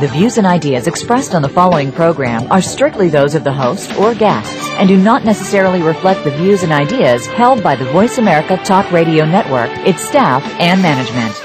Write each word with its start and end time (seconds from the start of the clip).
The 0.00 0.08
views 0.08 0.38
and 0.38 0.46
ideas 0.46 0.86
expressed 0.86 1.34
on 1.34 1.42
the 1.42 1.48
following 1.50 1.92
program 1.92 2.50
are 2.50 2.62
strictly 2.62 3.10
those 3.10 3.34
of 3.34 3.44
the 3.44 3.52
host 3.52 3.94
or 3.98 4.14
guests 4.14 4.66
and 4.78 4.88
do 4.88 4.96
not 4.96 5.26
necessarily 5.26 5.82
reflect 5.82 6.24
the 6.24 6.30
views 6.30 6.62
and 6.62 6.72
ideas 6.72 7.26
held 7.26 7.62
by 7.62 7.76
the 7.76 7.84
Voice 7.84 8.16
America 8.16 8.56
Talk 8.64 8.90
Radio 8.92 9.26
Network, 9.26 9.68
its 9.86 10.00
staff, 10.00 10.42
and 10.58 10.80
management. 10.80 11.36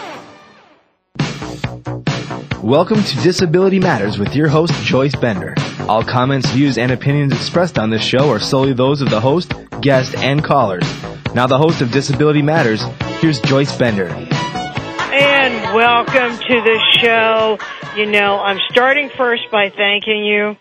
Welcome 2.63 3.03
to 3.03 3.15
Disability 3.17 3.81
Matters 3.81 4.17
with 4.17 4.33
your 4.37 4.47
host, 4.47 4.73
Joyce 4.85 5.17
Bender. 5.17 5.53
All 5.89 6.05
comments, 6.05 6.49
views, 6.51 6.77
and 6.77 6.93
opinions 6.93 7.33
expressed 7.33 7.77
on 7.77 7.89
this 7.89 8.03
show 8.03 8.29
are 8.29 8.39
solely 8.39 8.71
those 8.71 9.01
of 9.01 9.09
the 9.09 9.19
host, 9.19 9.51
guest, 9.81 10.15
and 10.15 10.41
callers. 10.41 10.89
Now, 11.33 11.45
the 11.45 11.57
host 11.57 11.81
of 11.81 11.91
Disability 11.91 12.41
Matters, 12.41 12.81
here's 13.19 13.41
Joyce 13.41 13.77
Bender. 13.77 14.07
And 14.07 15.75
welcome 15.75 16.37
to 16.37 16.61
the 16.61 16.79
show. 17.01 17.57
You 17.95 18.05
know, 18.05 18.39
I'm 18.39 18.59
starting 18.71 19.09
first 19.09 19.43
by 19.53 19.69
thanking 19.69 20.25
you. 20.25 20.57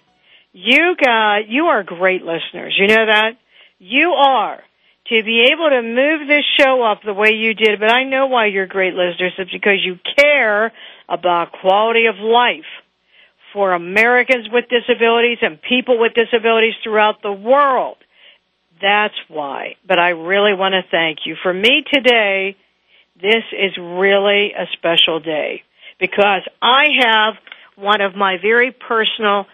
You 0.53 0.95
got, 0.95 1.49
you 1.49 1.65
are 1.65 1.83
great 1.83 2.23
listeners. 2.23 2.77
You 2.79 2.87
know 2.87 3.07
that? 3.07 3.33
You 3.81 4.11
are. 4.11 4.63
To 5.09 5.23
be 5.25 5.49
able 5.53 5.69
to 5.69 5.83
move 5.83 6.29
this 6.29 6.45
show 6.57 6.85
up 6.85 7.03
the 7.05 7.13
way 7.13 7.33
you 7.35 7.55
did, 7.55 7.81
but 7.81 7.91
I 7.91 8.05
know 8.05 8.27
why 8.27 8.47
you're 8.47 8.69
great 8.69 8.95
listeners. 8.95 9.33
It's 9.37 9.51
because 9.51 9.85
you 9.85 9.99
care 10.17 10.73
about 11.09 11.51
quality 11.61 12.07
of 12.07 12.15
life 12.21 12.71
for 13.53 13.73
Americans 13.73 14.47
with 14.53 14.67
disabilities 14.69 15.39
and 15.43 15.61
people 15.61 15.99
with 15.99 16.15
disabilities 16.15 16.75
throughout 16.85 17.21
the 17.21 17.33
world. 17.33 17.97
That's 18.81 19.15
why. 19.27 19.75
But 19.85 19.99
I 19.99 20.11
really 20.11 20.55
want 20.55 20.75
to 20.75 20.89
thank 20.89 21.27
you. 21.27 21.35
For 21.43 21.53
me 21.53 21.83
today, 21.93 22.57
this 23.21 23.43
is 23.53 23.77
really 23.77 24.53
a 24.53 24.67
special 24.79 25.19
day 25.19 25.65
because 26.05 26.43
I 26.61 26.85
have 27.01 27.35
one 27.77 28.03
of 28.03 28.15
my 28.15 28.37
very 28.37 28.73
personal 28.73 29.47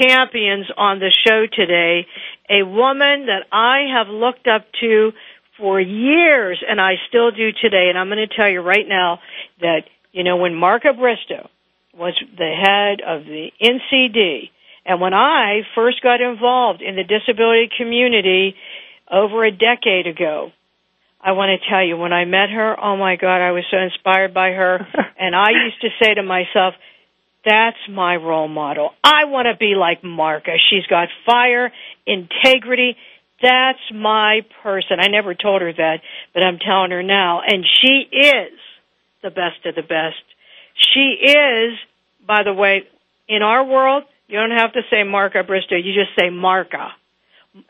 champions 0.00 0.66
on 0.76 1.00
the 1.00 1.12
show 1.26 1.46
today, 1.52 2.06
a 2.48 2.62
woman 2.62 3.26
that 3.26 3.46
I 3.50 3.86
have 3.96 4.06
looked 4.06 4.46
up 4.46 4.66
to 4.80 5.12
for 5.56 5.80
years 5.80 6.62
and 6.66 6.80
I 6.80 6.94
still 7.08 7.32
do 7.32 7.50
today. 7.50 7.88
And 7.88 7.98
I'm 7.98 8.08
going 8.08 8.26
to 8.28 8.32
tell 8.32 8.48
you 8.48 8.60
right 8.60 8.86
now 8.86 9.18
that, 9.60 9.82
you 10.12 10.22
know, 10.22 10.36
when 10.36 10.54
Marca 10.54 10.92
Bristo 10.92 11.48
was 11.92 12.14
the 12.36 12.52
head 12.54 13.00
of 13.00 13.24
the 13.24 13.50
NCD, 13.60 14.50
and 14.86 15.00
when 15.00 15.14
I 15.14 15.62
first 15.74 16.00
got 16.00 16.20
involved 16.20 16.80
in 16.80 16.94
the 16.94 17.02
disability 17.02 17.70
community 17.76 18.54
over 19.10 19.44
a 19.44 19.50
decade 19.50 20.06
ago, 20.06 20.52
I 21.20 21.32
want 21.32 21.60
to 21.60 21.68
tell 21.68 21.84
you, 21.84 21.96
when 21.96 22.12
I 22.12 22.24
met 22.24 22.50
her, 22.50 22.76
oh 22.78 22.96
my 22.96 23.16
God, 23.16 23.40
I 23.40 23.50
was 23.50 23.64
so 23.70 23.76
inspired 23.76 24.32
by 24.32 24.50
her. 24.50 24.86
and 25.18 25.34
I 25.34 25.50
used 25.50 25.80
to 25.82 25.88
say 26.02 26.14
to 26.14 26.22
myself, 26.22 26.74
that's 27.44 27.78
my 27.90 28.16
role 28.16 28.48
model. 28.48 28.90
I 29.02 29.24
want 29.24 29.46
to 29.46 29.56
be 29.56 29.74
like 29.78 30.04
Marca. 30.04 30.52
She's 30.70 30.86
got 30.86 31.08
fire, 31.26 31.72
integrity. 32.06 32.96
That's 33.42 33.78
my 33.92 34.40
person. 34.62 34.98
I 35.00 35.08
never 35.08 35.34
told 35.34 35.62
her 35.62 35.72
that, 35.72 36.00
but 36.34 36.42
I'm 36.42 36.58
telling 36.58 36.90
her 36.90 37.02
now. 37.02 37.40
And 37.46 37.64
she 37.80 38.16
is 38.16 38.58
the 39.22 39.30
best 39.30 39.64
of 39.66 39.74
the 39.74 39.82
best. 39.82 40.22
She 40.94 41.16
is, 41.22 41.78
by 42.26 42.42
the 42.44 42.52
way, 42.52 42.82
in 43.28 43.42
our 43.42 43.64
world, 43.64 44.04
you 44.26 44.38
don't 44.38 44.56
have 44.56 44.72
to 44.74 44.82
say 44.90 45.02
Marca 45.04 45.42
Bristo. 45.42 45.76
You 45.76 45.94
just 45.94 46.18
say 46.18 46.30
Marca. 46.30 46.90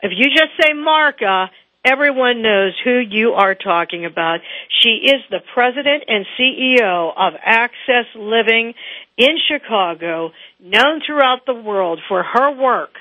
If 0.01 0.11
you 0.15 0.25
just 0.25 0.51
say 0.61 0.73
Marca, 0.73 1.49
everyone 1.85 2.41
knows 2.41 2.73
who 2.83 2.99
you 2.99 3.31
are 3.31 3.55
talking 3.55 4.05
about. 4.05 4.39
She 4.81 4.89
is 5.05 5.21
the 5.29 5.39
president 5.53 6.03
and 6.07 6.25
CEO 6.39 7.11
of 7.15 7.33
Access 7.43 8.05
Living 8.15 8.73
in 9.17 9.37
Chicago, 9.47 10.31
known 10.59 11.01
throughout 11.05 11.45
the 11.45 11.53
world 11.53 11.99
for 12.07 12.23
her 12.23 12.51
work 12.51 12.91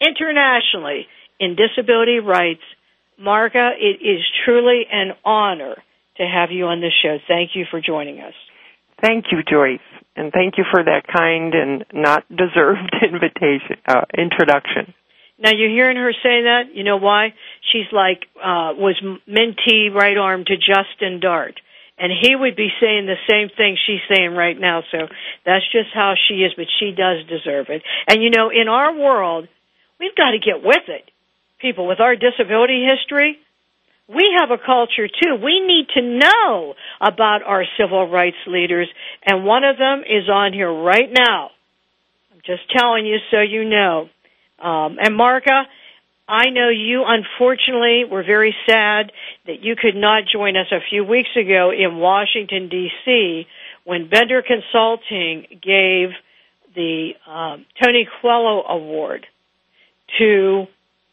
internationally 0.00 1.06
in 1.40 1.56
disability 1.56 2.18
rights. 2.18 2.62
Marca, 3.18 3.70
it 3.78 4.04
is 4.04 4.20
truly 4.44 4.82
an 4.90 5.12
honor 5.24 5.76
to 6.16 6.22
have 6.22 6.50
you 6.50 6.66
on 6.66 6.80
this 6.80 6.92
show. 7.02 7.18
Thank 7.28 7.50
you 7.54 7.64
for 7.70 7.80
joining 7.80 8.20
us. 8.20 8.34
Thank 9.00 9.26
you, 9.32 9.38
Joyce, 9.42 9.80
and 10.14 10.32
thank 10.32 10.58
you 10.58 10.64
for 10.70 10.82
that 10.84 11.06
kind 11.06 11.54
and 11.54 11.84
not 11.92 12.24
deserved 12.28 12.94
invitation 13.02 13.76
uh, 13.86 14.04
introduction. 14.16 14.94
Now 15.42 15.50
you're 15.50 15.70
hearing 15.70 15.96
her 15.96 16.12
say 16.12 16.42
that. 16.46 16.72
You 16.72 16.84
know 16.84 16.98
why? 16.98 17.34
She's 17.72 17.90
like 17.92 18.22
uh, 18.36 18.78
was 18.78 19.00
mentee 19.28 19.92
right 19.92 20.16
arm 20.16 20.44
to 20.44 20.56
Justin 20.56 21.18
Dart, 21.18 21.58
and 21.98 22.12
he 22.12 22.36
would 22.36 22.54
be 22.54 22.68
saying 22.80 23.06
the 23.06 23.18
same 23.28 23.48
thing 23.56 23.76
she's 23.84 24.00
saying 24.08 24.34
right 24.36 24.58
now. 24.58 24.82
So 24.92 24.98
that's 25.44 25.64
just 25.72 25.90
how 25.92 26.14
she 26.28 26.34
is. 26.44 26.52
But 26.56 26.66
she 26.78 26.92
does 26.92 27.26
deserve 27.26 27.66
it. 27.70 27.82
And 28.06 28.22
you 28.22 28.30
know, 28.30 28.50
in 28.50 28.68
our 28.68 28.94
world, 28.94 29.48
we've 29.98 30.14
got 30.14 30.30
to 30.30 30.38
get 30.38 30.62
with 30.62 30.88
it. 30.88 31.10
People 31.60 31.88
with 31.88 32.00
our 32.00 32.14
disability 32.14 32.86
history, 32.86 33.38
we 34.08 34.36
have 34.38 34.50
a 34.50 34.58
culture 34.64 35.08
too. 35.08 35.36
We 35.42 35.58
need 35.58 35.88
to 35.94 36.02
know 36.02 36.74
about 37.00 37.42
our 37.42 37.64
civil 37.76 38.08
rights 38.08 38.36
leaders, 38.46 38.88
and 39.26 39.44
one 39.44 39.64
of 39.64 39.76
them 39.76 40.02
is 40.06 40.28
on 40.28 40.52
here 40.52 40.72
right 40.72 41.10
now. 41.12 41.50
I'm 42.32 42.42
just 42.46 42.62
telling 42.70 43.06
you 43.06 43.18
so 43.32 43.40
you 43.40 43.64
know. 43.64 44.08
Um, 44.62 44.98
and 45.00 45.16
Marca, 45.16 45.66
I 46.28 46.50
know 46.50 46.68
you 46.68 47.04
unfortunately 47.06 48.04
were 48.10 48.22
very 48.22 48.54
sad 48.66 49.12
that 49.46 49.62
you 49.62 49.74
could 49.76 49.96
not 49.96 50.22
join 50.32 50.56
us 50.56 50.68
a 50.70 50.78
few 50.88 51.04
weeks 51.04 51.30
ago 51.36 51.72
in 51.72 51.96
Washington 51.98 52.68
D.C. 52.68 53.46
when 53.84 54.08
Bender 54.08 54.42
Consulting 54.42 55.46
gave 55.50 56.10
the 56.74 57.12
um, 57.26 57.66
Tony 57.82 58.08
Coelho 58.20 58.62
Award 58.68 59.26
to 60.18 60.66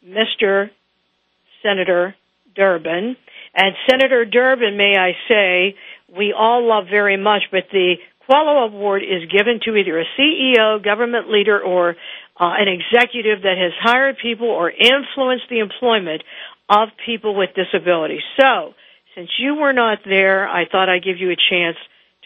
Mr. 0.06 0.70
Senator 1.62 2.14
Durbin. 2.54 3.16
And 3.54 3.74
Senator 3.90 4.24
Durbin, 4.24 4.76
may 4.76 4.96
I 4.96 5.12
say, 5.28 5.76
we 6.16 6.32
all 6.32 6.66
love 6.66 6.84
very 6.88 7.16
much, 7.16 7.42
but 7.50 7.64
the 7.72 7.96
Coelho 8.26 8.66
Award 8.66 9.02
is 9.02 9.30
given 9.30 9.60
to 9.64 9.76
either 9.76 9.98
a 9.98 10.04
CEO, 10.18 10.82
government 10.82 11.30
leader, 11.30 11.60
or 11.60 11.96
uh, 12.38 12.54
an 12.58 12.68
executive 12.68 13.42
that 13.42 13.56
has 13.58 13.72
hired 13.80 14.16
people 14.20 14.48
or 14.48 14.70
influenced 14.70 15.44
the 15.50 15.60
employment 15.60 16.22
of 16.68 16.88
people 17.04 17.34
with 17.34 17.50
disabilities. 17.54 18.22
So, 18.40 18.74
since 19.14 19.28
you 19.38 19.56
were 19.56 19.72
not 19.72 19.98
there, 20.04 20.48
I 20.48 20.64
thought 20.70 20.88
I'd 20.88 21.04
give 21.04 21.18
you 21.18 21.30
a 21.30 21.36
chance 21.50 21.76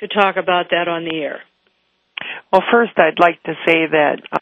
to 0.00 0.09
talk 0.09 0.37
about 0.37 0.66
that 0.71 0.87
on 0.87 1.04
the 1.04 1.16
air. 1.16 1.41
Well, 2.53 2.62
first, 2.71 2.93
I'd 2.97 3.19
like 3.19 3.43
to 3.44 3.54
say 3.66 3.87
that 3.91 4.22
uh, 4.31 4.38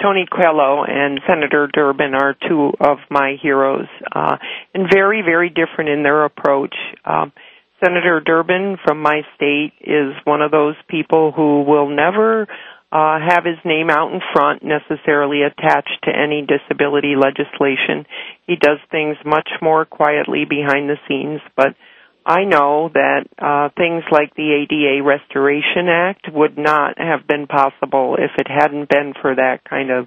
Tony 0.00 0.26
Coelho 0.30 0.84
and 0.84 1.20
Senator 1.28 1.68
Durbin 1.72 2.14
are 2.14 2.36
two 2.48 2.72
of 2.80 2.98
my 3.10 3.36
heroes, 3.40 3.86
uh, 4.14 4.36
and 4.74 4.88
very, 4.92 5.22
very 5.22 5.48
different 5.48 5.90
in 5.90 6.02
their 6.02 6.24
approach. 6.24 6.74
Um, 7.04 7.32
Senator 7.82 8.20
Durbin 8.20 8.76
from 8.84 9.00
my 9.02 9.22
state 9.36 9.72
is 9.80 10.14
one 10.24 10.42
of 10.42 10.50
those 10.50 10.76
people 10.88 11.32
who 11.32 11.62
will 11.62 11.88
never 11.88 12.46
uh, 12.92 13.18
have 13.18 13.44
his 13.44 13.58
name 13.64 13.90
out 13.90 14.12
in 14.12 14.20
front 14.32 14.62
necessarily 14.62 15.42
attached 15.42 15.98
to 16.04 16.10
any 16.10 16.46
disability 16.46 17.14
legislation. 17.16 18.06
He 18.46 18.54
does 18.56 18.78
things 18.90 19.16
much 19.26 19.48
more 19.60 19.84
quietly 19.84 20.44
behind 20.48 20.88
the 20.88 20.96
scenes, 21.08 21.40
but 21.56 21.74
I 22.24 22.44
know 22.44 22.90
that 22.94 23.26
uh, 23.36 23.68
things 23.76 24.04
like 24.10 24.34
the 24.34 24.64
ADA 24.64 25.02
Restoration 25.02 25.88
Act 25.88 26.28
would 26.32 26.56
not 26.56 26.98
have 26.98 27.26
been 27.26 27.46
possible 27.46 28.16
if 28.18 28.30
it 28.38 28.46
hadn't 28.48 28.88
been 28.88 29.12
for 29.20 29.34
that 29.34 29.60
kind 29.68 29.90
of 29.90 30.06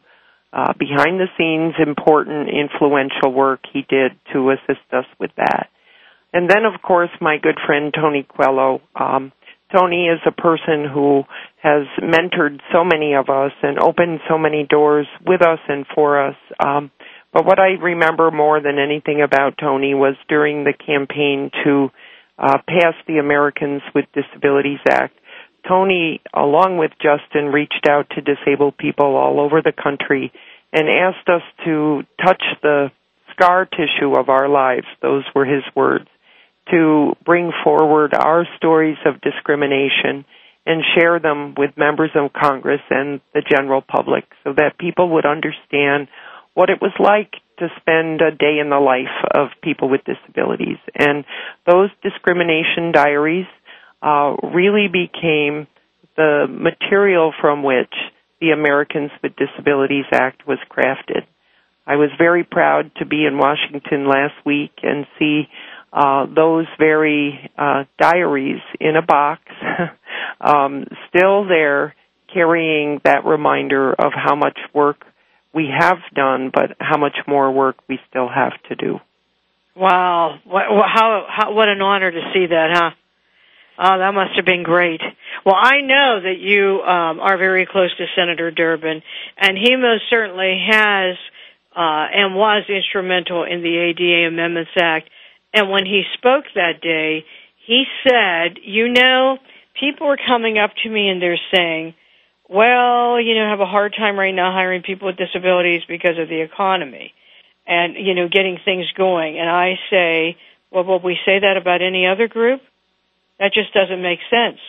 uh, 0.53 0.73
behind 0.79 1.19
the 1.19 1.27
scenes 1.37 1.75
important 1.85 2.49
influential 2.49 3.33
work 3.33 3.59
he 3.71 3.81
did 3.87 4.13
to 4.33 4.51
assist 4.51 4.87
us 4.93 5.05
with 5.19 5.31
that. 5.35 5.69
And 6.37 6.47
then 6.47 6.65
of 6.71 6.83
course 6.83 7.09
my 7.19 7.37
good 7.41 7.57
friend 7.65 7.91
Tony 7.91 8.21
Coelho, 8.21 8.79
um, 8.93 9.31
Tony 9.75 10.05
is 10.05 10.19
a 10.23 10.31
person 10.31 10.85
who 10.85 11.23
has 11.63 11.87
mentored 11.99 12.59
so 12.71 12.83
many 12.83 13.15
of 13.15 13.27
us 13.27 13.53
and 13.63 13.79
opened 13.79 14.19
so 14.29 14.37
many 14.37 14.63
doors 14.69 15.07
with 15.25 15.41
us 15.41 15.57
and 15.67 15.87
for 15.95 16.27
us. 16.27 16.35
Um, 16.63 16.91
but 17.33 17.43
what 17.43 17.59
I 17.59 17.81
remember 17.81 18.29
more 18.29 18.61
than 18.61 18.77
anything 18.77 19.23
about 19.23 19.57
Tony 19.59 19.95
was 19.95 20.13
during 20.29 20.63
the 20.63 20.73
campaign 20.73 21.49
to 21.63 21.89
uh, 22.37 22.59
pass 22.67 22.93
the 23.07 23.17
Americans 23.17 23.81
with 23.95 24.05
Disabilities 24.13 24.79
Act. 24.87 25.17
Tony, 25.67 26.21
along 26.35 26.77
with 26.77 26.91
Justin, 27.01 27.47
reached 27.47 27.87
out 27.89 28.11
to 28.11 28.21
disabled 28.21 28.77
people 28.77 29.15
all 29.15 29.39
over 29.39 29.63
the 29.63 29.73
country 29.73 30.31
and 30.71 30.87
asked 30.87 31.27
us 31.29 31.41
to 31.65 32.03
touch 32.23 32.43
the 32.61 32.91
scar 33.33 33.65
tissue 33.65 34.13
of 34.13 34.29
our 34.29 34.47
lives. 34.47 34.85
Those 35.01 35.23
were 35.33 35.43
his 35.43 35.63
words 35.75 36.07
to 36.71 37.13
bring 37.25 37.51
forward 37.63 38.13
our 38.13 38.45
stories 38.57 38.97
of 39.05 39.21
discrimination 39.21 40.25
and 40.65 40.83
share 40.97 41.19
them 41.19 41.55
with 41.57 41.77
members 41.77 42.11
of 42.15 42.33
Congress 42.33 42.81
and 42.89 43.21
the 43.33 43.41
general 43.41 43.81
public 43.81 44.25
so 44.43 44.53
that 44.53 44.77
people 44.77 45.09
would 45.13 45.25
understand 45.25 46.09
what 46.53 46.69
it 46.69 46.81
was 46.81 46.91
like 46.99 47.31
to 47.59 47.67
spend 47.79 48.21
a 48.21 48.31
day 48.31 48.59
in 48.59 48.69
the 48.69 48.79
life 48.79 49.15
of 49.33 49.47
people 49.63 49.89
with 49.89 50.01
disabilities. 50.03 50.77
And 50.93 51.23
those 51.65 51.89
discrimination 52.03 52.91
diaries 52.91 53.47
uh, 54.01 54.35
really 54.43 54.87
became 54.87 55.67
the 56.17 56.47
material 56.49 57.33
from 57.39 57.63
which 57.63 57.93
the 58.41 58.51
Americans 58.51 59.11
with 59.23 59.33
Disabilities 59.35 60.05
Act 60.11 60.47
was 60.47 60.59
crafted. 60.69 61.25
I 61.85 61.95
was 61.95 62.09
very 62.17 62.43
proud 62.43 62.91
to 62.97 63.05
be 63.05 63.25
in 63.25 63.37
Washington 63.37 64.07
last 64.07 64.35
week 64.45 64.73
and 64.83 65.07
see 65.17 65.47
uh, 65.91 66.25
those 66.33 66.65
very 66.77 67.49
uh, 67.57 67.85
diaries 67.99 68.61
in 68.79 68.95
a 68.95 69.01
box, 69.01 69.41
um, 70.41 70.85
still 71.09 71.47
there, 71.47 71.95
carrying 72.33 72.99
that 73.03 73.25
reminder 73.25 73.93
of 73.93 74.11
how 74.13 74.35
much 74.35 74.57
work 74.73 75.05
we 75.53 75.69
have 75.75 75.97
done, 76.13 76.51
but 76.53 76.75
how 76.79 76.97
much 76.97 77.17
more 77.25 77.51
work 77.51 77.77
we 77.87 77.99
still 78.09 78.27
have 78.27 78.53
to 78.69 78.75
do. 78.75 78.99
Wow, 79.75 80.39
what, 80.43 80.65
how, 80.67 81.25
how 81.29 81.53
what 81.53 81.67
an 81.67 81.81
honor 81.81 82.11
to 82.11 82.21
see 82.33 82.47
that, 82.47 82.69
huh? 82.73 82.91
Oh, 83.79 83.97
that 83.99 84.11
must 84.11 84.35
have 84.35 84.45
been 84.45 84.63
great. 84.63 85.01
Well, 85.45 85.55
I 85.55 85.81
know 85.81 86.19
that 86.23 86.39
you 86.39 86.81
um, 86.81 87.19
are 87.19 87.37
very 87.37 87.67
close 87.67 87.95
to 87.97 88.05
Senator 88.15 88.49
Durbin, 88.49 89.03
and 89.37 89.55
he 89.55 89.75
most 89.75 90.03
certainly 90.09 90.65
has 90.67 91.15
uh, 91.75 92.09
and 92.11 92.33
was 92.33 92.63
instrumental 92.69 93.43
in 93.43 93.61
the 93.61 93.77
ADA 93.77 94.27
Amendments 94.27 94.71
Act. 94.75 95.09
And 95.53 95.69
when 95.69 95.85
he 95.85 96.03
spoke 96.13 96.45
that 96.55 96.81
day, 96.81 97.25
he 97.65 97.85
said, 98.07 98.59
"You 98.63 98.89
know, 98.89 99.39
people 99.79 100.07
are 100.07 100.17
coming 100.17 100.57
up 100.57 100.71
to 100.83 100.89
me 100.89 101.09
and 101.09 101.21
they're 101.21 101.39
saying." 101.53 101.93
Well, 102.49 103.19
you 103.19 103.35
know, 103.35 103.45
I 103.45 103.49
have 103.49 103.59
a 103.59 103.65
hard 103.65 103.93
time 103.93 104.17
right 104.17 104.33
now 104.33 104.53
hiring 104.53 104.81
people 104.81 105.07
with 105.07 105.17
disabilities 105.17 105.81
because 105.85 106.17
of 106.17 106.29
the 106.29 106.39
economy 106.39 107.13
and, 107.67 107.95
you 107.95 108.13
know, 108.13 108.29
getting 108.29 108.57
things 108.63 108.85
going. 108.95 109.37
And 109.37 109.49
I 109.49 109.73
say, 109.89 110.37
well, 110.71 110.85
will 110.85 111.01
we 111.01 111.17
say 111.25 111.39
that 111.39 111.57
about 111.57 111.81
any 111.81 112.07
other 112.07 112.27
group? 112.27 112.61
That 113.39 113.53
just 113.53 113.73
doesn't 113.73 114.01
make 114.01 114.19
sense. 114.29 114.59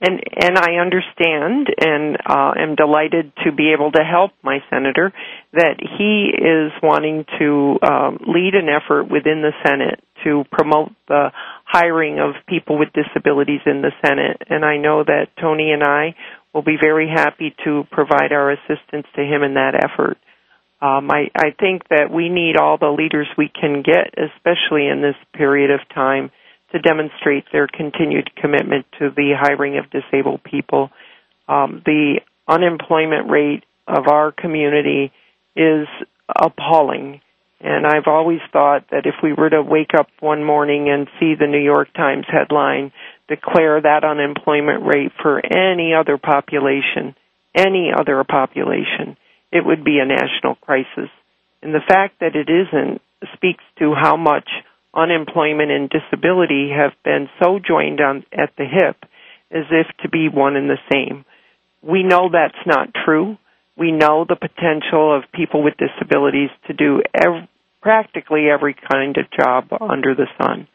And 0.00 0.22
and 0.40 0.56
I 0.56 0.76
understand 0.80 1.74
and 1.76 2.16
uh, 2.24 2.52
am 2.56 2.76
delighted 2.76 3.32
to 3.44 3.50
be 3.50 3.72
able 3.72 3.90
to 3.92 4.04
help 4.04 4.30
my 4.42 4.60
senator 4.70 5.12
that 5.52 5.80
he 5.80 6.30
is 6.30 6.70
wanting 6.80 7.24
to 7.40 7.78
um, 7.82 8.18
lead 8.28 8.54
an 8.54 8.68
effort 8.68 9.10
within 9.10 9.42
the 9.42 9.50
Senate 9.66 10.00
to 10.24 10.44
promote 10.50 10.92
the 11.06 11.30
hiring 11.64 12.18
of 12.18 12.34
people 12.46 12.78
with 12.78 12.88
disabilities 12.92 13.60
in 13.66 13.82
the 13.82 13.92
Senate. 14.04 14.42
And 14.48 14.64
I 14.64 14.76
know 14.76 15.04
that 15.04 15.28
Tony 15.40 15.72
and 15.72 15.82
I 15.82 16.14
will 16.52 16.62
be 16.62 16.76
very 16.80 17.08
happy 17.08 17.54
to 17.64 17.84
provide 17.90 18.32
our 18.32 18.50
assistance 18.50 19.06
to 19.16 19.22
him 19.22 19.42
in 19.42 19.54
that 19.54 19.74
effort. 19.74 20.18
Um, 20.80 21.10
I, 21.10 21.28
I 21.34 21.50
think 21.58 21.88
that 21.88 22.10
we 22.10 22.28
need 22.28 22.56
all 22.56 22.78
the 22.78 22.90
leaders 22.90 23.26
we 23.36 23.48
can 23.48 23.82
get, 23.82 24.14
especially 24.16 24.86
in 24.86 25.02
this 25.02 25.16
period 25.34 25.70
of 25.70 25.80
time 25.92 26.30
to 26.72 26.78
demonstrate 26.78 27.44
their 27.52 27.66
continued 27.66 28.30
commitment 28.36 28.86
to 28.98 29.10
the 29.10 29.32
hiring 29.38 29.78
of 29.78 29.90
disabled 29.90 30.44
people. 30.44 30.90
Um, 31.48 31.82
the 31.84 32.20
unemployment 32.46 33.30
rate 33.30 33.64
of 33.86 34.06
our 34.06 34.32
community 34.32 35.12
is 35.56 35.88
appalling. 36.28 37.20
And 37.60 37.86
I've 37.86 38.06
always 38.06 38.40
thought 38.52 38.84
that 38.90 39.06
if 39.06 39.16
we 39.22 39.32
were 39.32 39.50
to 39.50 39.62
wake 39.62 39.90
up 39.98 40.08
one 40.20 40.44
morning 40.44 40.88
and 40.90 41.08
see 41.18 41.34
the 41.34 41.48
New 41.48 41.62
York 41.62 41.92
Times 41.92 42.26
headline 42.28 42.92
declare 43.28 43.80
that 43.80 44.04
unemployment 44.04 44.86
rate 44.86 45.12
for 45.20 45.44
any 45.44 45.92
other 45.92 46.18
population, 46.18 47.16
any 47.54 47.90
other 47.96 48.22
population, 48.24 49.16
it 49.50 49.64
would 49.64 49.84
be 49.84 49.98
a 49.98 50.06
national 50.06 50.54
crisis. 50.56 51.10
And 51.62 51.74
the 51.74 51.84
fact 51.86 52.20
that 52.20 52.36
it 52.36 52.48
isn't 52.48 53.02
speaks 53.34 53.64
to 53.80 53.92
how 53.94 54.16
much 54.16 54.48
unemployment 54.94 55.70
and 55.70 55.90
disability 55.90 56.70
have 56.70 56.92
been 57.04 57.28
so 57.42 57.58
joined 57.58 58.00
on 58.00 58.24
at 58.32 58.50
the 58.56 58.64
hip 58.64 58.96
as 59.50 59.64
if 59.70 59.86
to 60.02 60.08
be 60.08 60.28
one 60.28 60.56
and 60.56 60.70
the 60.70 60.78
same. 60.92 61.24
We 61.82 62.02
know 62.02 62.28
that's 62.30 62.66
not 62.66 62.94
true. 63.04 63.38
We 63.78 63.92
know 63.92 64.24
the 64.28 64.36
potential 64.36 65.16
of 65.16 65.24
people 65.32 65.62
with 65.62 65.74
disabilities 65.76 66.50
to 66.66 66.72
do 66.72 67.02
ev- 67.14 67.48
practically 67.80 68.46
every 68.52 68.74
kind 68.74 69.16
of 69.16 69.26
job 69.30 69.68
under 69.80 70.14
the 70.14 70.26
sun. 70.40 70.66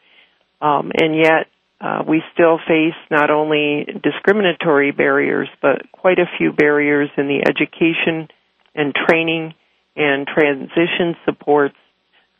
Um, 0.60 0.90
and 0.94 1.14
yet, 1.14 1.46
uh, 1.80 2.02
we 2.08 2.22
still 2.32 2.58
face 2.66 2.94
not 3.10 3.30
only 3.30 3.86
discriminatory 4.02 4.92
barriers, 4.92 5.48
but 5.60 5.82
quite 5.92 6.18
a 6.18 6.24
few 6.38 6.52
barriers 6.52 7.10
in 7.18 7.26
the 7.26 7.44
education 7.46 8.28
and 8.74 8.94
training 8.94 9.54
and 9.96 10.26
transition 10.26 11.14
supports 11.24 11.76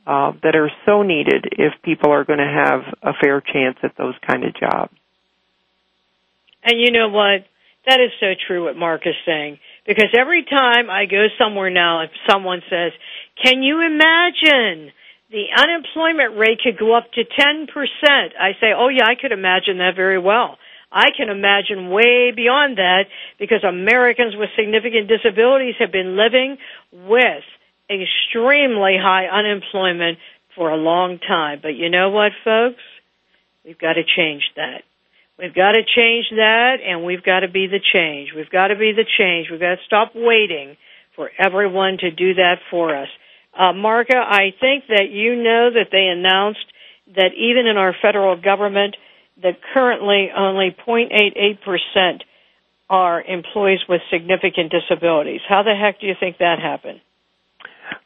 uh, 0.06 0.32
that 0.42 0.56
are 0.56 0.70
so 0.86 1.02
needed 1.02 1.46
if 1.52 1.72
people 1.82 2.10
are 2.10 2.24
going 2.24 2.38
to 2.38 2.44
have 2.44 2.82
a 3.02 3.12
fair 3.22 3.40
chance 3.40 3.76
at 3.82 3.96
those 3.96 4.14
kind 4.26 4.44
of 4.44 4.54
jobs. 4.54 4.92
And 6.62 6.80
you 6.80 6.90
know 6.90 7.08
what? 7.08 7.46
That 7.86 8.00
is 8.00 8.10
so 8.18 8.32
true 8.46 8.64
what 8.64 8.76
Mark 8.76 9.02
is 9.06 9.14
saying. 9.26 9.58
Because 9.86 10.08
every 10.16 10.44
time 10.44 10.88
I 10.88 11.04
go 11.04 11.26
somewhere 11.38 11.70
now, 11.70 12.02
if 12.02 12.10
someone 12.28 12.62
says, 12.70 12.92
can 13.42 13.62
you 13.62 13.84
imagine 13.84 14.92
the 15.30 15.44
unemployment 15.56 16.38
rate 16.38 16.60
could 16.64 16.78
go 16.78 16.96
up 16.96 17.12
to 17.12 17.24
10%? 17.24 17.68
I 18.40 18.52
say, 18.60 18.72
oh 18.74 18.88
yeah, 18.88 19.04
I 19.04 19.20
could 19.20 19.32
imagine 19.32 19.78
that 19.78 19.96
very 19.96 20.18
well. 20.18 20.56
I 20.90 21.10
can 21.14 21.28
imagine 21.28 21.90
way 21.90 22.30
beyond 22.34 22.78
that 22.78 23.06
because 23.38 23.64
Americans 23.64 24.34
with 24.36 24.50
significant 24.56 25.08
disabilities 25.08 25.74
have 25.80 25.90
been 25.90 26.16
living 26.16 26.56
with 26.92 27.44
extremely 27.90 28.96
high 28.96 29.26
unemployment 29.26 30.18
for 30.54 30.70
a 30.70 30.76
long 30.76 31.18
time. 31.18 31.58
But 31.60 31.74
you 31.74 31.90
know 31.90 32.10
what, 32.10 32.32
folks? 32.44 32.80
We've 33.64 33.78
got 33.78 33.94
to 33.94 34.04
change 34.04 34.44
that. 34.56 34.82
We've 35.38 35.54
got 35.54 35.72
to 35.72 35.82
change 35.82 36.26
that 36.30 36.76
and 36.86 37.04
we've 37.04 37.22
got 37.22 37.40
to 37.40 37.48
be 37.48 37.66
the 37.66 37.80
change. 37.92 38.30
We've 38.34 38.50
got 38.50 38.68
to 38.68 38.76
be 38.76 38.92
the 38.92 39.04
change. 39.18 39.48
We've 39.50 39.60
got 39.60 39.76
to 39.76 39.84
stop 39.86 40.12
waiting 40.14 40.76
for 41.16 41.30
everyone 41.38 41.98
to 41.98 42.10
do 42.10 42.34
that 42.34 42.56
for 42.70 42.96
us. 42.96 43.08
Uh, 43.52 43.72
I 43.72 44.54
think 44.60 44.84
that 44.88 45.10
you 45.10 45.36
know 45.36 45.70
that 45.70 45.88
they 45.90 46.06
announced 46.06 46.66
that 47.14 47.30
even 47.36 47.66
in 47.66 47.76
our 47.76 47.94
federal 48.00 48.40
government, 48.40 48.96
that 49.42 49.58
currently 49.72 50.30
only 50.36 50.74
0.88% 50.86 52.20
are 52.88 53.22
employees 53.22 53.80
with 53.88 54.00
significant 54.12 54.72
disabilities. 54.72 55.40
How 55.48 55.62
the 55.62 55.74
heck 55.74 56.00
do 56.00 56.06
you 56.06 56.14
think 56.18 56.38
that 56.38 56.58
happened? 56.60 57.00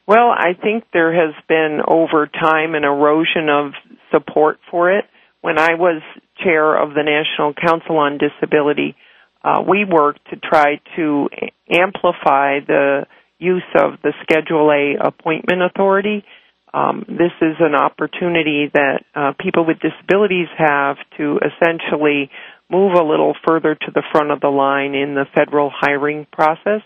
Well, 0.07 0.29
I 0.29 0.53
think 0.59 0.85
there 0.91 1.13
has 1.13 1.35
been 1.47 1.81
over 1.87 2.27
time 2.27 2.75
an 2.75 2.83
erosion 2.83 3.49
of 3.49 3.73
support 4.11 4.59
for 4.71 4.91
it. 4.91 5.05
When 5.41 5.57
I 5.57 5.75
was 5.75 6.01
chair 6.43 6.75
of 6.75 6.93
the 6.93 7.03
National 7.03 7.53
Council 7.53 7.97
on 7.97 8.17
Disability, 8.17 8.95
uh, 9.43 9.63
we 9.67 9.85
worked 9.85 10.19
to 10.31 10.35
try 10.35 10.81
to 10.95 11.29
amplify 11.69 12.59
the 12.65 13.05
use 13.37 13.63
of 13.75 14.01
the 14.03 14.13
Schedule 14.23 14.69
A 14.69 15.07
appointment 15.07 15.61
authority. 15.63 16.25
Um, 16.73 17.05
this 17.07 17.31
is 17.41 17.55
an 17.59 17.73
opportunity 17.73 18.69
that 18.73 19.03
uh, 19.15 19.31
people 19.39 19.65
with 19.65 19.77
disabilities 19.79 20.47
have 20.57 20.97
to 21.17 21.39
essentially 21.39 22.29
move 22.69 22.93
a 22.93 23.03
little 23.03 23.33
further 23.47 23.75
to 23.75 23.91
the 23.93 24.03
front 24.11 24.31
of 24.31 24.41
the 24.41 24.49
line 24.49 24.93
in 24.93 25.15
the 25.15 25.25
federal 25.33 25.71
hiring 25.73 26.27
process 26.31 26.81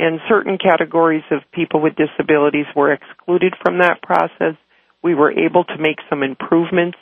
and 0.00 0.18
certain 0.28 0.56
categories 0.56 1.24
of 1.30 1.40
people 1.52 1.82
with 1.82 1.92
disabilities 1.94 2.64
were 2.74 2.92
excluded 2.92 3.52
from 3.62 3.78
that 3.80 4.00
process. 4.02 4.56
We 5.02 5.14
were 5.14 5.30
able 5.30 5.64
to 5.64 5.78
make 5.78 5.98
some 6.08 6.22
improvements. 6.22 6.96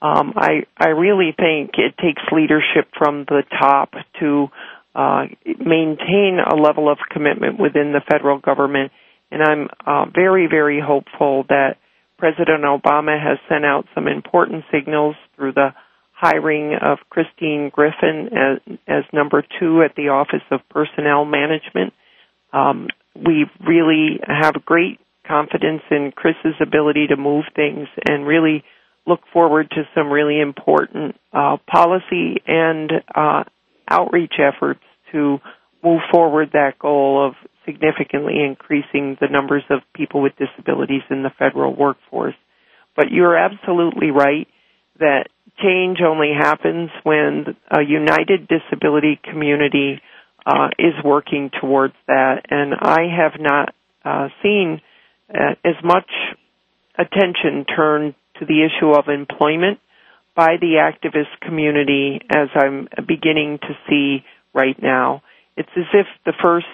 Um, 0.00 0.34
I 0.36 0.62
I 0.76 0.90
really 0.90 1.34
think 1.36 1.72
it 1.74 1.96
takes 1.98 2.22
leadership 2.30 2.88
from 2.96 3.24
the 3.24 3.42
top 3.58 3.92
to 4.20 4.48
uh, 4.94 5.24
maintain 5.44 6.38
a 6.44 6.54
level 6.54 6.90
of 6.90 6.98
commitment 7.10 7.58
within 7.58 7.92
the 7.92 8.00
federal 8.08 8.38
government, 8.38 8.92
and 9.30 9.42
I'm 9.42 9.68
uh, 9.84 10.10
very 10.14 10.46
very 10.46 10.80
hopeful 10.80 11.44
that 11.48 11.78
President 12.16 12.62
Obama 12.62 13.20
has 13.20 13.38
sent 13.48 13.64
out 13.64 13.86
some 13.94 14.06
important 14.06 14.64
signals 14.72 15.16
through 15.36 15.52
the 15.52 15.70
hiring 16.12 16.74
of 16.74 16.98
Christine 17.10 17.70
Griffin 17.72 18.30
as, 18.32 18.78
as 18.88 19.04
number 19.12 19.44
two 19.60 19.82
at 19.82 19.94
the 19.94 20.08
Office 20.08 20.42
of 20.50 20.60
Personnel 20.68 21.24
Management. 21.24 21.92
Um, 22.52 22.88
we 23.14 23.46
really 23.64 24.18
have 24.26 24.54
great 24.64 24.98
confidence 25.26 25.82
in 25.90 26.12
Chris's 26.14 26.56
ability 26.60 27.08
to 27.08 27.16
move 27.16 27.44
things 27.54 27.86
and 28.08 28.26
really 28.26 28.64
look 29.08 29.20
forward 29.32 29.70
to 29.70 29.82
some 29.94 30.10
really 30.10 30.40
important 30.40 31.16
uh, 31.32 31.56
policy 31.66 32.42
and 32.46 32.92
uh, 33.14 33.44
outreach 33.88 34.34
efforts 34.38 34.80
to 35.12 35.38
move 35.82 36.00
forward 36.12 36.50
that 36.52 36.78
goal 36.78 37.26
of 37.26 37.34
significantly 37.64 38.34
increasing 38.44 39.16
the 39.20 39.28
numbers 39.30 39.62
of 39.70 39.80
people 39.94 40.22
with 40.22 40.32
disabilities 40.36 41.02
in 41.10 41.22
the 41.22 41.30
federal 41.38 41.74
workforce. 41.74 42.34
But 42.96 43.10
you're 43.10 43.36
absolutely 43.36 44.10
right 44.10 44.48
that 44.98 45.28
change 45.62 45.98
only 46.04 46.32
happens 46.36 46.90
when 47.04 47.56
a 47.70 47.82
united 47.82 48.48
disability 48.48 49.20
community 49.22 50.00
uh, 50.44 50.68
is 50.78 50.94
working 51.04 51.50
towards 51.60 51.94
that. 52.06 52.42
And 52.50 52.74
I 52.74 53.02
have 53.16 53.40
not 53.40 53.74
uh, 54.04 54.28
seen 54.42 54.80
uh, 55.32 55.54
as 55.64 55.74
much 55.84 56.10
attention 56.98 57.64
turned 57.64 58.14
to 58.38 58.46
the 58.46 58.64
issue 58.64 58.92
of 58.92 59.08
employment 59.08 59.78
by 60.34 60.56
the 60.60 60.78
activist 60.78 61.40
community 61.40 62.20
as 62.30 62.48
I'm 62.54 62.88
beginning 63.06 63.58
to 63.62 63.76
see 63.88 64.24
right 64.54 64.80
now. 64.80 65.22
It's 65.56 65.68
as 65.76 65.86
if 65.92 66.06
the 66.24 66.34
first 66.40 66.66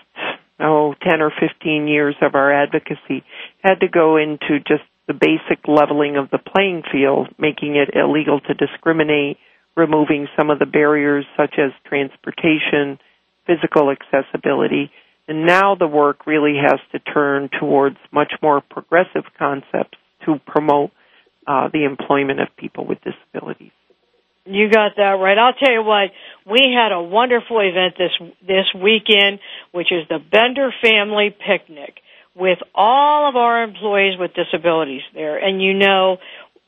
oh, 0.61 0.94
10 1.02 1.23
or 1.23 1.30
15 1.30 1.88
years 1.88 2.14
of 2.21 2.35
our 2.35 2.52
advocacy 2.52 3.25
had 3.62 3.80
to 3.80 3.88
go 3.88 4.16
into 4.16 4.59
just 4.61 4.85
the 5.06 5.14
basic 5.14 5.66
leveling 5.66 6.16
of 6.16 6.30
the 6.30 6.38
playing 6.38 6.83
field, 6.90 7.28
making 7.38 7.76
it 7.76 7.94
illegal 7.94 8.40
to 8.40 8.54
discriminate, 8.54 9.38
removing 9.76 10.28
some 10.37 10.50
of 10.50 10.59
the 10.59 10.66
barriers 10.66 11.26
such 11.37 11.54
as 11.59 11.73
transportation, 11.87 12.99
physical 13.47 13.90
accessibility. 13.90 14.90
And 15.28 15.47
now 15.47 15.75
the 15.75 15.88
work 15.88 16.26
really 16.26 16.56
has 16.61 16.80
to 16.92 16.99
turn 16.99 17.49
towards 17.59 17.97
much 18.12 18.33
more 18.42 18.61
progressive 18.61 19.25
concepts 19.38 19.99
to 20.26 20.37
promote 20.47 20.90
uh, 21.46 21.68
the 21.72 21.84
employment 21.84 22.40
of 22.40 22.48
people 22.56 22.86
with 22.86 22.98
disabilities. 23.02 23.72
You 24.46 24.68
got 24.70 24.92
that 24.96 25.16
right. 25.20 25.38
I'll 25.38 25.54
tell 25.54 25.72
you 25.72 25.82
what, 25.82 26.10
we 26.44 26.74
had 26.74 26.92
a 26.92 27.02
wonderful 27.02 27.60
event 27.60 27.94
this 27.96 28.12
this 28.46 28.66
weekend, 28.74 29.40
which 29.72 29.90
is 29.90 30.06
the 30.08 30.18
Bender 30.18 30.70
Family 30.82 31.30
Picnic 31.30 32.00
with 32.34 32.58
all 32.74 33.28
of 33.28 33.36
our 33.36 33.62
employees 33.62 34.18
with 34.18 34.32
disabilities 34.34 35.02
there. 35.14 35.38
And 35.38 35.62
you 35.62 35.72
know, 35.72 36.18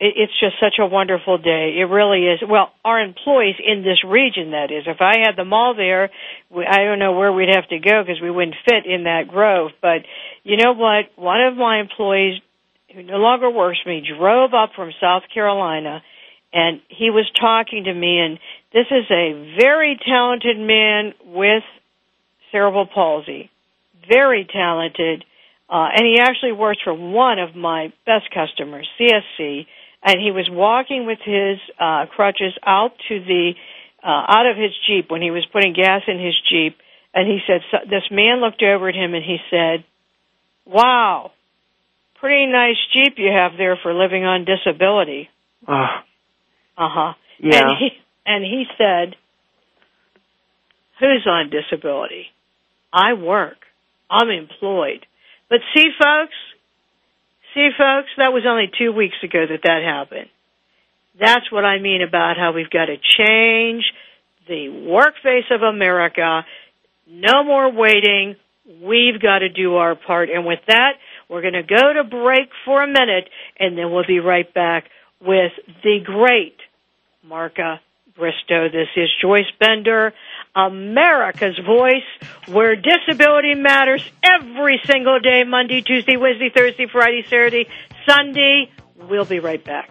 it, 0.00 0.14
it's 0.16 0.40
just 0.40 0.56
such 0.60 0.76
a 0.78 0.86
wonderful 0.86 1.38
day. 1.38 1.76
It 1.78 1.84
really 1.84 2.26
is. 2.26 2.40
Well, 2.48 2.72
our 2.84 3.00
employees 3.00 3.56
in 3.64 3.82
this 3.82 4.02
region, 4.04 4.52
that 4.52 4.70
is. 4.70 4.84
If 4.86 5.00
I 5.00 5.18
had 5.24 5.36
them 5.36 5.52
all 5.52 5.74
there, 5.74 6.10
we, 6.50 6.64
I 6.64 6.84
don't 6.84 6.98
know 6.98 7.12
where 7.12 7.32
we'd 7.32 7.54
have 7.54 7.68
to 7.68 7.78
go 7.78 8.02
because 8.02 8.20
we 8.22 8.30
wouldn't 8.30 8.56
fit 8.64 8.86
in 8.86 9.04
that 9.04 9.28
grove. 9.28 9.72
But 9.80 10.04
you 10.44 10.56
know 10.56 10.72
what? 10.72 11.06
One 11.16 11.42
of 11.42 11.56
my 11.56 11.80
employees 11.80 12.40
who 12.96 13.02
no 13.02 13.18
longer 13.18 13.50
works 13.50 13.78
for 13.82 13.90
me 13.90 14.02
drove 14.18 14.54
up 14.54 14.70
from 14.74 14.90
South 15.00 15.24
Carolina 15.32 16.02
and 16.50 16.80
he 16.88 17.10
was 17.10 17.30
talking 17.38 17.84
to 17.84 17.92
me 17.92 18.18
and 18.20 18.38
this 18.72 18.86
is 18.90 19.04
a 19.10 19.54
very 19.60 19.98
talented 20.08 20.56
man 20.58 21.12
with 21.26 21.62
cerebral 22.50 22.86
palsy. 22.86 23.50
Very 24.08 24.46
talented. 24.50 25.24
Uh, 25.68 25.88
and 25.92 26.06
he 26.06 26.18
actually 26.20 26.52
works 26.52 26.78
for 26.82 26.94
one 26.94 27.38
of 27.38 27.54
my 27.54 27.92
best 28.06 28.30
customers, 28.32 28.88
CSC, 28.98 29.66
and 30.02 30.20
he 30.20 30.30
was 30.30 30.48
walking 30.50 31.06
with 31.06 31.18
his 31.22 31.58
uh, 31.78 32.06
crutches 32.06 32.54
out 32.64 32.92
to 33.08 33.20
the 33.20 33.52
uh, 34.02 34.24
out 34.28 34.46
of 34.46 34.56
his 34.56 34.70
jeep 34.86 35.10
when 35.10 35.20
he 35.20 35.32
was 35.32 35.44
putting 35.52 35.72
gas 35.72 36.02
in 36.06 36.20
his 36.20 36.34
jeep, 36.48 36.78
and 37.12 37.26
he 37.26 37.40
said 37.44 37.60
so, 37.72 37.78
this 37.90 38.04
man 38.12 38.40
looked 38.40 38.62
over 38.62 38.88
at 38.88 38.94
him 38.94 39.14
and 39.14 39.24
he 39.24 39.38
said, 39.50 39.84
"Wow, 40.64 41.32
pretty 42.20 42.46
nice 42.46 42.76
jeep 42.92 43.14
you 43.16 43.30
have 43.32 43.52
there 43.56 43.78
for 43.82 43.92
living 43.92 44.24
on 44.24 44.44
disability." 44.44 45.28
Uh, 45.66 46.00
uh 46.76 46.88
huh. 46.88 47.12
Yeah. 47.38 47.60
And 47.60 47.78
he 47.78 47.88
and 48.26 48.44
he 48.44 48.64
said, 48.78 49.16
"Who's 51.00 51.26
on 51.26 51.50
disability? 51.50 52.26
I 52.92 53.14
work. 53.14 53.58
I'm 54.10 54.30
employed." 54.30 55.06
But 55.48 55.60
see, 55.74 55.88
folks, 56.02 56.34
see, 57.54 57.68
folks, 57.76 58.08
that 58.18 58.32
was 58.32 58.44
only 58.46 58.70
two 58.78 58.92
weeks 58.92 59.16
ago 59.22 59.46
that 59.48 59.60
that 59.62 59.82
happened. 59.84 60.28
That's 61.18 61.50
what 61.50 61.64
I 61.64 61.78
mean 61.78 62.02
about 62.02 62.36
how 62.36 62.52
we've 62.52 62.70
got 62.70 62.86
to 62.86 62.96
change 62.96 63.84
the 64.48 64.68
work 64.68 65.14
face 65.22 65.46
of 65.50 65.62
America. 65.62 66.44
No 67.08 67.44
more 67.44 67.70
waiting. 67.72 68.36
We've 68.82 69.20
got 69.20 69.38
to 69.38 69.48
do 69.48 69.76
our 69.76 69.94
part. 69.94 70.28
And 70.28 70.44
with 70.44 70.60
that, 70.66 70.92
we're 71.28 71.42
going 71.42 71.54
to 71.54 71.62
go 71.62 71.92
to 71.94 72.04
break 72.04 72.50
for 72.64 72.82
a 72.82 72.86
minute, 72.86 73.28
and 73.58 73.76
then 73.76 73.92
we'll 73.92 74.06
be 74.06 74.20
right 74.20 74.52
back 74.52 74.84
with 75.20 75.52
the 75.82 76.00
great 76.04 76.56
Marca 77.24 77.80
Bristo. 78.16 78.70
This 78.70 78.88
is 78.96 79.08
Joyce 79.20 79.50
Bender. 79.58 80.12
America's 80.54 81.58
Voice, 81.58 82.02
where 82.46 82.76
disability 82.76 83.54
matters 83.54 84.02
every 84.22 84.80
single 84.86 85.20
day, 85.20 85.44
Monday, 85.44 85.82
Tuesday, 85.82 86.16
Wednesday, 86.16 86.48
Thursday, 86.48 86.86
Friday, 86.86 87.22
Saturday, 87.24 87.68
Sunday. 88.08 88.70
We'll 88.96 89.26
be 89.26 89.38
right 89.38 89.62
back. 89.62 89.90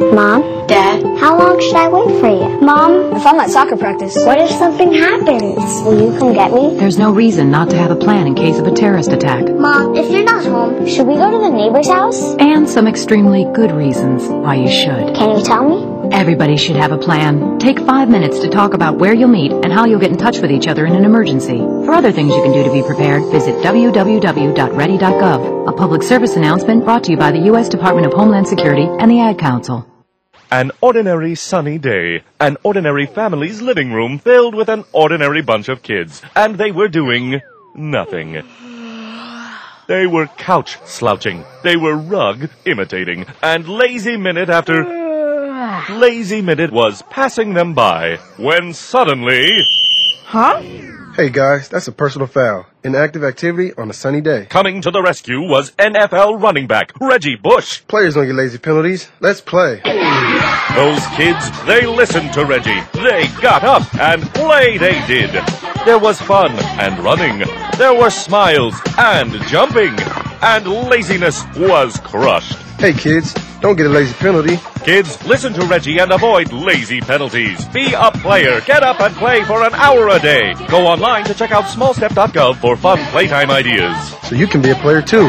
Mom? 0.00 0.66
Dad? 0.66 1.02
How 1.18 1.38
long 1.38 1.60
should 1.60 1.74
I 1.74 1.88
wait 1.88 2.20
for 2.20 2.28
you? 2.28 2.60
Mom? 2.62 3.12
If 3.14 3.26
I'm 3.26 3.38
at 3.38 3.50
soccer 3.50 3.76
practice. 3.76 4.16
What 4.16 4.38
if 4.38 4.50
something 4.50 4.94
happens? 4.94 5.56
Will 5.84 6.12
you 6.12 6.18
come 6.18 6.32
get 6.32 6.52
me? 6.52 6.74
There's 6.78 6.98
no 6.98 7.12
reason 7.12 7.50
not 7.50 7.68
to 7.70 7.76
have 7.76 7.90
a 7.90 7.96
plan 7.96 8.26
in 8.26 8.34
case 8.34 8.58
of 8.58 8.66
a 8.66 8.72
terrorist 8.72 9.12
attack. 9.12 9.46
Mom, 9.54 9.94
if 9.96 10.10
you're 10.10 10.24
not 10.24 10.42
home, 10.44 10.86
should 10.86 11.06
we 11.06 11.14
go 11.16 11.30
to 11.30 11.38
the 11.38 11.50
neighbor's 11.50 11.88
house? 11.88 12.34
And 12.38 12.68
some 12.68 12.86
extremely 12.88 13.44
good 13.52 13.72
reasons 13.72 14.26
why 14.26 14.54
you 14.54 14.70
should. 14.70 15.14
Can 15.14 15.36
you 15.36 15.44
tell 15.44 15.68
me? 15.68 15.89
Everybody 16.12 16.56
should 16.56 16.76
have 16.76 16.92
a 16.92 16.98
plan. 16.98 17.58
Take 17.58 17.78
five 17.78 18.08
minutes 18.08 18.40
to 18.40 18.48
talk 18.48 18.74
about 18.74 18.98
where 18.98 19.14
you'll 19.14 19.28
meet 19.28 19.52
and 19.52 19.72
how 19.72 19.86
you'll 19.86 20.00
get 20.00 20.10
in 20.10 20.18
touch 20.18 20.40
with 20.40 20.50
each 20.50 20.66
other 20.66 20.84
in 20.84 20.94
an 20.94 21.04
emergency. 21.04 21.58
For 21.58 21.92
other 21.92 22.12
things 22.12 22.34
you 22.34 22.42
can 22.42 22.52
do 22.52 22.64
to 22.64 22.72
be 22.72 22.82
prepared, 22.82 23.22
visit 23.30 23.54
www.ready.gov. 23.64 25.68
A 25.68 25.72
public 25.72 26.02
service 26.02 26.36
announcement 26.36 26.84
brought 26.84 27.04
to 27.04 27.12
you 27.12 27.16
by 27.16 27.30
the 27.32 27.38
U.S. 27.50 27.68
Department 27.68 28.06
of 28.06 28.12
Homeland 28.12 28.48
Security 28.48 28.82
and 28.82 29.10
the 29.10 29.20
Ad 29.20 29.38
Council. 29.38 29.86
An 30.50 30.72
ordinary 30.80 31.36
sunny 31.36 31.78
day. 31.78 32.22
An 32.40 32.56
ordinary 32.64 33.06
family's 33.06 33.62
living 33.62 33.92
room 33.92 34.18
filled 34.18 34.54
with 34.54 34.68
an 34.68 34.84
ordinary 34.92 35.42
bunch 35.42 35.68
of 35.68 35.82
kids. 35.82 36.22
And 36.34 36.58
they 36.58 36.72
were 36.72 36.88
doing 36.88 37.40
nothing. 37.74 38.42
They 39.86 40.06
were 40.06 40.26
couch 40.26 40.78
slouching. 40.84 41.44
They 41.62 41.76
were 41.76 41.96
rug 41.96 42.48
imitating. 42.64 43.26
And 43.42 43.68
lazy 43.68 44.16
minute 44.16 44.48
after 44.48 44.99
lazy 45.88 46.42
minute 46.42 46.72
was 46.72 47.02
passing 47.10 47.54
them 47.54 47.74
by. 47.74 48.16
When 48.36 48.72
suddenly, 48.74 49.48
Huh? 50.24 50.60
Hey 51.16 51.28
guys, 51.28 51.68
that's 51.68 51.88
a 51.88 51.92
personal 51.92 52.28
foul. 52.28 52.66
Inactive 52.84 53.24
activity 53.24 53.72
on 53.74 53.90
a 53.90 53.92
sunny 53.92 54.20
day. 54.20 54.46
coming 54.46 54.80
to 54.82 54.90
the 54.90 55.02
rescue 55.02 55.40
was 55.40 55.72
NFL 55.72 56.40
running 56.40 56.66
back 56.66 56.92
Reggie 57.00 57.36
Bush. 57.36 57.82
Players 57.88 58.14
don't 58.14 58.26
get 58.26 58.34
lazy 58.36 58.58
penalties. 58.58 59.08
Let's 59.20 59.40
play. 59.40 59.80
Those 60.76 61.04
kids, 61.16 61.50
they 61.66 61.84
listened 61.84 62.32
to 62.34 62.44
Reggie. 62.44 62.80
They 62.94 63.26
got 63.42 63.64
up 63.64 63.92
and 63.96 64.22
play 64.34 64.78
they 64.78 65.04
did. 65.06 65.30
There 65.84 65.98
was 65.98 66.20
fun 66.20 66.52
and 66.80 66.98
running. 67.02 67.46
There 67.76 67.94
were 67.94 68.10
smiles 68.10 68.74
and 68.96 69.32
jumping. 69.48 69.96
And 70.42 70.66
laziness 70.66 71.44
was 71.56 71.98
crushed. 71.98 72.56
Hey 72.80 72.92
kids, 72.92 73.34
don't 73.60 73.76
get 73.76 73.86
a 73.86 73.90
lazy 73.90 74.14
penalty. 74.14 74.58
Kids, 74.84 75.22
listen 75.26 75.52
to 75.52 75.66
Reggie 75.66 75.98
and 75.98 76.10
avoid 76.10 76.50
lazy 76.52 77.00
penalties. 77.00 77.66
Be 77.68 77.92
a 77.92 78.10
player. 78.10 78.62
Get 78.62 78.82
up 78.82 79.00
and 79.00 79.14
play 79.16 79.44
for 79.44 79.62
an 79.62 79.74
hour 79.74 80.08
a 80.08 80.18
day. 80.18 80.54
Go 80.68 80.86
online 80.86 81.24
to 81.24 81.34
check 81.34 81.50
out 81.50 81.64
smallstep.gov 81.64 82.56
for 82.56 82.76
fun 82.76 82.98
playtime 83.10 83.50
ideas. 83.50 83.94
So 84.28 84.34
you 84.34 84.46
can 84.46 84.62
be 84.62 84.70
a 84.70 84.76
player 84.76 85.02
too. 85.02 85.28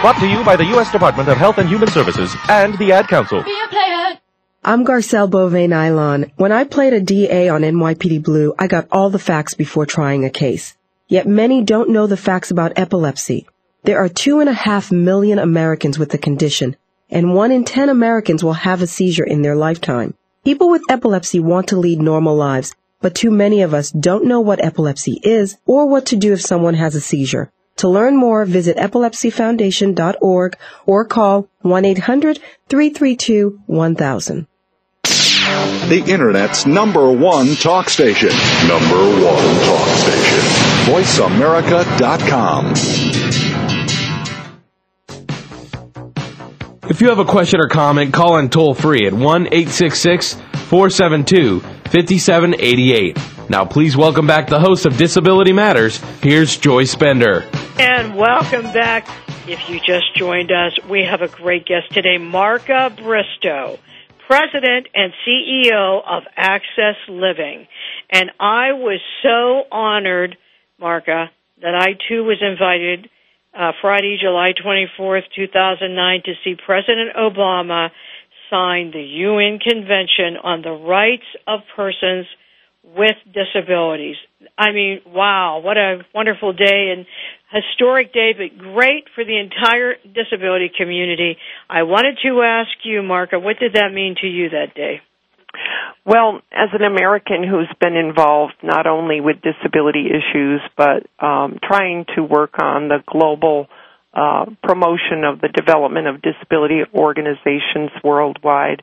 Brought 0.00 0.18
to 0.20 0.26
you 0.26 0.42
by 0.42 0.56
the 0.56 0.64
U.S. 0.66 0.90
Department 0.90 1.28
of 1.28 1.36
Health 1.36 1.58
and 1.58 1.68
Human 1.68 1.88
Services 1.90 2.34
and 2.48 2.78
the 2.78 2.92
Ad 2.92 3.08
Council. 3.08 3.42
Be 3.42 3.60
a 3.64 3.68
player. 3.68 4.18
I'm 4.62 4.86
Garcelle 4.86 5.30
Beauvais 5.30 5.68
Nilon. 5.68 6.30
When 6.36 6.50
I 6.50 6.64
played 6.64 6.94
a 6.94 7.00
DA 7.00 7.50
on 7.50 7.60
NYPD 7.60 8.22
Blue, 8.22 8.54
I 8.58 8.66
got 8.66 8.88
all 8.90 9.10
the 9.10 9.18
facts 9.18 9.52
before 9.52 9.84
trying 9.84 10.24
a 10.24 10.30
case. 10.30 10.74
Yet 11.08 11.26
many 11.26 11.62
don't 11.62 11.90
know 11.90 12.06
the 12.06 12.16
facts 12.16 12.50
about 12.50 12.78
epilepsy. 12.78 13.46
There 13.84 13.98
are 13.98 14.08
two 14.08 14.40
and 14.40 14.48
a 14.48 14.54
half 14.54 14.90
million 14.90 15.38
Americans 15.38 15.98
with 15.98 16.08
the 16.08 16.16
condition, 16.16 16.74
and 17.10 17.34
one 17.34 17.52
in 17.52 17.64
ten 17.64 17.90
Americans 17.90 18.42
will 18.42 18.54
have 18.54 18.80
a 18.80 18.86
seizure 18.86 19.24
in 19.24 19.42
their 19.42 19.54
lifetime. 19.54 20.14
People 20.42 20.70
with 20.70 20.80
epilepsy 20.88 21.38
want 21.38 21.68
to 21.68 21.76
lead 21.76 22.00
normal 22.00 22.34
lives, 22.34 22.74
but 23.02 23.14
too 23.14 23.30
many 23.30 23.60
of 23.60 23.74
us 23.74 23.90
don't 23.90 24.24
know 24.24 24.40
what 24.40 24.64
epilepsy 24.64 25.20
is 25.22 25.58
or 25.66 25.86
what 25.86 26.06
to 26.06 26.16
do 26.16 26.32
if 26.32 26.40
someone 26.40 26.72
has 26.72 26.94
a 26.94 27.00
seizure. 27.00 27.52
To 27.76 27.88
learn 27.88 28.16
more, 28.16 28.46
visit 28.46 28.78
epilepsyfoundation.org 28.78 30.56
or 30.86 31.04
call 31.04 31.50
1-800-332-1000. 31.64 34.46
The 35.88 36.02
Internet's 36.06 36.64
number 36.64 37.12
one 37.12 37.54
talk 37.56 37.90
station. 37.90 38.30
Number 38.66 39.04
one 39.22 39.60
talk 39.66 39.88
station. 39.98 40.40
VoiceAmerica.com. 40.86 43.43
If 46.86 47.00
you 47.00 47.08
have 47.08 47.18
a 47.18 47.24
question 47.24 47.60
or 47.60 47.68
comment, 47.68 48.12
call 48.12 48.36
in 48.36 48.50
toll 48.50 48.74
free 48.74 49.06
at 49.06 49.14
1 49.14 49.46
866 49.46 50.34
472 50.68 51.60
5788. 51.60 53.18
Now, 53.48 53.64
please 53.64 53.96
welcome 53.96 54.26
back 54.26 54.48
the 54.48 54.60
host 54.60 54.84
of 54.84 54.98
Disability 54.98 55.54
Matters. 55.54 55.96
Here's 56.20 56.58
Joyce 56.58 56.94
Bender. 56.94 57.48
And 57.78 58.14
welcome 58.14 58.64
back. 58.74 59.08
If 59.48 59.70
you 59.70 59.80
just 59.80 60.14
joined 60.14 60.52
us, 60.52 60.78
we 60.86 61.04
have 61.10 61.22
a 61.22 61.28
great 61.28 61.64
guest 61.64 61.90
today, 61.92 62.18
Marca 62.18 62.94
Bristo, 62.94 63.78
President 64.26 64.86
and 64.94 65.14
CEO 65.26 66.02
of 66.06 66.24
Access 66.36 66.96
Living. 67.08 67.66
And 68.10 68.30
I 68.38 68.72
was 68.72 69.00
so 69.22 69.62
honored, 69.74 70.36
Marca, 70.78 71.30
that 71.62 71.74
I 71.74 71.94
too 72.08 72.24
was 72.24 72.42
invited 72.42 73.08
uh, 73.56 73.72
Friday, 73.80 74.18
July 74.20 74.52
24th, 74.52 75.24
2009, 75.34 76.22
to 76.24 76.32
see 76.42 76.56
President 76.56 77.14
Obama 77.16 77.90
sign 78.50 78.90
the 78.90 79.02
UN 79.02 79.58
Convention 79.58 80.36
on 80.42 80.62
the 80.62 80.70
Rights 80.72 81.26
of 81.46 81.60
Persons 81.76 82.26
with 82.82 83.16
Disabilities. 83.32 84.16
I 84.58 84.72
mean, 84.72 85.00
wow, 85.06 85.60
what 85.60 85.76
a 85.76 86.04
wonderful 86.14 86.52
day 86.52 86.92
and 86.94 87.06
historic 87.50 88.12
day, 88.12 88.34
but 88.36 88.58
great 88.58 89.04
for 89.14 89.24
the 89.24 89.38
entire 89.38 89.94
disability 90.04 90.70
community. 90.76 91.38
I 91.68 91.84
wanted 91.84 92.18
to 92.24 92.42
ask 92.42 92.70
you, 92.84 93.02
Marca, 93.02 93.38
what 93.38 93.58
did 93.58 93.74
that 93.74 93.92
mean 93.92 94.16
to 94.20 94.26
you 94.26 94.50
that 94.50 94.74
day? 94.74 95.00
Well, 96.06 96.40
as 96.52 96.68
an 96.72 96.82
American 96.82 97.42
who's 97.42 97.70
been 97.80 97.96
involved 97.96 98.54
not 98.62 98.86
only 98.86 99.20
with 99.20 99.36
disability 99.40 100.06
issues, 100.06 100.60
but 100.76 101.06
um, 101.18 101.58
trying 101.62 102.04
to 102.16 102.22
work 102.22 102.54
on 102.62 102.88
the 102.88 102.98
global 103.06 103.68
uh, 104.12 104.46
promotion 104.62 105.24
of 105.24 105.40
the 105.40 105.48
development 105.48 106.06
of 106.06 106.22
disability 106.22 106.80
organizations 106.94 107.90
worldwide, 108.02 108.82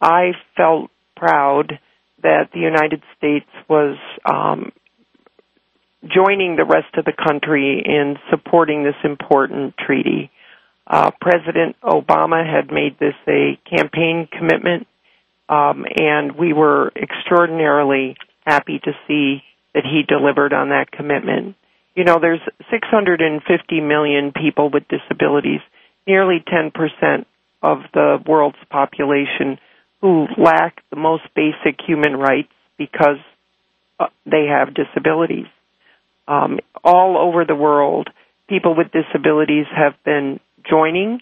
I 0.00 0.32
felt 0.56 0.90
proud 1.16 1.78
that 2.22 2.50
the 2.54 2.60
United 2.60 3.02
States 3.18 3.48
was 3.68 3.98
um, 4.24 4.72
joining 6.02 6.56
the 6.56 6.64
rest 6.64 6.94
of 6.96 7.04
the 7.04 7.12
country 7.12 7.82
in 7.84 8.16
supporting 8.30 8.82
this 8.84 8.96
important 9.04 9.74
treaty. 9.76 10.30
Uh, 10.86 11.10
President 11.20 11.76
Obama 11.82 12.44
had 12.44 12.72
made 12.72 12.98
this 12.98 13.14
a 13.28 13.58
campaign 13.68 14.28
commitment 14.30 14.86
um, 15.48 15.84
and 15.96 16.36
we 16.36 16.52
were 16.52 16.92
extraordinarily 16.96 18.16
happy 18.46 18.78
to 18.78 18.92
see 19.06 19.42
that 19.74 19.84
he 19.84 20.02
delivered 20.06 20.52
on 20.52 20.70
that 20.70 20.90
commitment. 20.90 21.56
You 21.94 22.04
know, 22.04 22.18
there's 22.20 22.40
650 22.70 23.80
million 23.80 24.32
people 24.32 24.70
with 24.70 24.84
disabilities, 24.88 25.60
nearly 26.06 26.42
10% 26.46 27.24
of 27.62 27.78
the 27.92 28.18
world's 28.26 28.58
population 28.70 29.58
who 30.00 30.26
lack 30.36 30.82
the 30.90 30.96
most 30.96 31.22
basic 31.34 31.80
human 31.86 32.16
rights 32.16 32.52
because 32.76 33.18
uh, 34.00 34.06
they 34.26 34.46
have 34.46 34.74
disabilities. 34.74 35.46
Um, 36.26 36.58
all 36.82 37.16
over 37.18 37.44
the 37.44 37.54
world, 37.54 38.08
people 38.48 38.74
with 38.74 38.88
disabilities 38.90 39.66
have 39.74 39.94
been 40.04 40.40
joining 40.68 41.20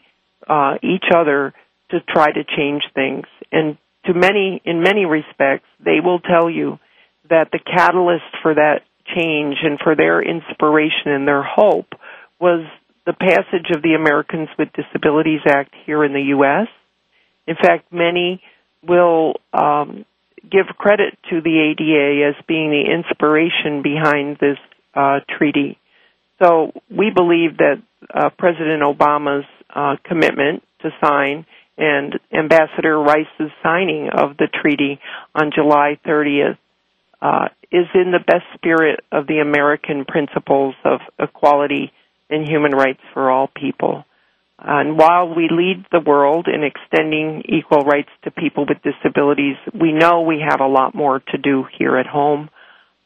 uh, 0.49 0.75
each 0.83 1.05
other 1.15 1.53
to 1.91 2.01
try 2.01 2.33
to 2.33 2.45
change 2.45 2.83
things. 2.95 3.27
And 3.53 3.77
to 4.07 4.15
many, 4.15 4.61
in 4.65 4.83
many 4.83 5.05
respects, 5.05 5.67
they 5.85 6.01
will 6.03 6.21
tell 6.21 6.49
you 6.51 6.79
that 7.29 7.51
the 7.53 7.59
catalyst 7.59 8.25
for 8.43 8.55
that 8.55 8.83
change 9.17 9.57
and 9.63 9.79
for 9.83 9.95
their 9.97 10.23
inspiration 10.23 11.13
and 11.13 11.27
their 11.27 11.43
hope 11.43 11.93
was 12.41 12.67
the 13.07 13.13
passage 13.13 13.75
of 13.75 13.83
the 13.83 13.95
Americans 13.95 14.49
with 14.59 14.69
Disabilities 14.73 15.41
Act 15.47 15.75
here 15.87 16.05
in 16.05 16.13
the 16.13 16.23
U.S. 16.37 16.69
In 17.47 17.57
fact, 17.57 17.93
many 17.93 18.43
will 18.87 19.35
um, 19.53 20.05
give 20.43 20.67
credit 20.79 21.19
to 21.31 21.41
the 21.41 21.73
ADA 21.73 22.29
as 22.29 22.45
being 22.47 22.71
the 22.71 22.93
inspiration 22.93 23.83
behind 23.83 24.39
this 24.41 24.59
uh, 24.95 25.21
treaty. 25.37 25.79
So 26.43 26.73
we 26.91 27.11
believe 27.11 27.59
that 27.59 27.83
uh, 28.13 28.31
President 28.39 28.83
Obama's 28.83 29.47
uh, 29.75 29.97
commitment 30.05 30.63
to 30.83 30.91
sign 31.03 31.47
and 31.81 32.21
Ambassador 32.31 32.99
Rice's 32.99 33.51
signing 33.63 34.11
of 34.13 34.37
the 34.37 34.49
treaty 34.63 35.01
on 35.35 35.51
July 35.55 35.99
30th 36.07 36.59
uh, 37.23 37.49
is 37.73 37.87
in 37.95 38.13
the 38.13 38.25
best 38.25 38.45
spirit 38.55 39.01
of 39.11 39.27
the 39.27 39.39
American 39.39 40.05
principles 40.05 40.75
of 40.85 41.01
equality 41.19 41.91
and 42.29 42.47
human 42.47 42.73
rights 42.73 43.01
for 43.15 43.31
all 43.31 43.49
people. 43.49 44.05
And 44.59 44.99
while 44.99 45.35
we 45.35 45.49
lead 45.51 45.87
the 45.91 46.01
world 46.01 46.47
in 46.47 46.63
extending 46.65 47.45
equal 47.49 47.81
rights 47.81 48.11
to 48.25 48.31
people 48.31 48.67
with 48.69 48.79
disabilities, 48.83 49.57
we 49.73 49.93
know 49.93 50.21
we 50.21 50.45
have 50.47 50.61
a 50.61 50.67
lot 50.67 50.95
more 50.95 51.21
to 51.21 51.39
do 51.39 51.65
here 51.79 51.97
at 51.97 52.07
home. 52.07 52.51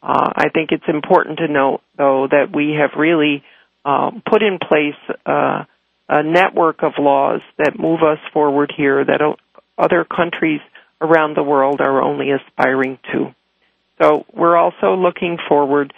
Uh, 0.02 0.30
I 0.34 0.48
think 0.48 0.70
it's 0.72 0.88
important 0.88 1.38
to 1.38 1.46
note, 1.46 1.80
though, 1.96 2.26
that 2.28 2.54
we 2.54 2.76
have 2.80 2.98
really 2.98 3.44
uh, 3.84 4.10
put 4.28 4.42
in 4.42 4.58
place 4.58 5.16
uh, 5.24 5.64
a 6.09 6.23
network 6.23 6.83
of 6.83 6.93
laws 6.99 7.40
that 7.59 7.79
move 7.79 8.01
us 8.03 8.19
forward 8.33 8.73
here 8.77 9.05
that 9.05 9.21
other 9.79 10.05
countries 10.05 10.61
around 11.01 11.37
the 11.37 11.43
world 11.43 11.81
are 11.81 12.03
only 12.03 12.31
aspiring 12.31 12.99
to. 13.12 13.35
So 14.01 14.25
we're 14.33 14.57
also 14.57 14.95
looking 14.97 15.38
forward 15.49 15.93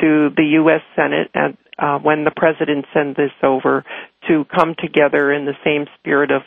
to 0.00 0.30
the 0.36 0.44
U.S. 0.60 0.82
Senate 0.94 1.30
and 1.34 1.56
uh, 1.78 1.98
when 1.98 2.24
the 2.24 2.32
president 2.34 2.86
sends 2.92 3.16
this 3.16 3.30
over 3.42 3.84
to 4.28 4.44
come 4.44 4.74
together 4.78 5.32
in 5.32 5.44
the 5.44 5.54
same 5.64 5.86
spirit 5.98 6.30
of 6.30 6.42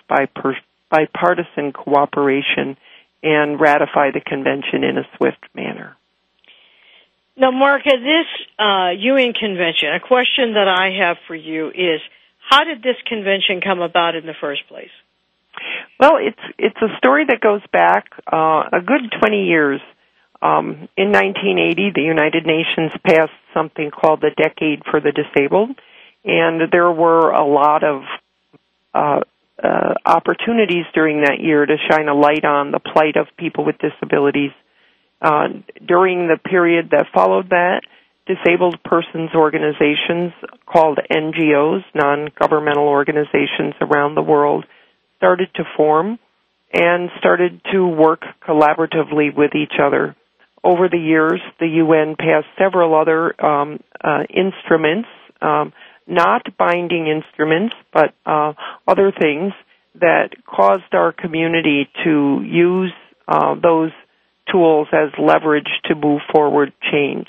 bipartisan 0.90 1.72
cooperation 1.72 2.78
and 3.24 3.60
ratify 3.60 4.12
the 4.12 4.20
convention 4.20 4.84
in 4.84 4.98
a 4.98 5.04
swift 5.16 5.44
manner. 5.54 5.96
Now, 7.38 7.52
Marca, 7.52 7.92
this 7.92 8.28
uh, 8.60 8.90
UN 8.98 9.34
convention, 9.34 9.90
a 9.94 10.00
question 10.00 10.54
that 10.54 10.68
I 10.68 11.06
have 11.06 11.18
for 11.28 11.36
you 11.36 11.70
is 11.70 12.02
how 12.50 12.64
did 12.64 12.82
this 12.84 12.98
convention 13.08 13.62
come 13.62 13.82
about 13.82 14.16
in 14.16 14.26
the 14.26 14.36
first 14.40 14.68
place? 14.68 14.92
Well, 16.00 16.18
it's 16.20 16.40
it's 16.58 16.78
a 16.82 16.98
story 16.98 17.26
that 17.28 17.42
goes 17.42 17.62
back 17.72 18.06
uh, 18.32 18.64
a 18.74 18.82
good 18.86 19.14
20 19.20 19.46
years. 19.46 19.82
Um, 20.42 20.90
in 20.98 21.12
1980, 21.12 21.92
the 21.94 22.02
United 22.02 22.48
Nations 22.48 22.92
passed 23.06 23.32
something 23.54 23.92
called 23.92 24.22
the 24.22 24.32
Decade 24.36 24.82
for 24.90 25.00
the 25.00 25.12
Disabled, 25.12 25.78
and 26.26 26.62
there 26.72 26.92
were 26.92 27.30
a 27.30 27.46
lot 27.46 27.84
of 27.84 28.02
uh, 28.96 29.20
uh, 29.64 29.94
opportunities 30.04 30.86
during 30.96 31.22
that 31.22 31.40
year 31.40 31.64
to 31.64 31.76
shine 31.90 32.08
a 32.08 32.16
light 32.16 32.44
on 32.44 32.72
the 32.72 32.80
plight 32.80 33.18
of 33.18 33.28
people 33.38 33.66
with 33.66 33.76
disabilities. 33.78 34.52
Uh, 35.22 35.50
during 35.86 36.28
the 36.28 36.38
period 36.38 36.90
that 36.90 37.06
followed 37.14 37.50
that, 37.52 37.82
disabled 38.28 38.82
persons 38.84 39.32
organizations 39.36 40.34
called 40.66 41.00
NGOs, 41.12 41.82
non-governmental 41.96 42.88
organizations 42.88 43.74
around 43.82 44.16
the 44.16 44.22
world, 44.22 44.66
started 45.18 45.50
to 45.56 45.64
form 45.76 46.20
and 46.74 47.10
started 47.20 47.62
to 47.72 47.86
work 47.86 48.22
collaboratively 48.48 49.36
with 49.36 49.56
each 49.56 49.74
other. 49.82 50.16
Over 50.64 50.88
the 50.90 50.98
years, 50.98 51.42
the 51.60 51.68
UN 51.68 52.16
passed 52.18 52.48
several 52.58 52.96
other 52.96 53.34
um, 53.44 53.80
uh, 54.04 54.24
instruments, 54.30 55.10
um, 55.42 55.74
not 56.08 56.44
binding 56.58 57.08
instruments, 57.08 57.74
but 57.92 58.14
uh, 58.26 58.54
other 58.88 59.12
things 59.12 59.54
that 60.00 60.30
caused 60.46 60.94
our 60.94 61.12
community 61.12 61.90
to 62.04 62.42
use 62.46 62.94
uh, 63.28 63.56
those 63.62 63.92
tools 64.52 64.88
as 64.94 65.10
leverage 65.20 65.70
to 65.86 65.96
move 65.96 66.22
forward 66.32 66.74
change. 66.92 67.28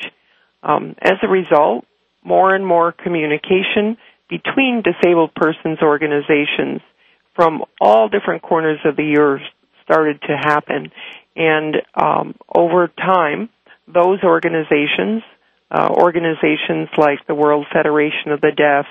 Um, 0.62 0.94
as 1.00 1.14
a 1.22 1.28
result, 1.28 1.84
more 2.24 2.54
and 2.54 2.66
more 2.66 2.92
communication 2.92 3.96
between 4.28 4.82
disabled 4.82 5.34
persons 5.34 5.78
organizations 5.82 6.80
from 7.34 7.62
all 7.80 8.08
different 8.08 8.42
corners 8.42 8.78
of 8.84 8.96
the 8.96 9.18
earth 9.18 9.42
started 9.84 10.20
to 10.22 10.36
happen. 10.36 10.90
And 11.34 11.76
um, 11.94 12.34
over 12.54 12.88
time, 12.88 13.48
those 13.86 14.22
organizations, 14.22 15.22
uh, 15.70 15.88
organizations 15.90 16.88
like 16.96 17.26
the 17.26 17.34
World 17.34 17.66
Federation 17.72 18.32
of 18.32 18.40
the 18.40 18.52
Deaf, 18.56 18.86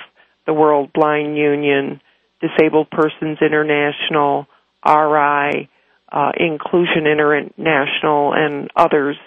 the 0.45 0.53
World 0.53 0.91
Blind 0.93 1.37
Union, 1.37 2.01
Disabled 2.41 2.89
Persons 2.89 3.37
International, 3.41 4.47
RI, 4.85 5.69
uh, 6.11 6.31
Inclusion 6.35 7.05
International, 7.05 8.33
and 8.33 8.69
others, 8.75 9.17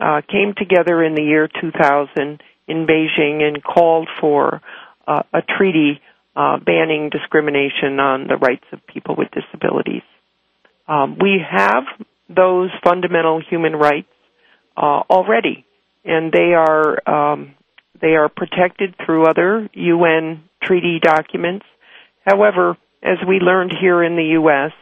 uh, 0.00 0.20
came 0.28 0.54
together 0.56 1.02
in 1.02 1.14
the 1.14 1.22
year 1.22 1.48
2000 1.48 2.42
in 2.68 2.86
Beijing 2.86 3.42
and 3.42 3.62
called 3.62 4.08
for 4.20 4.60
uh, 5.06 5.22
a 5.32 5.42
treaty 5.42 6.00
uh, 6.34 6.58
banning 6.58 7.10
discrimination 7.10 7.98
on 8.00 8.26
the 8.26 8.36
rights 8.36 8.64
of 8.72 8.86
people 8.86 9.14
with 9.16 9.28
disabilities. 9.30 10.02
Um, 10.88 11.16
we 11.20 11.40
have 11.48 11.84
those 12.28 12.70
fundamental 12.84 13.40
human 13.48 13.74
rights 13.74 14.08
uh, 14.76 15.02
already, 15.08 15.64
and 16.04 16.32
they 16.32 16.52
are 16.54 17.08
um, 17.08 17.54
they 18.00 18.14
are 18.14 18.28
protected 18.28 18.94
through 19.04 19.26
other 19.26 19.68
UN 19.72 20.44
treaty 20.62 21.00
documents. 21.00 21.64
However, 22.24 22.76
as 23.02 23.18
we 23.26 23.38
learned 23.38 23.72
here 23.80 24.02
in 24.02 24.16
the 24.16 24.36
U.S., 24.40 24.72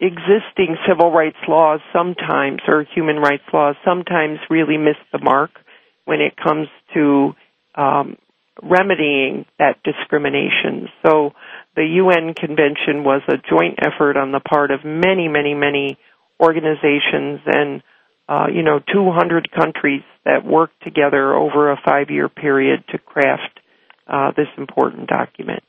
existing 0.00 0.76
civil 0.88 1.12
rights 1.12 1.36
laws 1.46 1.80
sometimes, 1.92 2.60
or 2.66 2.84
human 2.94 3.16
rights 3.16 3.44
laws, 3.52 3.76
sometimes 3.84 4.38
really 4.48 4.78
miss 4.78 4.96
the 5.12 5.18
mark 5.18 5.50
when 6.04 6.20
it 6.20 6.34
comes 6.36 6.68
to 6.94 7.32
um, 7.74 8.16
remedying 8.62 9.46
that 9.58 9.82
discrimination. 9.84 10.88
So 11.04 11.32
the 11.76 11.84
UN 11.84 12.34
convention 12.34 13.04
was 13.04 13.22
a 13.28 13.36
joint 13.36 13.78
effort 13.80 14.16
on 14.16 14.32
the 14.32 14.40
part 14.40 14.70
of 14.70 14.84
many, 14.84 15.28
many, 15.28 15.54
many 15.54 15.98
organizations 16.40 17.40
and 17.46 17.82
uh, 18.28 18.46
you 18.52 18.62
know 18.62 18.78
200 18.78 19.50
countries 19.50 20.02
that 20.24 20.44
worked 20.44 20.82
together 20.82 21.34
over 21.34 21.70
a 21.72 21.80
five-year 21.84 22.28
period 22.28 22.84
to 22.88 22.98
craft 22.98 23.60
uh, 24.06 24.30
this 24.36 24.46
important 24.56 25.08
document. 25.08 25.62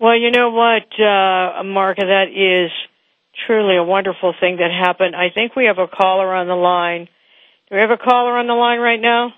Well, 0.00 0.16
you 0.16 0.30
know 0.30 0.50
what, 0.50 0.86
uh, 0.94 1.62
that 1.96 2.26
is 2.30 2.70
truly 3.46 3.76
a 3.76 3.84
wonderful 3.84 4.34
thing 4.40 4.56
that 4.56 4.70
happened. 4.70 5.14
I 5.14 5.30
think 5.34 5.54
we 5.56 5.66
have 5.66 5.78
a 5.78 5.88
caller 5.88 6.34
on 6.34 6.46
the 6.46 6.54
line. 6.54 7.08
Do 7.68 7.76
we 7.76 7.80
have 7.80 7.90
a 7.90 7.98
caller 7.98 8.38
on 8.38 8.46
the 8.46 8.54
line 8.54 8.78
right 8.80 9.00
now? 9.00 9.34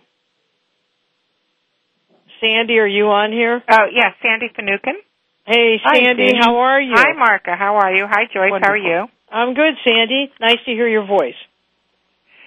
Sandy, 2.41 2.79
are 2.79 2.87
you 2.87 3.07
on 3.07 3.33
here? 3.33 3.63
Oh, 3.69 3.87
yes, 3.93 4.15
Sandy 4.23 4.49
Finucane. 4.55 5.03
Hey, 5.47 5.77
Sandy, 5.85 6.29
Sandy. 6.29 6.39
how 6.41 6.57
are 6.57 6.81
you? 6.81 6.95
Hi, 6.95 7.13
Marca. 7.17 7.57
How 7.59 7.77
are 7.77 7.93
you? 7.93 8.07
Hi, 8.09 8.25
Joyce. 8.33 8.61
How 8.63 8.73
are 8.73 8.77
you? 8.77 9.07
I'm 9.31 9.55
good, 9.55 9.75
Sandy. 9.85 10.33
Nice 10.41 10.59
to 10.65 10.71
hear 10.71 10.89
your 10.89 11.07
voice. 11.07 11.39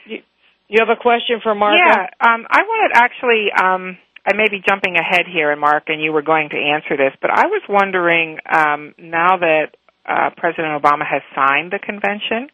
You, 0.06 0.20
you 0.68 0.80
have 0.80 0.90
a 0.90 1.00
question 1.00 1.40
for 1.44 1.54
Marca? 1.54 1.78
Yeah, 1.78 2.34
um, 2.34 2.46
I 2.50 2.62
wanted 2.64 2.92
actually. 2.96 3.48
Um, 3.52 3.98
I 4.26 4.34
may 4.36 4.48
be 4.50 4.64
jumping 4.66 4.96
ahead 4.96 5.26
here, 5.28 5.52
and 5.52 5.60
Mark, 5.60 5.84
and 5.88 6.02
you 6.02 6.14
were 6.14 6.22
going 6.22 6.50
to 6.50 6.56
answer 6.56 6.96
this, 6.96 7.12
but 7.22 7.30
I 7.30 7.48
was 7.48 7.62
wondering 7.68 8.38
um, 8.50 8.96
now 8.98 9.36
that 9.38 9.76
uh, 10.06 10.30
President 10.38 10.82
Obama 10.82 11.06
has 11.10 11.22
signed 11.36 11.72
the 11.72 11.80
convention, 11.80 12.50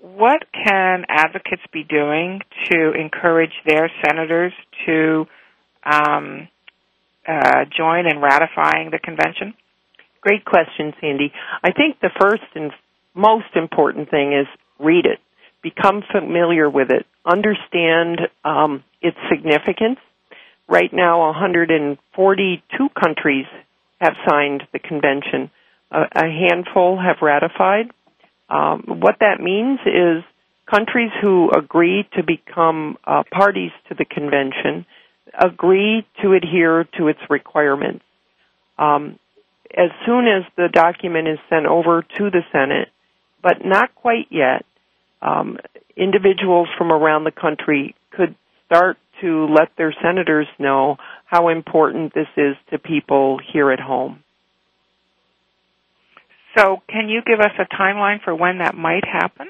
what 0.00 0.44
can 0.52 1.04
advocates 1.08 1.62
be 1.72 1.82
doing 1.82 2.40
to 2.70 2.92
encourage 2.92 3.52
their 3.66 3.90
senators 4.04 4.52
to 4.86 5.26
um, 5.84 6.48
uh, 7.26 7.64
join 7.76 8.06
in 8.06 8.20
ratifying 8.20 8.90
the 8.90 8.98
convention? 8.98 9.54
Great 10.20 10.44
question, 10.44 10.92
Sandy. 11.00 11.32
I 11.62 11.72
think 11.72 12.00
the 12.00 12.10
first 12.20 12.42
and 12.54 12.72
most 13.14 13.54
important 13.54 14.10
thing 14.10 14.32
is 14.32 14.46
read 14.78 15.06
it, 15.06 15.18
become 15.62 16.02
familiar 16.12 16.68
with 16.68 16.90
it, 16.90 17.06
understand 17.24 18.20
um, 18.44 18.84
its 19.00 19.16
significance. 19.30 19.98
Right 20.68 20.92
now, 20.92 21.26
142 21.28 22.88
countries 23.00 23.46
have 24.00 24.14
signed 24.28 24.64
the 24.72 24.78
convention. 24.78 25.50
A, 25.90 26.24
handful 26.24 26.98
have 26.98 27.16
ratified. 27.22 27.90
Um, 28.48 28.84
what 28.86 29.16
that 29.20 29.40
means 29.40 29.78
is 29.86 30.24
countries 30.68 31.10
who 31.22 31.50
agree 31.50 32.08
to 32.16 32.22
become 32.22 32.96
uh, 33.04 33.22
parties 33.30 33.70
to 33.88 33.94
the 33.94 34.04
convention 34.04 34.86
agree 35.38 36.06
to 36.22 36.32
adhere 36.32 36.84
to 36.96 37.08
its 37.08 37.20
requirements. 37.28 38.04
Um, 38.78 39.18
as 39.76 39.90
soon 40.06 40.26
as 40.26 40.44
the 40.56 40.68
document 40.72 41.28
is 41.28 41.38
sent 41.50 41.66
over 41.66 42.02
to 42.02 42.30
the 42.30 42.42
Senate, 42.52 42.88
but 43.42 43.64
not 43.64 43.94
quite 43.94 44.26
yet, 44.30 44.64
um, 45.22 45.58
individuals 45.96 46.68
from 46.78 46.92
around 46.92 47.24
the 47.24 47.32
country 47.32 47.94
could 48.10 48.34
start 48.66 48.98
to 49.20 49.46
let 49.46 49.68
their 49.76 49.94
senators 50.02 50.46
know 50.58 50.96
how 51.24 51.48
important 51.48 52.14
this 52.14 52.28
is 52.36 52.54
to 52.70 52.78
people 52.78 53.38
here 53.52 53.70
at 53.70 53.80
home. 53.80 54.22
So, 56.56 56.82
can 56.88 57.08
you 57.08 57.22
give 57.26 57.40
us 57.40 57.52
a 57.58 57.74
timeline 57.74 58.22
for 58.24 58.34
when 58.34 58.58
that 58.58 58.74
might 58.74 59.04
happen? 59.04 59.48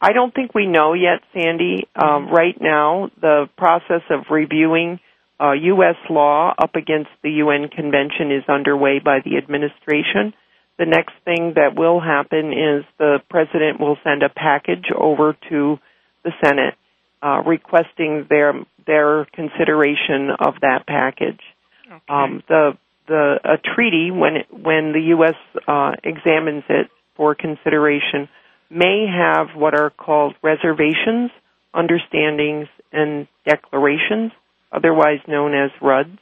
I 0.00 0.12
don't 0.12 0.34
think 0.34 0.54
we 0.54 0.66
know 0.66 0.92
yet, 0.94 1.20
Sandy. 1.32 1.88
Um, 1.94 2.28
right 2.28 2.56
now, 2.60 3.10
the 3.20 3.48
process 3.56 4.02
of 4.10 4.26
reviewing 4.30 5.00
uh, 5.40 5.52
U.S. 5.52 5.96
law 6.08 6.54
up 6.56 6.74
against 6.74 7.10
the 7.22 7.30
UN 7.30 7.68
Convention 7.68 8.32
is 8.32 8.44
underway 8.48 9.00
by 9.04 9.18
the 9.24 9.36
administration. 9.36 10.34
The 10.78 10.86
next 10.86 11.14
thing 11.24 11.54
that 11.56 11.74
will 11.76 12.00
happen 12.00 12.52
is 12.52 12.84
the 12.98 13.18
president 13.28 13.80
will 13.80 13.96
send 14.04 14.22
a 14.22 14.28
package 14.28 14.86
over 14.96 15.36
to 15.50 15.78
the 16.24 16.30
Senate 16.44 16.74
uh, 17.22 17.42
requesting 17.44 18.26
their 18.28 18.54
their 18.86 19.26
consideration 19.34 20.30
of 20.38 20.54
that 20.62 20.86
package. 20.86 21.40
Okay. 21.86 22.00
Um, 22.08 22.42
the 22.48 22.78
the 23.08 23.40
a 23.44 23.56
treaty 23.74 24.10
when 24.10 24.36
it, 24.36 24.46
when 24.50 24.92
the 24.92 25.00
U.S. 25.16 25.34
Uh, 25.66 25.92
examines 26.04 26.64
it 26.68 26.88
for 27.16 27.34
consideration 27.34 28.28
may 28.70 29.06
have 29.06 29.48
what 29.56 29.74
are 29.74 29.90
called 29.90 30.34
reservations, 30.42 31.30
understandings, 31.74 32.68
and 32.92 33.26
declarations, 33.44 34.32
otherwise 34.72 35.20
known 35.26 35.54
as 35.54 35.70
RUDs. 35.80 36.18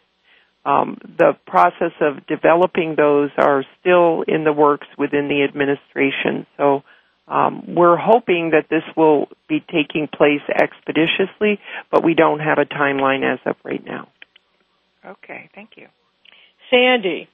Um, 0.65 0.99
the 1.19 1.37
process 1.47 1.93
of 2.01 2.27
developing 2.27 2.95
those 2.97 3.31
are 3.39 3.65
still 3.81 4.23
in 4.27 4.43
the 4.43 4.53
works 4.53 4.89
within 4.99 5.29
the 5.29 5.45
administration. 5.45 6.45
So 6.57 6.83
um, 7.29 7.75
we're 7.75 7.97
hoping 7.97 8.51
that 8.51 8.69
this 8.69 8.83
will 8.97 9.29
be 9.49 9.61
taking 9.61 10.09
place 10.09 10.43
expeditiously, 10.51 11.61
but 11.91 12.05
we 12.05 12.15
don't 12.15 12.41
have 12.41 12.59
a 12.59 12.65
timeline 12.65 13.23
as 13.23 13.39
of 13.47 13.57
right 13.65 13.85
now. 13.85 14.09
Okay, 15.05 15.51
thank 15.55 15.71
you. 15.77 15.87
Sandy. 16.71 17.29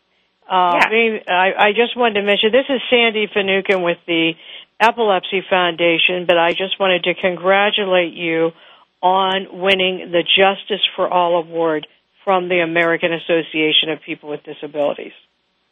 Uh, 0.48 0.78
Yeah. 0.82 0.88
maybe- 0.90 1.28
I, 1.28 1.52
I 1.68 1.72
just 1.72 1.96
wanted 1.96 2.14
to 2.20 2.22
mention 2.22 2.52
this 2.52 2.66
is 2.68 2.80
Sandy 2.90 3.26
Finucane 3.32 3.82
with 3.82 3.98
the 4.06 4.32
Epilepsy 4.80 5.42
Foundation, 5.48 6.26
but 6.26 6.36
I 6.38 6.50
just 6.50 6.78
wanted 6.80 7.04
to 7.04 7.14
congratulate 7.14 8.12
you 8.14 8.52
on 9.00 9.46
winning 9.60 10.10
the 10.10 10.22
Justice 10.22 10.84
for 10.96 11.08
All 11.08 11.36
Award 11.38 11.86
from 12.24 12.48
the 12.48 12.60
American 12.60 13.12
Association 13.12 13.90
of 13.90 14.00
People 14.02 14.28
with 14.30 14.42
Disabilities. 14.44 15.12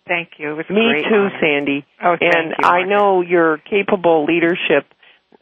Thank 0.06 0.30
you. 0.38 0.52
It 0.52 0.56
was 0.56 0.66
a 0.68 0.72
Me 0.72 0.88
great 0.88 1.04
too, 1.04 1.14
honor. 1.14 1.38
Sandy. 1.40 1.86
Oh, 2.02 2.16
thank 2.18 2.34
and 2.34 2.48
you, 2.58 2.68
I 2.68 2.82
know 2.84 3.20
your 3.20 3.58
capable 3.58 4.24
leadership 4.24 4.86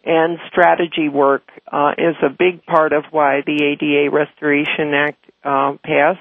and 0.05 0.39
strategy 0.51 1.09
work 1.09 1.43
uh, 1.71 1.93
is 1.97 2.17
a 2.23 2.29
big 2.29 2.65
part 2.67 2.93
of 2.93 3.05
why 3.11 3.41
the 3.47 3.63
ADA 3.65 4.11
Restoration 4.11 4.93
Act 4.95 5.25
uh, 5.45 5.73
passed. 5.83 6.21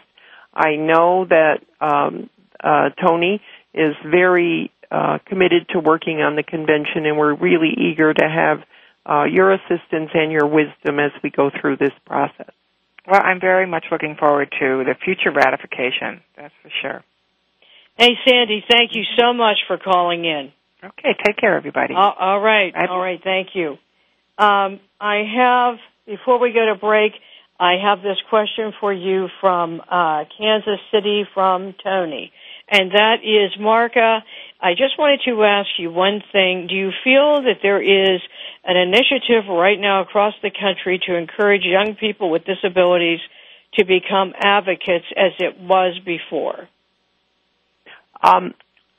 I 0.58 0.76
know 0.76 1.26
that 1.26 1.60
um, 1.80 2.30
uh, 2.62 2.89
Tony 3.06 3.41
is 3.74 3.96
very 4.04 4.72
uh, 4.91 5.20
committed 5.26 5.70
to 5.70 5.80
working 5.80 6.22
on 6.22 6.36
the 6.36 6.43
convention, 6.43 7.06
and 7.06 7.17
we're 7.17 7.36
really 7.36 7.70
eager 7.78 8.13
to 8.13 8.26
have 8.28 8.63
uh, 9.06 9.26
your 9.26 9.54
assistance 9.54 10.10
and 10.13 10.32
your 10.32 10.48
wisdom 10.48 11.00
as 11.00 11.12
we 11.24 11.30
go 11.30 11.52
through 11.62 11.78
this 11.78 11.93
process. 12.06 12.50
Well, 13.08 13.22
I'm 13.24 13.39
very 13.39 13.67
much 13.67 13.86
looking 13.91 14.15
forward 14.15 14.50
to 14.60 14.84
the 14.84 14.96
future 15.06 15.32
ratification. 15.32 16.22
That's 16.36 16.54
for 16.62 16.72
sure. 16.82 17.04
Hey, 17.98 18.15
Sandy, 18.28 18.63
thank 18.70 18.91
you 18.93 19.04
so 19.17 19.34
much 19.34 19.58
for 19.67 19.78
calling 19.78 20.26
in. 20.26 20.52
Okay, 20.84 21.15
take 21.26 21.38
care, 21.38 21.56
everybody. 21.56 21.93
All 21.96 22.13
all 22.20 22.39
right, 22.39 22.74
all 22.76 23.00
right, 23.00 23.20
Thank 23.24 23.50
you. 23.56 23.78
Um, 24.38 24.80
I 25.00 25.24
have 25.36 25.78
before 26.06 26.39
we 26.39 26.54
go 26.54 26.67
to 26.67 26.76
break, 26.80 27.13
I 27.60 27.78
have 27.84 28.04
this 28.04 28.17
question 28.30 28.72
for 28.80 28.93
you 28.93 29.28
from 29.41 29.82
uh, 29.82 30.26
Kansas 30.38 30.80
City 30.91 31.24
from 31.34 31.74
Tony, 31.84 32.32
and 32.70 32.91
that 32.91 33.15
is 33.24 33.60
Marca. 33.60 34.24
I 34.62 34.72
just 34.74 34.98
wanted 35.00 35.22
to 35.26 35.43
ask 35.43 35.70
you 35.80 35.91
one 35.91 36.22
thing. 36.32 36.67
Do 36.70 36.76
you 36.76 36.91
feel 37.04 37.41
that 37.41 37.60
there 37.63 37.82
is 37.82 38.22
an 38.63 38.78
initiative 38.78 39.50
right 39.50 39.80
now 39.80 40.02
across 40.02 40.36
the 40.43 40.52
country 40.52 41.00
to 41.08 41.15
encourage 41.15 41.63
young 41.63 41.96
people 41.96 42.30
with 42.30 42.43
disabilities 42.46 43.20
to 43.74 43.86
become 43.86 44.34
advocates 44.39 45.06
as 45.15 45.32
it 45.39 45.60
was 45.60 46.00
before? 46.06 46.67
Um, 48.22 48.54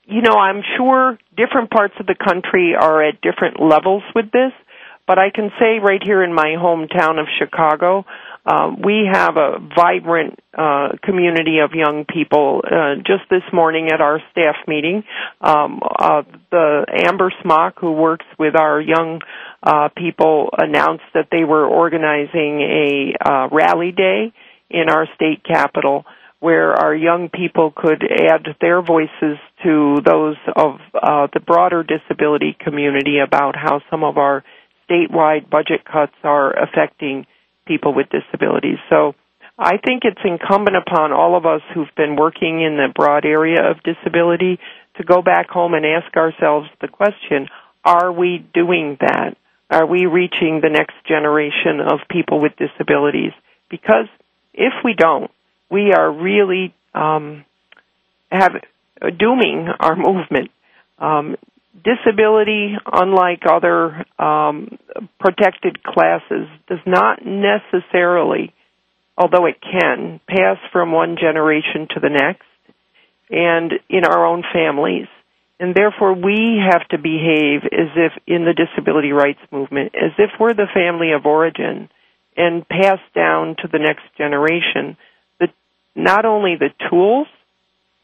you 0.04 0.22
know, 0.22 0.34
I'm 0.34 0.62
sure 0.76 1.18
different 1.36 1.70
parts 1.70 1.94
of 2.00 2.06
the 2.06 2.16
country 2.16 2.74
are 2.74 3.04
at 3.04 3.20
different 3.20 3.60
levels 3.60 4.02
with 4.16 4.32
this, 4.32 4.52
but 5.06 5.18
I 5.18 5.30
can 5.30 5.50
say 5.60 5.78
right 5.78 6.02
here 6.02 6.24
in 6.24 6.34
my 6.34 6.56
hometown 6.58 7.20
of 7.20 7.26
Chicago, 7.38 8.04
uh, 8.48 8.70
we 8.82 9.06
have 9.12 9.36
a 9.36 9.58
vibrant 9.76 10.38
uh, 10.56 10.88
community 11.02 11.58
of 11.62 11.72
young 11.74 12.06
people. 12.08 12.62
Uh, 12.64 12.94
just 12.96 13.28
this 13.28 13.42
morning 13.52 13.88
at 13.92 14.00
our 14.00 14.20
staff 14.32 14.56
meeting, 14.66 15.04
um, 15.42 15.80
uh, 15.82 16.22
the 16.50 16.86
Amber 17.06 17.30
Smock, 17.42 17.74
who 17.78 17.92
works 17.92 18.24
with 18.38 18.56
our 18.56 18.80
young 18.80 19.20
uh, 19.62 19.90
people, 19.94 20.48
announced 20.56 21.04
that 21.12 21.28
they 21.30 21.44
were 21.44 21.66
organizing 21.66 22.62
a 22.62 23.12
uh, 23.20 23.48
rally 23.52 23.92
day 23.92 24.32
in 24.70 24.88
our 24.88 25.06
state 25.14 25.44
capital 25.44 26.06
where 26.40 26.72
our 26.72 26.94
young 26.94 27.28
people 27.28 27.70
could 27.76 28.02
add 28.02 28.46
their 28.62 28.80
voices 28.80 29.36
to 29.62 29.96
those 30.06 30.36
of 30.56 30.78
uh, 30.94 31.26
the 31.34 31.40
broader 31.40 31.82
disability 31.82 32.56
community 32.58 33.18
about 33.18 33.56
how 33.56 33.82
some 33.90 34.04
of 34.04 34.16
our 34.16 34.42
statewide 34.88 35.50
budget 35.50 35.84
cuts 35.84 36.14
are 36.22 36.52
affecting 36.52 37.26
people 37.68 37.94
with 37.94 38.08
disabilities. 38.08 38.78
So 38.90 39.14
I 39.58 39.76
think 39.76 40.02
it's 40.04 40.20
incumbent 40.24 40.76
upon 40.76 41.12
all 41.12 41.36
of 41.36 41.44
us 41.44 41.60
who've 41.74 41.94
been 41.96 42.16
working 42.16 42.62
in 42.62 42.76
the 42.76 42.92
broad 42.94 43.24
area 43.24 43.70
of 43.70 43.82
disability 43.82 44.58
to 44.96 45.04
go 45.04 45.20
back 45.22 45.50
home 45.50 45.74
and 45.74 45.84
ask 45.84 46.16
ourselves 46.16 46.68
the 46.80 46.88
question, 46.88 47.48
are 47.84 48.10
we 48.10 48.44
doing 48.54 48.96
that? 49.00 49.36
Are 49.70 49.86
we 49.86 50.06
reaching 50.06 50.60
the 50.62 50.70
next 50.70 50.94
generation 51.06 51.80
of 51.80 52.00
people 52.08 52.40
with 52.40 52.52
disabilities? 52.56 53.32
Because 53.68 54.06
if 54.54 54.72
we 54.84 54.94
don't, 54.94 55.30
we 55.70 55.92
are 55.92 56.10
really 56.10 56.74
um, 56.94 57.44
have 58.30 58.52
dooming 59.18 59.68
our 59.80 59.96
movement. 60.08 60.50
Um, 60.98 61.36
disability, 61.82 62.74
unlike 62.90 63.42
other 63.50 64.04
um, 64.18 64.78
protected 65.18 65.82
classes, 65.82 66.48
does 66.68 66.78
not 66.86 67.20
necessarily, 67.24 68.52
although 69.16 69.46
it 69.46 69.56
can, 69.60 70.20
pass 70.28 70.56
from 70.72 70.92
one 70.92 71.16
generation 71.20 71.88
to 71.94 72.00
the 72.00 72.10
next, 72.10 72.46
and 73.30 73.72
in 73.88 74.04
our 74.04 74.26
own 74.26 74.42
families. 74.52 75.06
And 75.60 75.74
therefore, 75.74 76.14
we 76.14 76.60
have 76.70 76.86
to 76.88 76.98
behave 76.98 77.62
as 77.64 77.90
if 77.96 78.12
in 78.26 78.44
the 78.44 78.54
disability 78.54 79.12
rights 79.12 79.40
movement, 79.50 79.94
as 79.94 80.12
if 80.18 80.30
we're 80.38 80.54
the 80.54 80.68
family 80.72 81.12
of 81.12 81.26
origin, 81.26 81.88
and 82.36 82.68
pass 82.68 83.00
down 83.14 83.56
to 83.62 83.68
the 83.70 83.78
next 83.78 84.04
generation 84.16 84.96
not 85.98 86.24
only 86.24 86.54
the 86.56 86.70
tools, 86.88 87.26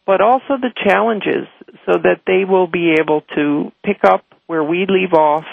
but 0.07 0.21
also 0.21 0.59
the 0.61 0.73
challenges 0.87 1.47
so 1.87 1.99
that 1.99 2.21
they 2.27 2.45
will 2.45 2.67
be 2.67 2.95
able 3.01 3.23
to 3.35 3.73
pick 3.85 4.05
up 4.05 4.25
where 4.47 4.63
we 4.63 4.87
leave 4.89 5.15
off 5.15 5.45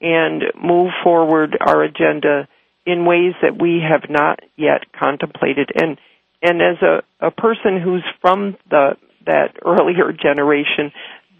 and 0.00 0.42
move 0.60 0.90
forward 1.04 1.56
our 1.60 1.82
agenda 1.82 2.48
in 2.84 3.06
ways 3.06 3.34
that 3.42 3.60
we 3.60 3.80
have 3.80 4.10
not 4.10 4.40
yet 4.56 4.92
contemplated. 4.92 5.70
And 5.74 5.98
and 6.42 6.60
as 6.60 6.82
a, 6.82 7.26
a 7.28 7.30
person 7.30 7.80
who's 7.80 8.04
from 8.20 8.56
the 8.68 8.96
that 9.26 9.56
earlier 9.64 10.12
generation, 10.12 10.90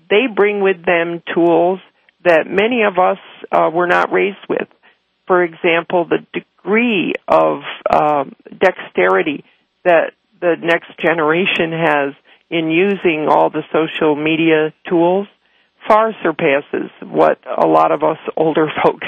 they 0.08 0.26
bring 0.34 0.60
with 0.60 0.84
them 0.84 1.22
tools 1.34 1.80
that 2.24 2.46
many 2.46 2.82
of 2.84 2.98
us 2.98 3.18
uh, 3.50 3.68
were 3.72 3.88
not 3.88 4.12
raised 4.12 4.46
with. 4.48 4.68
For 5.26 5.42
example, 5.42 6.06
the 6.08 6.24
degree 6.32 7.14
of 7.26 7.62
um, 7.90 8.36
dexterity 8.60 9.44
that 9.84 10.12
the 10.40 10.54
next 10.60 10.96
generation 11.00 11.72
has 11.72 12.14
in 12.52 12.70
using 12.70 13.26
all 13.28 13.50
the 13.50 13.62
social 13.72 14.14
media 14.14 14.72
tools 14.88 15.26
far 15.88 16.12
surpasses 16.22 16.90
what 17.02 17.38
a 17.46 17.66
lot 17.66 17.90
of 17.90 18.02
us 18.02 18.18
older 18.36 18.68
folks 18.84 19.06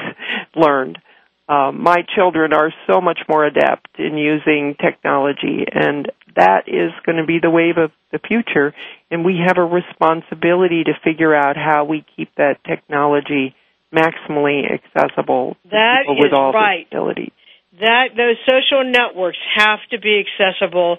learned. 0.56 0.98
Um, 1.46 1.82
my 1.82 1.98
children 2.14 2.54
are 2.54 2.72
so 2.86 3.02
much 3.02 3.20
more 3.28 3.44
adept 3.44 3.98
in 3.98 4.16
using 4.16 4.76
technology, 4.80 5.66
and 5.70 6.10
that 6.36 6.68
is 6.68 6.90
going 7.04 7.18
to 7.18 7.26
be 7.26 7.38
the 7.38 7.50
wave 7.50 7.76
of 7.76 7.92
the 8.12 8.18
future. 8.18 8.74
And 9.10 9.26
we 9.26 9.40
have 9.46 9.58
a 9.58 9.64
responsibility 9.64 10.84
to 10.84 10.92
figure 11.04 11.34
out 11.34 11.56
how 11.56 11.84
we 11.84 12.04
keep 12.16 12.34
that 12.36 12.64
technology 12.64 13.54
maximally 13.94 14.64
accessible 14.72 15.56
that 15.70 16.04
to 16.06 16.14
people 16.14 16.18
with 16.18 16.32
all 16.32 16.52
right. 16.52 16.88
disabilities. 16.90 17.32
That 17.78 18.16
those 18.16 18.36
social 18.48 18.90
networks 18.90 19.38
have 19.56 19.80
to 19.90 20.00
be 20.00 20.24
accessible 20.24 20.98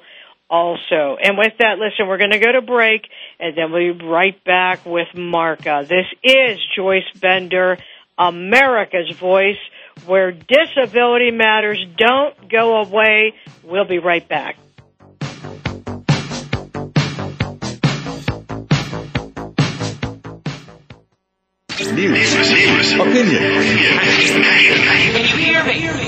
also. 0.49 1.17
And 1.21 1.38
with 1.38 1.53
that, 1.60 1.77
listen, 1.79 2.08
we're 2.08 2.17
going 2.17 2.31
to 2.31 2.39
go 2.39 2.51
to 2.51 2.62
break 2.62 3.08
and 3.39 3.58
then 3.58 3.71
we'll 3.71 3.93
be 3.97 4.05
right 4.05 4.41
back 4.43 4.86
with 4.86 5.08
Marca. 5.15 5.86
This 5.88 6.05
is 6.23 6.60
Joyce 6.75 7.10
Bender, 7.19 7.77
America's 8.17 9.15
Voice, 9.17 9.60
where 10.05 10.31
disability 10.31 11.31
matters. 11.31 11.84
Don't 11.97 12.49
go 12.49 12.81
away. 12.81 13.34
We'll 13.63 13.88
be 13.88 13.99
right 13.99 14.27
back. 14.27 14.58
News, 21.95 22.51
opinion. 23.01 23.41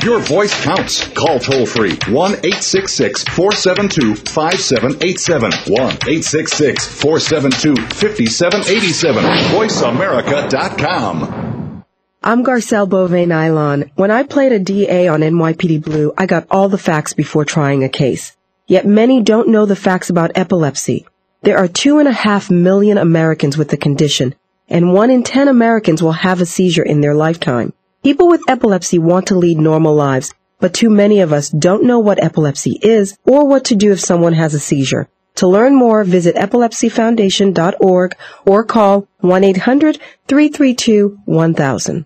Your 0.04 0.20
voice 0.20 0.54
counts. 0.64 1.08
Call 1.10 1.40
toll 1.40 1.66
free 1.66 1.98
1 2.08 2.32
866 2.32 3.24
472 3.26 4.16
5787. 4.16 5.52
1 5.52 5.80
866 5.80 6.88
472 7.02 7.76
5787. 7.76 9.24
VoiceAmerica.com. 9.24 11.84
I'm 12.24 12.44
Garcelle 12.44 12.90
Beauvais 12.90 13.26
Nilon. 13.26 13.90
When 13.96 14.12
I 14.12 14.24
played 14.24 14.52
a 14.52 14.60
DA 14.60 15.08
on 15.08 15.22
NYPD 15.22 15.84
Blue, 15.84 16.14
I 16.18 16.26
got 16.26 16.48
all 16.50 16.68
the 16.68 16.78
facts 16.78 17.14
before 17.14 17.46
trying 17.46 17.84
a 17.84 17.90
case. 17.90 18.36
Yet 18.68 18.86
many 18.86 19.22
don't 19.22 19.50
know 19.50 19.66
the 19.66 19.76
facts 19.76 20.10
about 20.10 20.32
epilepsy. 20.36 21.06
There 21.44 21.58
are 21.58 21.68
two 21.68 22.00
and 22.00 22.08
a 22.08 22.12
half 22.12 22.52
million 22.52 22.98
Americans 22.98 23.58
with 23.58 23.70
the 23.70 23.78
condition, 23.78 24.36
and 24.70 24.94
one 24.94 25.10
in 25.10 25.24
ten 25.24 25.48
Americans 25.48 26.04
will 26.04 26.12
have 26.12 26.42
a 26.42 26.46
seizure 26.46 26.84
in 26.84 27.02
their 27.02 27.16
lifetime. 27.16 27.74
People 28.04 28.28
with 28.28 28.42
epilepsy 28.48 29.00
want 29.00 29.26
to 29.28 29.36
lead 29.36 29.58
normal 29.58 29.96
lives, 29.96 30.34
but 30.60 30.74
too 30.74 30.90
many 30.90 31.20
of 31.20 31.32
us 31.34 31.50
don't 31.50 31.84
know 31.84 32.00
what 32.00 32.24
epilepsy 32.24 32.80
is 32.82 33.18
or 33.26 33.46
what 33.48 33.66
to 33.66 33.76
do 33.76 33.92
if 33.92 34.00
someone 34.00 34.34
has 34.34 34.54
a 34.54 34.60
seizure. 34.60 35.10
To 35.36 35.48
learn 35.48 35.76
more, 35.76 36.04
visit 36.04 36.36
epilepsyfoundation.org 36.36 38.16
or 38.46 38.64
call 38.64 39.08
1-800-332-1000. 39.24 42.06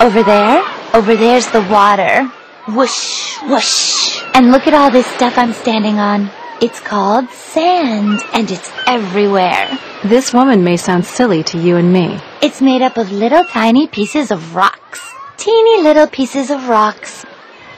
Over 0.00 0.22
there, 0.22 0.62
over 0.94 1.14
there's 1.14 1.46
the 1.48 1.60
water. 1.70 2.30
Whoosh, 2.68 3.36
whoosh. 3.42 4.22
And 4.34 4.50
look 4.50 4.66
at 4.66 4.74
all 4.74 4.90
this 4.90 5.06
stuff 5.06 5.36
I'm 5.36 5.52
standing 5.52 5.98
on. 5.98 6.30
It's 6.58 6.80
called 6.80 7.28
sand, 7.28 8.20
and 8.32 8.50
it's 8.50 8.72
everywhere. 8.86 9.68
This 10.04 10.32
woman 10.32 10.64
may 10.64 10.78
sound 10.78 11.04
silly 11.04 11.42
to 11.44 11.58
you 11.58 11.76
and 11.76 11.92
me. 11.92 12.18
It's 12.40 12.62
made 12.62 12.80
up 12.80 12.96
of 12.96 13.12
little 13.12 13.44
tiny 13.44 13.86
pieces 13.86 14.30
of 14.30 14.54
rocks. 14.54 15.12
Teeny 15.36 15.82
little 15.82 16.06
pieces 16.06 16.50
of 16.50 16.66
rocks. 16.68 17.26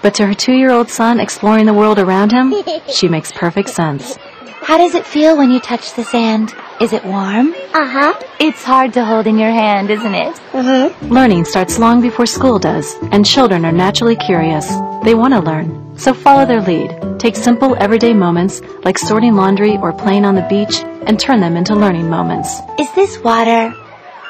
But 0.00 0.14
to 0.14 0.26
her 0.26 0.34
two-year-old 0.34 0.90
son 0.90 1.18
exploring 1.18 1.66
the 1.66 1.74
world 1.74 1.98
around 1.98 2.30
him, 2.30 2.54
she 2.92 3.08
makes 3.08 3.32
perfect 3.32 3.70
sense. 3.70 4.16
How 4.62 4.78
does 4.78 4.94
it 4.94 5.04
feel 5.04 5.36
when 5.36 5.50
you 5.50 5.58
touch 5.58 5.94
the 5.94 6.04
sand? 6.04 6.54
Is 6.80 6.92
it 6.92 7.04
warm? 7.04 7.54
Uh-huh. 7.74 8.14
It's 8.38 8.62
hard 8.62 8.92
to 8.92 9.04
hold 9.04 9.26
in 9.26 9.38
your 9.38 9.50
hand, 9.50 9.90
isn't 9.90 10.14
it? 10.14 10.34
Mm-hmm. 10.52 11.08
Learning 11.12 11.44
starts 11.44 11.80
long 11.80 12.00
before 12.00 12.26
school 12.26 12.60
does, 12.60 12.94
and 13.10 13.26
children 13.26 13.64
are 13.64 13.72
naturally 13.72 14.14
curious. 14.14 14.68
They 15.02 15.14
want 15.14 15.34
to 15.34 15.40
learn, 15.40 15.87
so 15.98 16.14
follow 16.14 16.46
their 16.46 16.62
lead. 16.62 17.18
Take 17.18 17.36
simple 17.36 17.76
everyday 17.78 18.14
moments 18.14 18.62
like 18.84 18.96
sorting 18.98 19.34
laundry 19.34 19.76
or 19.76 19.92
playing 19.92 20.24
on 20.24 20.34
the 20.34 20.46
beach 20.48 20.82
and 21.06 21.18
turn 21.18 21.40
them 21.40 21.56
into 21.56 21.74
learning 21.74 22.08
moments. 22.08 22.60
Is 22.78 22.90
this 22.94 23.18
water? 23.18 23.74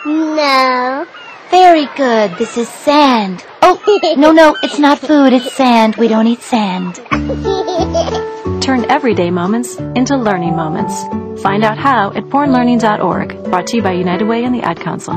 No. 0.06 1.06
Very 1.50 1.86
good. 1.96 2.36
This 2.38 2.56
is 2.56 2.68
sand. 2.68 3.44
Oh, 3.62 3.80
no, 4.16 4.32
no, 4.32 4.56
it's 4.62 4.78
not 4.78 4.98
food. 4.98 5.32
It's 5.32 5.52
sand. 5.52 5.96
We 5.96 6.08
don't 6.08 6.26
eat 6.26 6.40
sand. 6.40 6.96
Turn 8.62 8.90
everyday 8.90 9.30
moments 9.30 9.76
into 9.76 10.16
learning 10.16 10.54
moments. 10.56 11.02
Find 11.42 11.64
out 11.64 11.78
how 11.78 12.12
at 12.12 12.24
bornlearning.org. 12.24 13.44
Brought 13.44 13.66
to 13.68 13.76
you 13.76 13.82
by 13.82 13.92
United 13.92 14.26
Way 14.26 14.44
and 14.44 14.54
the 14.54 14.62
Ad 14.62 14.80
Council. 14.80 15.14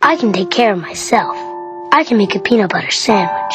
I 0.00 0.16
can 0.16 0.32
take 0.32 0.50
care 0.50 0.72
of 0.72 0.78
myself. 0.78 1.36
I 1.92 2.04
can 2.06 2.18
make 2.18 2.34
a 2.34 2.40
peanut 2.40 2.70
butter 2.70 2.90
sandwich. 2.90 3.54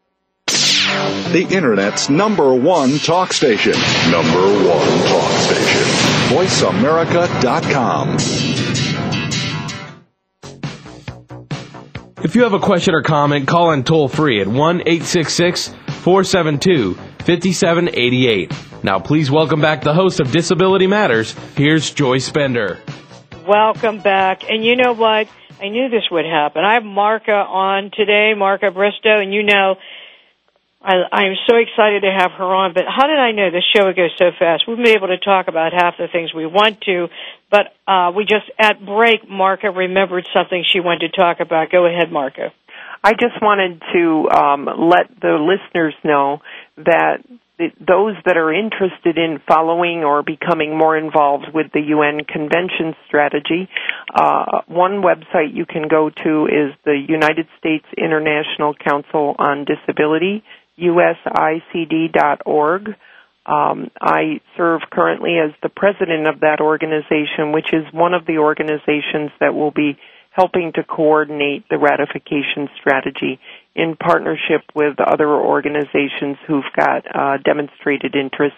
The 1.31 1.47
Internet's 1.49 2.09
number 2.09 2.53
one 2.53 2.97
talk 2.99 3.31
station. 3.31 3.71
Number 4.11 4.41
one 4.67 4.87
talk 5.07 5.31
station. 5.39 5.83
VoiceAmerica.com. 6.35 8.17
If 12.21 12.35
you 12.35 12.43
have 12.43 12.51
a 12.51 12.59
question 12.59 12.93
or 12.93 13.01
comment, 13.01 13.47
call 13.47 13.71
in 13.71 13.85
toll 13.85 14.09
free 14.09 14.41
at 14.41 14.47
1 14.49 14.81
866 14.81 15.69
472 16.01 16.95
5788. 16.95 18.53
Now, 18.83 18.99
please 18.99 19.31
welcome 19.31 19.61
back 19.61 19.83
the 19.83 19.93
host 19.93 20.19
of 20.19 20.33
Disability 20.33 20.87
Matters. 20.87 21.33
Here's 21.55 21.91
Joyce 21.91 22.29
Bender. 22.29 22.81
Welcome 23.47 24.01
back. 24.01 24.43
And 24.49 24.65
you 24.65 24.75
know 24.75 24.91
what? 24.91 25.29
I 25.61 25.69
knew 25.69 25.89
this 25.89 26.09
would 26.09 26.25
happen. 26.25 26.65
I 26.65 26.73
have 26.73 26.83
Marca 26.83 27.31
on 27.31 27.91
today, 27.93 28.33
Marca 28.35 28.71
Bristo, 28.71 29.21
and 29.21 29.31
you 29.31 29.43
know, 29.43 29.75
I, 30.83 30.93
I'm 31.11 31.35
so 31.47 31.57
excited 31.57 32.01
to 32.01 32.11
have 32.11 32.31
her 32.31 32.43
on. 32.43 32.73
But 32.73 32.85
how 32.87 33.07
did 33.07 33.19
I 33.19 33.31
know 33.31 33.51
this 33.51 33.63
show 33.75 33.85
would 33.85 33.95
go 33.95 34.07
so 34.17 34.31
fast? 34.37 34.63
We've 34.67 34.77
been 34.77 34.95
able 34.95 35.07
to 35.07 35.19
talk 35.19 35.47
about 35.47 35.73
half 35.73 35.95
the 35.97 36.07
things 36.11 36.33
we 36.33 36.45
want 36.45 36.81
to, 36.81 37.07
but 37.51 37.73
uh, 37.87 38.11
we 38.15 38.23
just 38.23 38.49
at 38.57 38.83
break, 38.83 39.29
Marca 39.29 39.69
remembered 39.69 40.27
something 40.33 40.63
she 40.65 40.79
wanted 40.79 41.11
to 41.11 41.19
talk 41.19 41.39
about. 41.39 41.71
Go 41.71 41.85
ahead, 41.85 42.11
Marca. 42.11 42.51
I 43.03 43.13
just 43.13 43.41
wanted 43.41 43.81
to 43.93 44.29
um, 44.29 44.65
let 44.65 45.09
the 45.21 45.37
listeners 45.37 45.95
know 46.03 46.39
that 46.77 47.17
those 47.79 48.15
that 48.25 48.37
are 48.37 48.51
interested 48.51 49.17
in 49.17 49.39
following 49.47 50.03
or 50.03 50.23
becoming 50.23 50.75
more 50.75 50.97
involved 50.97 51.45
with 51.53 51.67
the 51.73 51.81
UN 51.81 52.23
Convention 52.25 52.95
strategy, 53.07 53.69
uh, 54.13 54.61
one 54.67 55.03
website 55.03 55.53
you 55.53 55.65
can 55.65 55.87
go 55.87 56.09
to 56.09 56.45
is 56.45 56.73
the 56.85 56.97
United 57.07 57.47
States 57.59 57.85
International 57.97 58.73
Council 58.73 59.35
on 59.37 59.65
Disability, 59.65 60.43
usicd.org. 60.81 62.87
Um, 63.43 63.89
I 63.99 64.39
serve 64.55 64.81
currently 64.91 65.37
as 65.39 65.51
the 65.63 65.69
president 65.69 66.27
of 66.27 66.41
that 66.41 66.61
organization, 66.61 67.51
which 67.51 67.73
is 67.73 67.85
one 67.91 68.13
of 68.13 68.25
the 68.25 68.37
organizations 68.37 69.31
that 69.39 69.55
will 69.55 69.71
be 69.71 69.97
helping 70.31 70.71
to 70.73 70.83
coordinate 70.83 71.67
the 71.69 71.77
ratification 71.77 72.69
strategy 72.79 73.39
in 73.75 73.95
partnership 73.97 74.61
with 74.75 74.99
other 74.99 75.29
organizations 75.29 76.37
who've 76.47 76.63
got 76.75 77.03
uh, 77.13 77.37
demonstrated 77.43 78.15
interest 78.15 78.55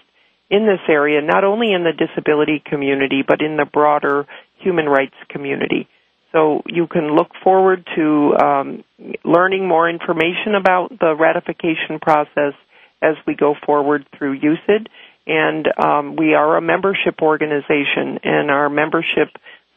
in 0.49 0.67
this 0.67 0.81
area, 0.87 1.21
not 1.21 1.43
only 1.43 1.73
in 1.73 1.83
the 1.83 1.93
disability 1.93 2.61
community, 2.63 3.23
but 3.27 3.41
in 3.41 3.57
the 3.57 3.65
broader 3.65 4.27
human 4.59 4.85
rights 4.85 5.15
community. 5.29 5.87
So 6.33 6.63
you 6.65 6.87
can 6.87 7.15
look 7.15 7.29
forward 7.43 7.87
to 7.95 8.33
um, 8.41 8.83
learning 9.23 9.67
more 9.67 9.89
information 9.89 10.55
about 10.59 10.89
the 10.99 11.15
ratification 11.17 11.99
process 12.01 12.53
as 13.01 13.15
we 13.27 13.35
go 13.35 13.55
forward 13.65 14.05
through 14.17 14.39
USICD. 14.39 14.87
And 15.25 15.67
um, 15.77 16.15
we 16.17 16.33
are 16.33 16.57
a 16.57 16.61
membership 16.61 17.21
organization, 17.21 18.19
and 18.23 18.51
our 18.51 18.67
membership 18.67 19.29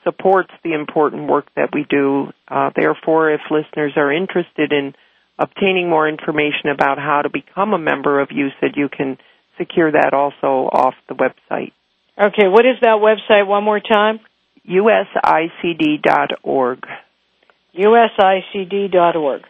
supports 0.02 0.50
the 0.64 0.72
important 0.72 1.28
work 1.28 1.46
that 1.54 1.70
we 1.72 1.84
do. 1.88 2.32
Uh, 2.48 2.70
therefore, 2.74 3.30
if 3.30 3.40
listeners 3.50 3.92
are 3.96 4.12
interested 4.12 4.72
in 4.72 4.94
obtaining 5.38 5.88
more 5.90 6.08
information 6.08 6.70
about 6.72 6.98
how 6.98 7.22
to 7.22 7.28
become 7.28 7.74
a 7.74 7.78
member 7.78 8.20
of 8.20 8.30
USICD, 8.30 8.76
you 8.76 8.88
can 8.88 9.18
secure 9.58 9.92
that 9.92 10.14
also 10.14 10.68
off 10.72 10.94
the 11.08 11.14
website. 11.14 11.72
Okay, 12.18 12.48
what 12.48 12.64
is 12.64 12.76
that 12.80 12.96
website 12.98 13.46
one 13.46 13.62
more 13.62 13.80
time? 13.80 14.20
usicd.org. 14.68 15.98
usicd.org. 17.76 19.42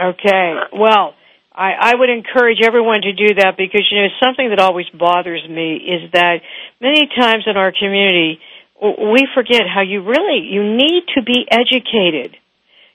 Okay, 0.00 0.54
well, 0.72 1.14
I, 1.52 1.72
I 1.72 1.94
would 1.96 2.10
encourage 2.10 2.60
everyone 2.62 3.00
to 3.02 3.12
do 3.12 3.34
that 3.34 3.56
because, 3.56 3.84
you 3.90 4.02
know, 4.02 4.08
something 4.22 4.50
that 4.50 4.60
always 4.60 4.86
bothers 4.90 5.42
me 5.48 5.74
is 5.76 6.12
that 6.12 6.42
many 6.80 7.08
times 7.08 7.44
in 7.48 7.56
our 7.56 7.72
community, 7.72 8.38
we 8.80 9.26
forget 9.34 9.62
how 9.66 9.80
you 9.82 10.02
really, 10.02 10.46
you 10.46 10.62
need 10.62 11.02
to 11.16 11.22
be 11.22 11.46
educated. 11.50 12.36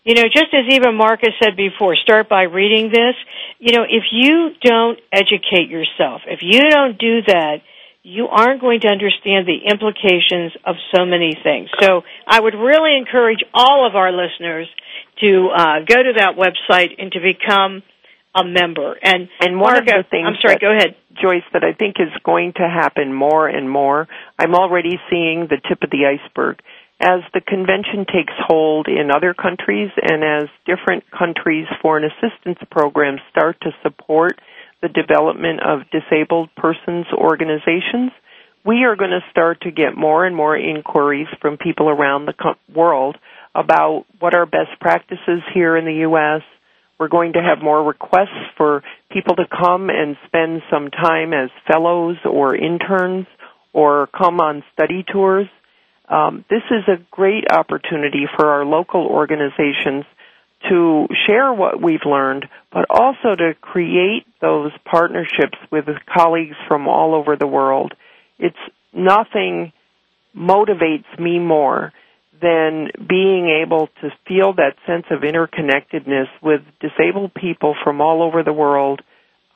You 0.06 0.15
know, 0.15 0.23
just 0.23 0.54
as 0.54 0.65
even 0.69 0.95
Marca 0.95 1.28
said 1.41 1.58
before, 1.58 1.95
start 1.97 2.30
by 2.30 2.43
reading 2.43 2.89
this. 2.89 3.15
You 3.60 3.73
know, 3.73 3.84
if 3.84 4.04
you 4.12 4.52
don't 4.62 4.99
educate 5.12 5.69
yourself, 5.69 6.21
if 6.28 6.39
you 6.41 6.62
don't 6.69 6.97
do 6.97 7.21
that, 7.28 7.62
you 8.04 8.28
aren't 8.28 8.60
going 8.60 8.82
to 8.82 8.89
understand 8.89 9.48
the 9.48 9.63
implications 9.72 10.52
of 10.66 10.76
so 10.94 11.06
many 11.06 11.38
things. 11.42 11.70
So 11.80 12.04
I 12.28 12.39
would 12.39 12.54
really 12.54 12.98
encourage 12.98 13.39
all 13.54 13.88
of 13.88 13.96
our 13.96 14.12
listeners 14.12 14.68
to 15.22 15.50
uh, 15.56 15.80
go 15.88 16.04
to 16.04 16.13
that 16.18 16.36
website 16.36 16.96
and 17.00 17.12
to 17.13 17.20
become 17.22 17.82
a 18.36 18.44
member. 18.44 18.98
And 19.02 19.30
and 19.39 19.60
one 19.60 19.78
of 19.78 19.86
the 19.86 20.04
things 20.10 20.26
I'm 20.28 20.36
sorry, 20.42 20.56
that, 20.56 20.62
go 20.62 20.72
ahead. 20.72 20.96
Joyce, 21.22 21.48
that 21.54 21.63
I 21.63 21.74
think 21.74 21.96
is 22.00 22.12
going 22.26 22.54
to 22.58 22.68
happen 22.68 23.13
more 23.13 23.48
and 23.48 23.70
more. 23.70 24.08
I'm 24.38 24.56
already 24.56 25.00
seeing 25.10 25.48
the 25.50 25.62
tip 25.70 25.84
of 25.84 25.89
the 25.89 26.06
iceberg. 26.06 26.60
As 27.00 27.22
the 27.34 27.42
convention 27.42 28.06
takes 28.06 28.34
hold 28.38 28.88
in 28.88 29.12
other 29.12 29.34
countries 29.34 29.92
and 30.02 30.24
as 30.24 30.50
different 30.66 31.04
countries' 31.12 31.68
foreign 31.82 32.06
assistance 32.06 32.60
programs 32.72 33.20
start 33.30 33.58
to 33.62 33.72
support 33.82 34.39
the 34.84 34.89
development 34.89 35.62
of 35.65 35.89
disabled 35.89 36.50
persons 36.56 37.08
organizations, 37.13 38.12
we 38.65 38.84
are 38.84 38.96
going 38.96 39.12
to 39.12 39.22
start 39.32 39.62
to 39.62 39.72
get 39.72 39.96
more 39.98 40.26
and 40.26 40.36
more 40.36 40.56
inquiries 40.58 41.28
from 41.41 41.58
people 41.58 41.89
around 41.89 42.26
the 42.26 42.34
world 42.74 43.17
about 43.56 44.06
what 44.19 44.36
are 44.36 44.46
best 44.46 44.80
practices 44.80 45.41
here 45.54 45.76
in 45.78 45.86
the 45.86 46.02
U.S., 46.08 46.41
we're 47.00 47.08
going 47.08 47.34
to 47.34 47.41
have 47.41 47.62
more 47.63 47.84
requests 47.84 48.54
for 48.56 48.84
people 49.12 49.36
to 49.36 49.46
come 49.50 49.89
and 49.89 50.15
spend 50.28 50.62
some 50.72 50.89
time 50.89 51.34
as 51.34 51.50
fellows 51.67 52.17
or 52.24 52.56
interns 52.56 53.26
or 53.74 54.08
come 54.15 54.39
on 54.39 54.63
study 54.74 55.04
tours. 55.12 55.48
Um, 56.08 56.46
this 56.50 56.62
is 56.69 56.88
a 56.88 57.04
great 57.10 57.46
opportunity 57.52 58.26
for 58.38 58.48
our 58.48 58.63
local 58.65 59.08
organizations 59.08 60.06
to 60.69 61.08
share 61.28 61.54
what 61.54 61.82
we've 61.82 62.06
learned, 62.06 62.47
but 62.71 62.86
also 62.89 63.36
to 63.36 63.54
create 63.60 64.26
those 64.41 64.71
partnerships 64.86 65.58
with 65.71 65.86
colleagues 66.13 66.56
from 66.67 66.88
all 66.88 67.15
over 67.15 67.36
the 67.36 67.47
world. 67.47 67.93
It's 68.39 68.56
nothing 68.93 69.73
motivates 70.36 71.19
me 71.19 71.39
more 71.39 71.91
than 72.41 72.89
being 73.08 73.62
able 73.63 73.88
to 74.02 74.10
feel 74.28 74.54
that 74.54 74.76
sense 74.86 75.06
of 75.12 75.21
interconnectedness 75.21 76.28
with 76.41 76.62
disabled 76.80 77.34
people 77.34 77.76
from 77.84 78.02
all 78.02 78.21
over 78.21 78.43
the 78.43 78.54
world. 78.54 79.02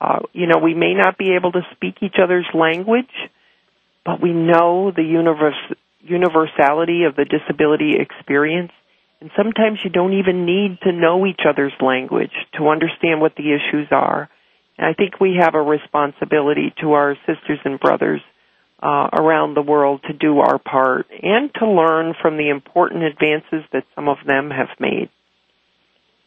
Uh, 0.00 0.20
you 0.32 0.46
know, 0.46 0.58
we 0.62 0.74
may 0.74 0.94
not 0.94 1.18
be 1.18 1.32
able 1.34 1.52
to 1.52 1.60
speak 1.74 1.96
each 2.02 2.16
other's 2.22 2.46
language, 2.54 3.10
but 4.04 4.22
we 4.22 4.32
know 4.32 4.90
the 4.94 5.02
universe, 5.02 5.56
universality 6.00 7.04
of 7.04 7.16
the 7.16 7.24
disability 7.24 7.96
experience. 7.98 8.72
And 9.20 9.30
sometimes 9.36 9.80
you 9.82 9.90
don't 9.90 10.14
even 10.14 10.46
need 10.46 10.78
to 10.82 10.92
know 10.92 11.26
each 11.26 11.40
other's 11.48 11.72
language 11.80 12.32
to 12.56 12.68
understand 12.68 13.20
what 13.20 13.34
the 13.36 13.52
issues 13.52 13.88
are. 13.90 14.28
And 14.76 14.86
I 14.86 14.94
think 14.94 15.20
we 15.20 15.38
have 15.40 15.54
a 15.54 15.62
responsibility 15.62 16.72
to 16.80 16.92
our 16.92 17.16
sisters 17.26 17.58
and 17.64 17.80
brothers 17.80 18.20
uh, 18.80 19.08
around 19.12 19.54
the 19.54 19.62
world 19.62 20.02
to 20.06 20.12
do 20.12 20.38
our 20.38 20.58
part 20.58 21.06
and 21.10 21.52
to 21.54 21.68
learn 21.68 22.14
from 22.22 22.36
the 22.36 22.48
important 22.48 23.02
advances 23.02 23.64
that 23.72 23.84
some 23.96 24.08
of 24.08 24.18
them 24.24 24.50
have 24.50 24.68
made. 24.78 25.10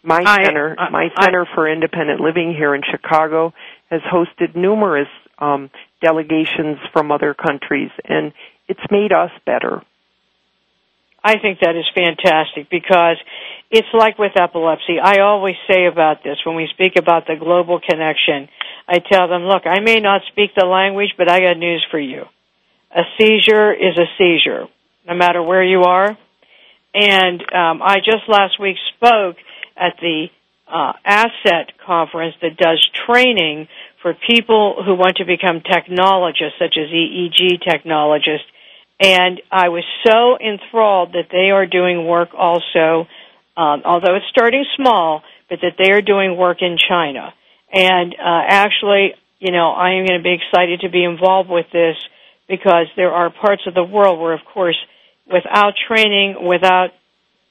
My 0.03 0.21
I, 0.25 0.43
center, 0.43 0.75
I, 0.77 0.89
my 0.89 1.07
Center 1.21 1.45
I, 1.49 1.55
for 1.55 1.71
Independent 1.71 2.19
Living 2.19 2.53
here 2.53 2.75
in 2.75 2.81
Chicago, 2.89 3.53
has 3.89 4.01
hosted 4.01 4.55
numerous 4.55 5.07
um, 5.37 5.69
delegations 6.01 6.77
from 6.91 7.11
other 7.11 7.33
countries, 7.33 7.91
and 8.03 8.33
it's 8.67 8.81
made 8.89 9.13
us 9.13 9.31
better. 9.45 9.81
I 11.23 11.37
think 11.39 11.59
that 11.59 11.75
is 11.75 11.85
fantastic 11.93 12.69
because 12.69 13.17
it's 13.69 13.87
like 13.93 14.17
with 14.17 14.33
epilepsy. 14.35 14.99
I 15.01 15.21
always 15.21 15.55
say 15.69 15.85
about 15.85 16.23
this 16.23 16.37
when 16.45 16.55
we 16.55 16.67
speak 16.73 16.93
about 16.97 17.27
the 17.27 17.35
global 17.35 17.79
connection. 17.79 18.49
I 18.87 18.99
tell 18.99 19.27
them, 19.27 19.43
look, 19.43 19.63
I 19.65 19.79
may 19.79 19.99
not 19.99 20.21
speak 20.31 20.51
the 20.55 20.65
language, 20.65 21.13
but 21.17 21.29
I 21.29 21.39
got 21.39 21.57
news 21.57 21.85
for 21.91 21.99
you 21.99 22.25
a 22.93 23.03
seizure 23.17 23.73
is 23.73 23.97
a 23.97 24.05
seizure, 24.17 24.67
no 25.07 25.15
matter 25.15 25.41
where 25.41 25.63
you 25.63 25.83
are. 25.83 26.17
And 26.93 27.41
um, 27.53 27.81
I 27.81 27.97
just 27.99 28.27
last 28.27 28.59
week 28.59 28.75
spoke 28.97 29.37
at 29.77 29.93
the 30.01 30.27
uh, 30.67 30.93
ASET 31.07 31.71
conference 31.85 32.35
that 32.41 32.57
does 32.57 32.85
training 33.07 33.67
for 34.01 34.13
people 34.29 34.81
who 34.85 34.95
want 34.95 35.17
to 35.17 35.25
become 35.25 35.61
technologists, 35.61 36.59
such 36.59 36.75
as 36.77 36.89
EEG 36.89 37.63
technologists. 37.63 38.47
And 39.01 39.41
I 39.51 39.69
was 39.69 39.83
so 40.05 40.37
enthralled 40.37 41.13
that 41.13 41.29
they 41.31 41.49
are 41.49 41.65
doing 41.65 42.05
work 42.05 42.29
also, 42.37 43.07
um, 43.57 43.81
although 43.83 44.15
it's 44.15 44.29
starting 44.29 44.63
small, 44.77 45.23
but 45.49 45.59
that 45.63 45.73
they 45.79 45.91
are 45.91 46.03
doing 46.03 46.37
work 46.37 46.61
in 46.61 46.77
China. 46.77 47.33
And 47.73 48.13
uh, 48.13 48.43
actually, 48.47 49.15
you 49.39 49.51
know, 49.51 49.71
I 49.71 49.93
am 49.93 50.05
going 50.05 50.19
to 50.19 50.23
be 50.23 50.37
excited 50.37 50.81
to 50.81 50.89
be 50.89 51.03
involved 51.03 51.49
with 51.49 51.65
this 51.73 51.97
because 52.47 52.85
there 52.95 53.11
are 53.11 53.31
parts 53.31 53.63
of 53.65 53.73
the 53.73 53.83
world 53.83 54.19
where, 54.19 54.33
of 54.33 54.41
course, 54.53 54.77
without 55.25 55.73
training, 55.87 56.45
without 56.45 56.89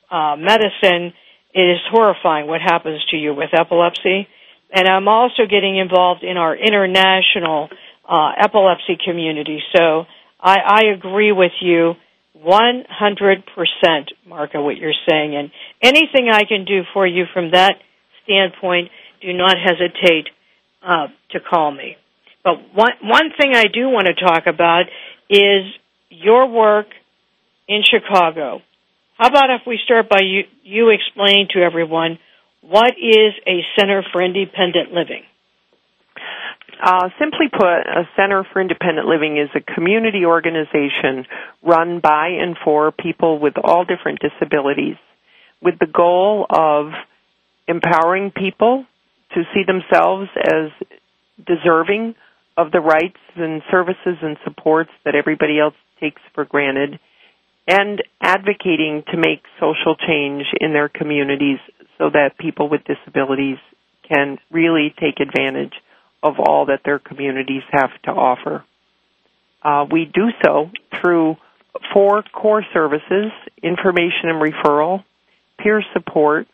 uh, 0.08 0.36
medicine, 0.36 1.12
it 1.52 1.66
is 1.66 1.80
horrifying 1.90 2.46
what 2.46 2.60
happens 2.60 3.04
to 3.10 3.16
you 3.16 3.34
with 3.34 3.50
epilepsy. 3.52 4.28
And 4.72 4.86
I'm 4.86 5.08
also 5.08 5.46
getting 5.50 5.76
involved 5.78 6.22
in 6.22 6.36
our 6.36 6.54
international 6.54 7.70
uh, 8.08 8.32
epilepsy 8.38 8.98
community. 9.04 9.60
So 9.74 10.06
I, 10.42 10.56
I 10.64 10.80
agree 10.94 11.32
with 11.32 11.52
you 11.60 11.94
100%, 12.38 13.42
Marca, 14.26 14.62
what 14.62 14.76
you're 14.76 14.92
saying. 15.08 15.36
And 15.36 15.50
anything 15.82 16.30
I 16.32 16.44
can 16.44 16.64
do 16.64 16.82
for 16.94 17.06
you 17.06 17.24
from 17.32 17.50
that 17.52 17.74
standpoint, 18.24 18.88
do 19.20 19.32
not 19.32 19.56
hesitate 19.58 20.28
uh, 20.82 21.08
to 21.32 21.40
call 21.40 21.70
me. 21.70 21.96
But 22.42 22.74
one 22.74 22.92
one 23.02 23.30
thing 23.38 23.52
I 23.54 23.64
do 23.64 23.88
want 23.90 24.06
to 24.06 24.14
talk 24.14 24.46
about 24.46 24.84
is 25.28 25.66
your 26.08 26.48
work 26.48 26.86
in 27.68 27.82
Chicago. 27.84 28.62
How 29.18 29.28
about 29.28 29.50
if 29.50 29.66
we 29.66 29.78
start 29.84 30.08
by 30.08 30.20
you, 30.22 30.44
you 30.62 30.88
explaining 30.88 31.48
to 31.54 31.60
everyone 31.60 32.18
what 32.62 32.92
is 32.98 33.34
a 33.46 33.60
Center 33.78 34.02
for 34.10 34.22
Independent 34.22 34.92
Living? 34.92 35.24
Uh, 36.82 37.10
simply 37.18 37.46
put, 37.52 37.62
a 37.62 38.08
Center 38.16 38.46
for 38.52 38.60
Independent 38.60 39.06
Living 39.06 39.36
is 39.36 39.50
a 39.54 39.74
community 39.74 40.24
organization 40.24 41.26
run 41.62 42.00
by 42.00 42.28
and 42.40 42.56
for 42.64 42.90
people 42.90 43.38
with 43.38 43.54
all 43.62 43.84
different 43.84 44.20
disabilities 44.20 44.96
with 45.60 45.78
the 45.78 45.86
goal 45.86 46.46
of 46.48 46.92
empowering 47.68 48.30
people 48.30 48.86
to 49.34 49.42
see 49.52 49.62
themselves 49.66 50.28
as 50.36 50.70
deserving 51.46 52.14
of 52.56 52.72
the 52.72 52.80
rights 52.80 53.20
and 53.36 53.62
services 53.70 54.16
and 54.22 54.38
supports 54.44 54.90
that 55.04 55.14
everybody 55.14 55.58
else 55.60 55.74
takes 56.00 56.22
for 56.34 56.46
granted 56.46 56.98
and 57.68 58.02
advocating 58.22 59.04
to 59.10 59.18
make 59.18 59.42
social 59.60 59.94
change 59.96 60.44
in 60.60 60.72
their 60.72 60.88
communities 60.88 61.58
so 61.98 62.08
that 62.10 62.38
people 62.38 62.68
with 62.68 62.80
disabilities 62.84 63.58
can 64.08 64.38
really 64.50 64.94
take 64.98 65.20
advantage 65.20 65.74
of 66.22 66.34
all 66.38 66.66
that 66.66 66.80
their 66.84 66.98
communities 66.98 67.62
have 67.70 67.90
to 68.04 68.10
offer. 68.10 68.64
Uh, 69.62 69.86
we 69.90 70.04
do 70.04 70.28
so 70.44 70.70
through 71.00 71.36
four 71.92 72.22
core 72.22 72.64
services 72.72 73.32
information 73.62 74.24
and 74.24 74.42
referral, 74.42 75.04
peer 75.58 75.82
support, 75.92 76.46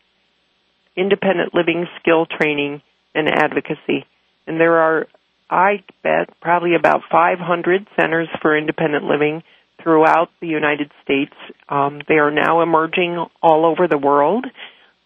independent 0.97 1.55
living 1.55 1.87
skill 2.01 2.27
training, 2.27 2.83
and 3.15 3.29
advocacy. 3.29 4.05
And 4.47 4.61
there 4.61 4.77
are, 4.77 5.07
I 5.49 5.85
bet, 6.03 6.39
probably 6.41 6.75
about 6.75 7.03
500 7.11 7.87
centers 7.99 8.29
for 8.43 8.57
independent 8.57 9.05
living 9.05 9.43
throughout 9.83 10.31
the 10.41 10.49
United 10.49 10.91
States. 11.05 11.33
Um, 11.69 12.01
they 12.09 12.15
are 12.15 12.31
now 12.31 12.63
emerging 12.63 13.25
all 13.43 13.67
over 13.67 13.89
the 13.89 13.99
world. 13.99 14.47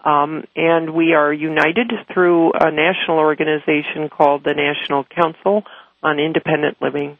Um, 0.05 0.44
and 0.57 0.94
we 0.94 1.12
are 1.12 1.32
united 1.32 1.92
through 2.12 2.53
a 2.53 2.70
national 2.70 3.18
organization 3.18 4.09
called 4.09 4.44
the 4.44 4.55
National 4.55 5.05
Council 5.05 5.62
on 6.03 6.18
Independent 6.18 6.78
Living, 6.80 7.18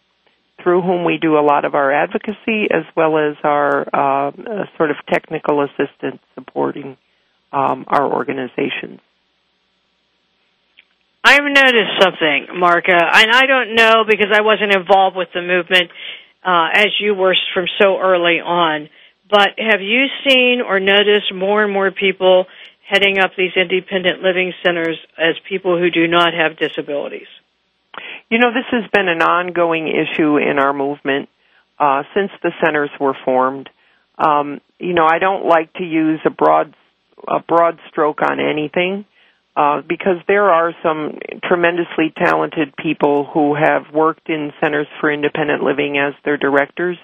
through 0.63 0.81
whom 0.83 1.05
we 1.05 1.19
do 1.21 1.39
a 1.39 1.45
lot 1.45 1.65
of 1.65 1.75
our 1.75 1.93
advocacy 1.93 2.69
as 2.71 2.85
well 2.97 3.19
as 3.19 3.37
our 3.45 3.87
uh, 3.93 4.29
uh, 4.29 4.33
sort 4.79 4.91
of 4.91 4.97
technical 5.13 5.63
assistance 5.63 6.21
supporting 6.35 6.97
um, 7.53 7.85
our 7.89 8.11
organizations. 8.11 9.01
I've 11.23 11.45
noticed 11.45 12.01
something, 12.01 12.47
Marca, 12.59 12.97
and 12.97 13.31
I 13.31 13.45
don't 13.47 13.75
know 13.75 14.05
because 14.09 14.29
I 14.33 14.41
wasn't 14.41 14.75
involved 14.75 15.17
with 15.17 15.29
the 15.35 15.43
movement 15.43 15.91
uh, 16.43 16.69
as 16.73 16.89
you 16.99 17.15
were 17.15 17.37
from 17.53 17.67
so 17.79 17.99
early 17.99 18.41
on. 18.41 18.89
But 19.31 19.51
have 19.59 19.81
you 19.81 20.07
seen 20.27 20.61
or 20.67 20.81
noticed 20.81 21.33
more 21.33 21.63
and 21.63 21.73
more 21.73 21.91
people 21.91 22.47
heading 22.91 23.19
up 23.19 23.31
these 23.37 23.53
independent 23.57 24.23
living 24.23 24.53
centers 24.65 24.99
as 25.17 25.37
people 25.49 25.79
who 25.79 25.91
do 25.91 26.09
not 26.09 26.35
have 26.35 26.59
disabilities? 26.59 27.29
You 28.29 28.39
know, 28.39 28.51
this 28.53 28.67
has 28.71 28.91
been 28.93 29.09
an 29.09 29.23
ongoing 29.23 29.89
issue 29.89 30.39
in 30.39 30.59
our 30.59 30.73
movement 30.73 31.29
uh, 31.79 32.03
since 32.15 32.31
the 32.43 32.53
centers 32.65 32.91
were 32.99 33.17
formed. 33.25 33.71
Um, 34.19 34.61
you 34.79 34.93
know, 34.93 35.07
I 35.07 35.19
don't 35.19 35.47
like 35.47 35.73
to 35.75 35.85
use 35.85 36.21
a 36.25 36.31
broad 36.31 36.75
a 37.29 37.41
broad 37.41 37.79
stroke 37.91 38.23
on 38.23 38.41
anything 38.41 39.05
uh, 39.55 39.83
because 39.87 40.17
there 40.27 40.51
are 40.51 40.73
some 40.83 41.19
tremendously 41.45 42.13
talented 42.17 42.75
people 42.77 43.29
who 43.33 43.55
have 43.55 43.93
worked 43.93 44.29
in 44.31 44.53
centers 44.63 44.87
for 45.01 45.13
independent 45.13 45.63
living 45.63 45.99
as 45.99 46.15
their 46.25 46.39
directors 46.39 46.97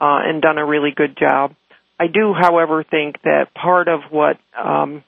uh, 0.00 0.20
and 0.22 0.40
done 0.40 0.58
a 0.58 0.64
really 0.64 0.90
good 0.94 1.16
job. 1.18 1.54
I 1.98 2.06
do, 2.06 2.32
however, 2.32 2.84
think 2.84 3.20
that 3.22 3.52
part 3.54 3.88
of 3.88 4.00
what 4.10 4.38
um, 4.56 5.02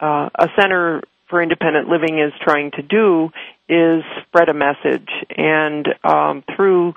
uh, 0.00 0.28
a 0.34 0.48
center 0.60 1.02
for 1.28 1.42
independent 1.42 1.88
living 1.88 2.18
is 2.18 2.32
trying 2.42 2.70
to 2.72 2.82
do 2.82 3.30
is 3.68 4.02
spread 4.22 4.48
a 4.48 4.54
message, 4.54 5.08
and 5.36 5.86
um, 6.02 6.42
through 6.56 6.94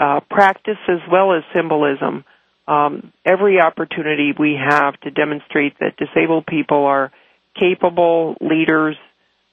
uh, 0.00 0.20
practice 0.30 0.78
as 0.88 1.00
well 1.10 1.34
as 1.34 1.42
symbolism, 1.54 2.24
um, 2.66 3.12
every 3.26 3.60
opportunity 3.60 4.32
we 4.38 4.58
have 4.58 4.98
to 5.00 5.10
demonstrate 5.10 5.78
that 5.80 5.96
disabled 5.96 6.46
people 6.46 6.84
are 6.86 7.12
capable 7.58 8.36
leaders 8.40 8.96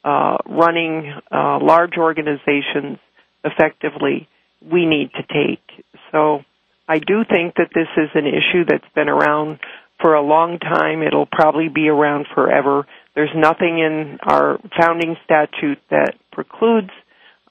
uh, 0.04 0.38
running 0.48 1.14
uh, 1.32 1.60
large 1.62 1.98
organizations 1.98 2.98
effectively, 3.44 4.28
we 4.62 4.86
need 4.86 5.12
to 5.14 5.24
take. 5.24 5.86
So 6.12 6.42
I 6.88 7.00
do 7.00 7.24
think 7.30 7.56
that 7.56 7.70
this 7.74 7.88
is 7.98 8.10
an 8.16 8.26
issue 8.28 8.66
that's 8.68 8.88
been 8.96 9.10
around 9.10 9.60
for 10.02 10.16
a 10.16 10.22
long 10.22 10.60
time. 10.60 11.02
It'll 11.02 11.26
probably 11.26 11.70
be 11.70 11.88
around 11.88 12.26
forever. 12.34 12.86
There's 13.16 13.30
nothing 13.36 13.80
in 13.80 14.18
our 14.24 14.60
founding 14.80 15.16
statute 15.26 15.80
that 15.90 16.16
precludes 16.32 16.90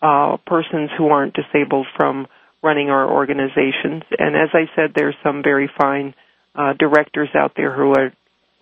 uh, 0.02 0.36
persons 0.46 0.90
who 0.96 1.08
aren't 1.08 1.34
disabled 1.34 1.86
from 1.96 2.26
running 2.62 2.90
our 2.90 3.10
organizations. 3.10 4.02
And 4.18 4.36
as 4.36 4.50
I 4.52 4.64
said, 4.76 4.92
there's 4.94 5.14
some 5.22 5.42
very 5.42 5.70
fine 5.78 6.14
uh, 6.54 6.72
directors 6.78 7.28
out 7.34 7.52
there 7.56 7.74
who 7.74 7.92
are 7.92 8.12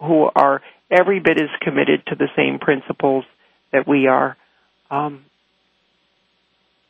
who 0.00 0.28
are 0.34 0.62
every 0.90 1.18
bit 1.20 1.40
as 1.40 1.48
committed 1.60 2.06
to 2.06 2.14
the 2.14 2.28
same 2.36 2.58
principles 2.60 3.24
that 3.72 3.86
we 3.88 4.06
are. 4.06 4.36
Um, 4.90 5.24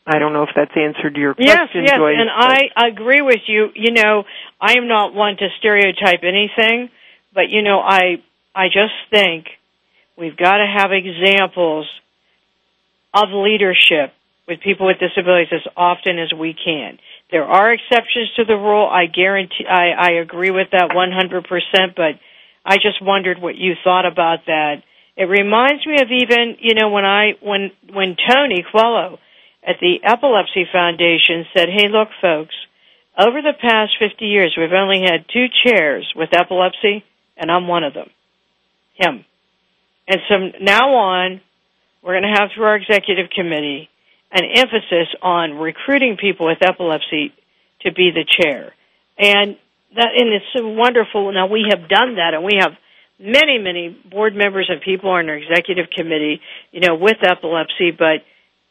I 0.08 0.18
don't 0.18 0.32
know 0.32 0.44
if 0.44 0.50
that's 0.56 0.72
answered 0.74 1.16
your 1.16 1.34
question, 1.34 1.54
yes, 1.54 1.68
yes, 1.74 1.98
Joyce. 1.98 2.16
and 2.18 2.30
I 2.32 2.88
agree 2.88 3.20
with 3.20 3.42
you. 3.46 3.68
You 3.74 3.92
know, 3.92 4.24
I 4.60 4.78
am 4.78 4.88
not 4.88 5.12
one 5.14 5.36
to 5.36 5.48
stereotype 5.58 6.20
anything, 6.22 6.88
but 7.34 7.50
you 7.50 7.62
know, 7.62 7.78
I 7.80 8.22
I 8.54 8.68
just 8.68 8.94
think 9.10 9.46
we've 10.16 10.36
got 10.36 10.56
to 10.56 10.66
have 10.66 10.90
examples 10.92 11.86
of 13.12 13.28
leadership 13.32 14.12
with 14.48 14.60
people 14.60 14.86
with 14.86 14.98
disabilities 14.98 15.52
as 15.52 15.72
often 15.76 16.18
as 16.18 16.32
we 16.32 16.54
can. 16.54 16.98
There 17.30 17.44
are 17.44 17.72
exceptions 17.72 18.30
to 18.36 18.44
the 18.44 18.56
rule. 18.56 18.88
I 18.90 19.06
guarantee, 19.06 19.66
I, 19.68 19.90
I 19.90 20.10
agree 20.22 20.50
with 20.50 20.68
that 20.72 20.90
100%, 20.90 21.94
but 21.94 22.18
I 22.64 22.76
just 22.76 23.02
wondered 23.02 23.40
what 23.40 23.56
you 23.56 23.74
thought 23.84 24.06
about 24.06 24.46
that. 24.46 24.82
It 25.16 25.24
reminds 25.24 25.86
me 25.86 25.96
of 26.00 26.08
even, 26.10 26.56
you 26.60 26.74
know, 26.74 26.88
when 26.88 27.04
I, 27.04 27.32
when, 27.42 27.72
when 27.92 28.16
Tony 28.16 28.64
Coelho 28.72 29.18
at 29.66 29.76
the 29.80 29.98
Epilepsy 30.02 30.66
Foundation 30.70 31.46
said, 31.54 31.68
hey, 31.68 31.88
look, 31.88 32.08
folks, 32.20 32.54
over 33.18 33.42
the 33.42 33.54
past 33.60 33.92
50 33.98 34.24
years, 34.24 34.54
we've 34.56 34.72
only 34.72 35.02
had 35.02 35.26
two 35.32 35.46
chairs 35.64 36.10
with 36.14 36.30
epilepsy, 36.32 37.04
and 37.36 37.50
I'm 37.50 37.66
one 37.66 37.84
of 37.84 37.94
them. 37.94 38.10
Him. 38.94 39.24
And 40.06 40.20
from 40.28 40.52
now 40.60 40.94
on, 40.94 41.40
we're 42.02 42.20
going 42.20 42.32
to 42.32 42.40
have 42.40 42.50
through 42.54 42.64
our 42.64 42.76
executive 42.76 43.30
committee 43.30 43.88
an 44.30 44.44
emphasis 44.44 45.08
on 45.22 45.58
recruiting 45.58 46.16
people 46.16 46.46
with 46.46 46.58
epilepsy 46.62 47.32
to 47.82 47.92
be 47.92 48.10
the 48.14 48.24
chair. 48.24 48.74
And 49.18 49.56
that 49.96 50.08
and 50.16 50.32
it's 50.32 50.44
so 50.56 50.68
wonderful. 50.68 51.32
Now 51.32 51.46
we 51.46 51.66
have 51.70 51.88
done 51.88 52.16
that, 52.16 52.34
and 52.34 52.44
we 52.44 52.58
have 52.60 52.72
many, 53.18 53.58
many 53.58 53.88
board 53.88 54.34
members 54.34 54.68
and 54.70 54.80
people 54.80 55.10
on 55.10 55.28
our 55.28 55.36
executive 55.36 55.86
committee, 55.96 56.40
you 56.72 56.80
know, 56.80 56.94
with 56.94 57.16
epilepsy. 57.22 57.90
But 57.90 58.22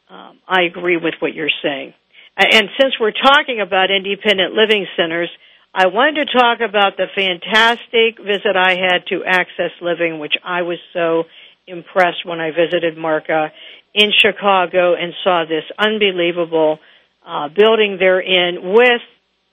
um, 0.10 0.40
I 0.48 0.64
agree 0.64 0.98
with 0.98 1.16
what 1.20 1.34
you're 1.34 1.54
saying. 1.64 1.94
And 2.38 2.70
since 2.80 2.94
we're 3.00 3.12
talking 3.12 3.62
about 3.62 3.90
independent 3.90 4.54
living 4.54 4.86
centers, 4.96 5.30
I 5.74 5.88
wanted 5.88 6.26
to 6.26 6.38
talk 6.38 6.60
about 6.62 6.98
the 6.98 7.08
fantastic 7.16 8.24
visit 8.24 8.56
I 8.56 8.78
had 8.78 9.06
to 9.10 9.24
Access 9.26 9.72
Living, 9.82 10.20
which 10.20 10.36
I 10.44 10.62
was 10.62 10.78
so 10.94 11.24
impressed 11.66 12.26
when 12.26 12.40
I 12.40 12.52
visited 12.52 12.98
Marca 12.98 13.52
in 13.94 14.12
Chicago 14.22 14.94
and 14.94 15.14
saw 15.24 15.46
this 15.46 15.64
unbelievable 15.78 16.80
uh, 17.26 17.50
building 17.50 17.98
they're 18.00 18.22
in 18.22 18.74
with 18.74 19.02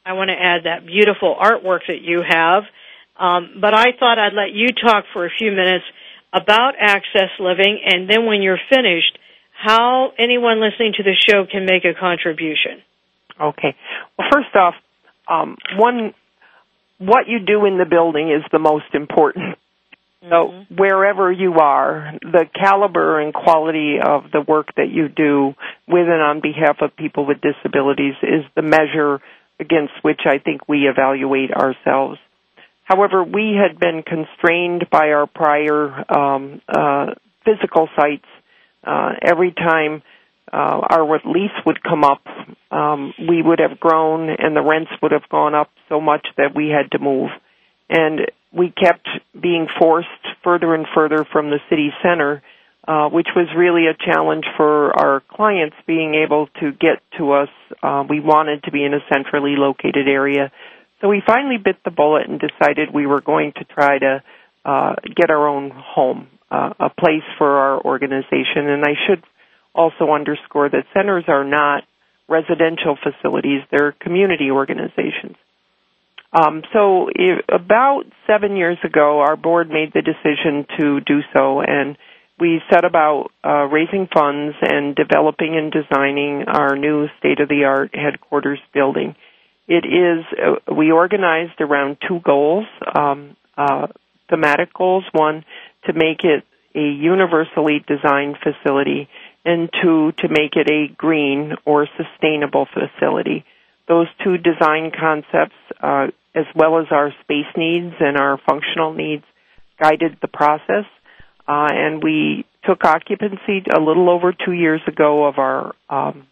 I 0.07 0.13
want 0.13 0.29
to 0.29 0.37
add 0.37 0.65
that 0.65 0.85
beautiful 0.85 1.35
artwork 1.35 1.81
that 1.89 2.03
you 2.03 2.21
have. 2.21 2.65
Um, 3.17 3.57
but 3.61 3.73
I 3.73 3.97
thought 3.99 4.19
I'd 4.19 4.35
let 4.35 4.53
you 4.53 4.69
talk 4.69 5.05
for 5.13 5.25
a 5.25 5.31
few 5.31 5.51
minutes 5.51 5.85
about 6.33 6.75
Access 6.79 7.31
Living, 7.39 7.81
and 7.87 8.11
then 8.11 8.27
when 8.27 8.43
you're 8.43 8.61
finished, 8.69 9.17
how 9.65 10.13
anyone 10.19 10.61
listening 10.61 10.93
to 10.99 11.03
the 11.03 11.15
show 11.15 11.47
can 11.51 11.65
make 11.65 11.85
a 11.85 11.99
contribution. 11.99 12.83
Okay. 13.41 13.75
Well, 14.19 14.29
first 14.31 14.55
off, 14.55 14.75
um, 15.27 15.57
one, 15.79 16.15
what 16.99 17.29
you 17.29 17.39
do 17.41 17.65
in 17.65 17.79
the 17.79 17.87
building 17.87 18.31
is 18.31 18.45
the 18.53 18.59
most 18.59 18.95
important. 18.95 19.57
So 20.29 20.49
Mm-hmm. 20.49 20.77
wherever 20.77 21.31
you 21.31 21.55
are, 21.61 22.15
the 22.23 22.47
caliber 22.59 23.21
and 23.21 23.35
quality 23.35 23.97
of 24.03 24.31
the 24.33 24.41
work 24.41 24.69
that 24.77 24.89
you 24.91 25.09
do 25.09 25.55
with 25.87 26.09
and 26.09 26.23
on 26.23 26.41
behalf 26.41 26.79
of 26.81 26.97
people 26.97 27.27
with 27.27 27.39
disabilities 27.43 28.15
is 28.23 28.45
the 28.57 28.63
measure 28.63 29.21
against 29.61 29.93
which 30.01 30.21
I 30.25 30.39
think 30.39 30.67
we 30.67 30.89
evaluate 30.89 31.51
ourselves. 31.53 32.19
However, 32.85 33.23
we 33.23 33.55
had 33.55 33.79
been 33.79 34.03
constrained 34.03 34.87
by 34.91 35.09
our 35.09 35.27
prior 35.27 36.05
um, 36.11 36.63
uh, 36.69 37.15
physical 37.45 37.89
sites. 37.95 38.25
Uh, 38.85 39.13
every 39.23 39.53
time 39.53 40.03
uh, 40.53 40.81
our 40.91 41.21
lease 41.25 41.51
would 41.67 41.83
come 41.83 42.05
up, 42.05 42.23
um, 42.71 43.13
we 43.19 43.43
would 43.43 43.59
have 43.59 43.81
grown 43.81 44.29
and 44.31 44.55
the 44.55 44.63
rents 44.63 44.91
would 45.03 45.13
have 45.13 45.29
gone 45.31 45.55
up 45.55 45.71
so 45.89 46.01
much 46.01 46.27
that 46.37 46.55
we 46.55 46.69
had 46.69 46.91
to 46.93 46.99
move. 46.99 47.31
And 47.89 48.21
we 48.53 48.71
kept 48.71 49.09
being 49.41 49.67
forced 49.79 50.09
further 50.43 50.75
and 50.75 50.87
further 50.95 51.25
from 51.31 51.51
the 51.51 51.59
city 51.69 51.91
center, 52.03 52.43
uh, 52.87 53.09
which 53.09 53.29
was 53.35 53.49
really 53.57 53.87
a 53.87 53.95
challenge 53.95 54.45
for 54.57 54.93
our 54.93 55.23
clients 55.29 55.77
being 55.87 56.15
able 56.15 56.49
to 56.61 56.71
get 56.73 57.03
to 57.19 57.33
us. 57.33 57.49
Uh, 57.83 58.05
we 58.09 58.21
wanted 58.21 58.63
to 58.65 58.71
be 58.71 58.85
in 58.85 58.95
a 58.95 59.01
centrally 59.13 59.55
located 59.57 60.07
area. 60.07 60.53
So 61.01 61.09
we 61.09 61.23
finally 61.27 61.57
bit 61.63 61.77
the 61.85 61.91
bullet 61.91 62.29
and 62.29 62.41
decided 62.41 62.89
we 62.93 63.07
were 63.07 63.21
going 63.21 63.53
to 63.57 63.65
try 63.65 63.99
to 63.99 64.23
uh, 64.65 64.95
get 65.15 65.31
our 65.31 65.49
own 65.49 65.71
home, 65.75 66.29
a 66.51 66.91
place 66.99 67.27
for 67.39 67.49
our 67.59 67.81
organization. 67.85 68.69
And 68.69 68.85
I 68.85 68.95
should 69.07 69.23
also 69.75 70.13
underscore 70.13 70.69
that 70.71 70.85
centers 70.95 71.25
are 71.29 71.45
not 71.45 71.85
residential 72.29 72.97
facilities, 73.03 73.61
they're 73.71 73.93
community 73.93 74.51
organizations. 74.51 75.37
Um, 76.33 76.63
so 76.73 77.09
if, 77.15 77.45
about 77.49 78.03
seven 78.27 78.57
years 78.57 78.79
ago, 78.85 79.21
our 79.21 79.37
board 79.37 79.69
made 79.69 79.93
the 79.93 80.03
decision 80.03 80.67
to 80.81 81.01
do 81.01 81.21
so, 81.37 81.61
and 81.61 81.97
we 82.41 82.61
set 82.71 82.85
about 82.85 83.31
uh, 83.45 83.67
raising 83.67 84.09
funds 84.13 84.57
and 84.61 84.97
developing 84.97 85.57
and 85.57 85.71
designing 85.71 86.45
our 86.49 86.77
new 86.77 87.07
state-of-the-art 87.21 87.95
headquarters 87.95 88.59
building. 88.73 89.15
It 89.69 89.85
is 89.87 90.25
uh, 90.37 90.75
we 90.75 90.91
organized 90.91 91.61
around 91.61 91.99
two 92.07 92.19
goals, 92.25 92.67
um, 92.95 93.37
uh, 93.57 93.87
thematic 94.29 94.75
goals. 94.75 95.05
One, 95.13 95.45
to 95.87 95.93
make 95.93 96.25
it 96.25 96.45
a 96.75 96.81
universally 96.81 97.85
designed 97.87 98.37
facility, 98.43 99.09
and 99.45 99.71
two, 99.83 100.13
to 100.19 100.29
make 100.29 100.57
it 100.57 100.69
a 100.71 100.93
green 100.97 101.55
or 101.65 101.87
sustainable 101.97 102.67
facility. 102.73 103.45
Those 103.87 104.07
two 104.25 104.39
design 104.39 104.91
concepts, 104.99 105.55
uh, 105.83 106.07
as 106.35 106.47
well 106.57 106.81
as 106.81 106.87
our 106.91 107.13
space 107.23 107.53
needs 107.57 107.95
and 108.01 108.17
our 108.17 108.39
functional 108.49 108.95
needs, 108.95 109.25
guided 109.81 110.17
the 110.21 110.29
process. 110.29 110.87
Uh, 111.47 111.69
and 111.71 112.03
we 112.03 112.47
took 112.65 112.85
occupancy 112.85 113.63
a 113.75 113.79
little 113.81 114.09
over 114.09 114.33
two 114.33 114.53
years 114.53 114.81
ago 114.89 115.27
of 115.27 115.39
our 115.39 115.75
um, 115.91 116.27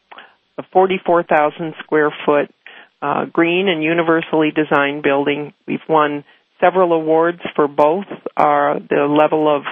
44,000 0.73 1.75
square 1.85 2.13
foot 2.25 2.51
uh, 3.03 3.25
green 3.27 3.69
and 3.69 3.83
universally 3.83 4.51
designed 4.55 5.03
building. 5.03 5.53
We've 5.67 5.81
won 5.89 6.25
several 6.63 6.93
awards 6.93 7.41
for 7.57 7.69
both 7.69 8.07
are 8.37 8.79
the 8.79 9.07
level 9.09 9.55
of 9.55 9.63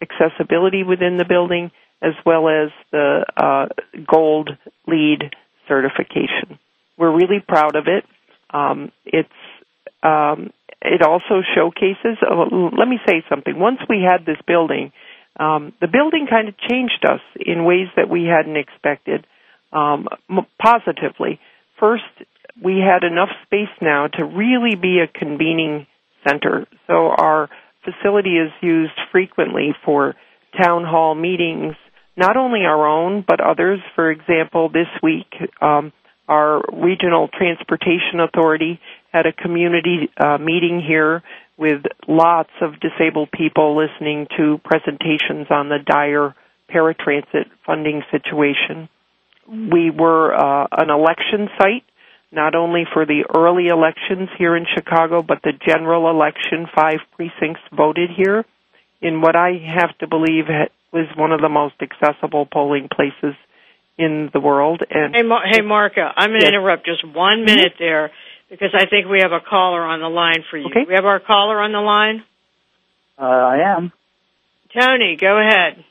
accessibility 0.00 0.82
within 0.82 1.16
the 1.16 1.24
building 1.24 1.70
as 2.02 2.12
well 2.24 2.48
as 2.48 2.70
the 2.92 3.24
uh, 3.36 3.66
gold 4.06 4.50
LEED 4.86 5.34
certification. 5.66 6.58
We're 6.98 7.14
really 7.14 7.42
proud 7.46 7.74
of 7.74 7.86
it. 7.86 8.04
Um, 8.50 8.92
it's 9.04 9.28
um, 10.02 10.52
it 10.82 11.02
also 11.02 11.42
showcases. 11.54 12.18
Uh, 12.22 12.44
let 12.78 12.86
me 12.86 12.98
say 13.06 13.24
something. 13.28 13.58
Once 13.58 13.78
we 13.88 14.04
had 14.06 14.24
this 14.24 14.40
building, 14.46 14.92
um, 15.38 15.72
the 15.80 15.88
building 15.88 16.26
kind 16.30 16.48
of 16.48 16.54
changed 16.58 17.04
us 17.08 17.20
in 17.34 17.64
ways 17.64 17.88
that 17.96 18.08
we 18.08 18.24
hadn't 18.24 18.56
expected 18.56 19.26
um, 19.72 20.06
positively. 20.62 21.40
First, 21.80 22.04
we 22.62 22.78
had 22.78 23.04
enough 23.04 23.30
space 23.44 23.74
now 23.82 24.06
to 24.06 24.24
really 24.24 24.76
be 24.76 25.00
a 25.00 25.08
convening 25.08 25.86
center. 26.26 26.66
So 26.86 27.08
our 27.08 27.48
facility 27.84 28.36
is 28.36 28.50
used 28.62 28.92
frequently 29.12 29.74
for 29.84 30.14
town 30.60 30.84
hall 30.84 31.14
meetings, 31.14 31.74
not 32.16 32.36
only 32.36 32.60
our 32.60 32.86
own, 32.86 33.24
but 33.26 33.40
others. 33.40 33.80
For 33.94 34.10
example, 34.10 34.68
this 34.70 34.88
week, 35.02 35.26
um, 35.60 35.92
our 36.28 36.60
regional 36.72 37.28
transportation 37.28 38.20
authority 38.20 38.80
had 39.12 39.26
a 39.26 39.32
community 39.32 40.10
uh, 40.18 40.38
meeting 40.38 40.82
here 40.86 41.22
with 41.56 41.82
lots 42.06 42.50
of 42.60 42.74
disabled 42.80 43.30
people 43.32 43.76
listening 43.76 44.26
to 44.36 44.60
presentations 44.64 45.46
on 45.50 45.68
the 45.68 45.78
dire 45.84 46.34
paratransit 46.72 47.46
funding 47.64 48.02
situation. 48.10 48.88
We 49.48 49.90
were 49.90 50.34
uh, 50.34 50.66
an 50.72 50.90
election 50.90 51.48
site, 51.58 51.84
not 52.32 52.54
only 52.54 52.84
for 52.92 53.06
the 53.06 53.24
early 53.34 53.68
elections 53.68 54.28
here 54.38 54.56
in 54.56 54.66
Chicago, 54.74 55.22
but 55.22 55.38
the 55.42 55.52
general 55.66 56.10
election. 56.10 56.66
Five 56.74 56.98
precincts 57.16 57.62
voted 57.74 58.10
here 58.16 58.44
in 59.00 59.20
what 59.20 59.36
I 59.36 59.52
have 59.74 59.96
to 59.98 60.06
believe 60.06 60.46
was 60.92 61.06
one 61.16 61.32
of 61.32 61.40
the 61.40 61.48
most 61.48 61.74
accessible 61.80 62.46
polling 62.46 62.88
places 62.94 63.34
in 63.98 64.30
the 64.32 64.40
world. 64.40 64.82
And 64.90 65.14
hey, 65.14 65.22
Mar- 65.22 65.44
hey, 65.50 65.60
Marca, 65.60 66.12
I'm 66.16 66.30
going 66.30 66.40
to 66.40 66.46
yes. 66.46 66.52
interrupt 66.52 66.86
just 66.86 67.06
one 67.06 67.44
minute 67.44 67.74
mm-hmm. 67.74 67.84
there 67.84 68.10
because 68.50 68.74
I 68.74 68.86
think 68.86 69.08
we 69.08 69.20
have 69.22 69.32
a 69.32 69.40
caller 69.40 69.82
on 69.82 70.00
the 70.00 70.08
line 70.08 70.44
for 70.50 70.56
you. 70.56 70.66
Okay. 70.66 70.84
We 70.86 70.94
have 70.94 71.04
our 71.04 71.20
caller 71.20 71.60
on 71.60 71.72
the 71.72 71.80
line. 71.80 72.24
Uh, 73.18 73.22
I 73.22 73.76
am. 73.76 73.92
Tony, 74.78 75.16
go 75.16 75.38
ahead. 75.38 75.84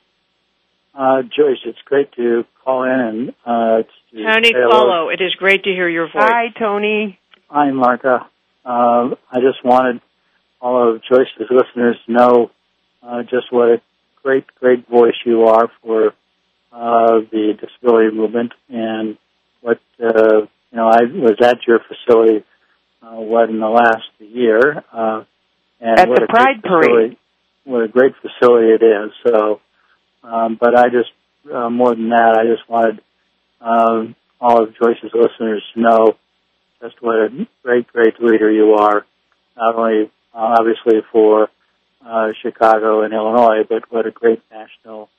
Uh, 0.94 1.24
Joyce, 1.24 1.60
it's 1.66 1.82
great 1.86 2.12
to 2.14 2.46
call 2.64 2.84
in 2.84 2.90
and 2.92 3.30
uh, 3.46 3.84
to 3.84 3.88
Tony 4.24 4.54
Coelho. 4.54 5.10
It 5.10 5.22
is 5.22 5.36
great 5.36 5.64
to 5.64 5.70
hear 5.70 5.90
your 5.90 6.06
voice. 6.06 6.24
Hi, 6.24 6.46
Tony. 6.58 7.20
Hi, 7.50 7.72
Marca. 7.72 8.28
Uh, 8.64 9.16
I 9.32 9.40
just 9.42 9.64
wanted 9.64 10.02
all 10.62 10.96
of 10.96 11.02
Joyce's 11.04 11.50
listeners 11.50 11.98
to 12.06 12.12
know 12.12 12.52
uh, 13.04 13.24
just 13.24 13.52
what 13.52 13.70
a 13.70 13.82
great, 14.24 14.46
great 14.60 14.88
voice 14.88 15.16
you 15.26 15.44
are 15.44 15.70
for 15.82 16.14
uh, 16.72 17.20
the 17.32 17.54
disability 17.60 18.16
movement 18.16 18.54
and 18.70 19.18
what 19.62 19.80
uh, 20.02 20.42
you 20.42 20.78
know. 20.78 20.88
I 20.88 21.04
was 21.04 21.38
at 21.42 21.60
your 21.68 21.80
facility 21.80 22.44
uh, 23.02 23.16
what 23.16 23.50
in 23.50 23.60
the 23.60 23.68
last 23.68 24.10
year, 24.20 24.84
uh, 24.92 25.24
and 25.80 26.00
at 26.00 26.10
what 26.10 26.20
the 26.20 26.26
a 26.26 26.28
Pride 26.28 26.64
Parade. 26.64 27.18
What 27.66 27.84
a 27.84 27.88
great 27.88 28.14
facility 28.22 28.68
it 28.70 28.84
is. 28.84 29.12
So, 29.26 29.62
um, 30.24 30.58
but 30.60 30.78
I 30.78 30.86
just 30.90 31.12
uh, 31.54 31.70
more 31.70 31.94
than 31.96 32.10
that, 32.10 32.38
I 32.40 32.46
just 32.46 32.68
wanted 32.70 33.02
um, 33.66 34.16
all 34.40 34.64
of 34.64 34.76
Joyce's 34.76 35.12
listeners 35.14 35.64
know 35.76 36.16
just 36.82 37.02
what 37.02 37.16
a 37.16 37.48
great, 37.64 37.88
great 37.88 38.22
leader 38.22 38.52
you 38.52 38.76
are. 38.76 39.06
Not 39.58 39.76
only 39.76 40.12
uh, 40.34 40.56
obviously 40.60 41.02
for 41.12 41.50
uh, 42.06 42.28
Chicago 42.44 43.02
and 43.02 43.14
Illinois, 43.14 43.64
but 43.68 43.92
what 43.92 44.06
a 44.06 44.12
great 44.12 44.42
national 44.52 45.10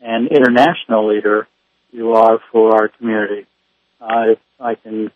and 0.00 0.28
international 0.28 1.14
leader 1.14 1.46
you 1.92 2.14
are 2.14 2.40
for 2.50 2.74
our 2.74 2.88
community. 2.88 3.46
Uh, 4.00 4.34
I 4.58 4.74
can 4.74 5.12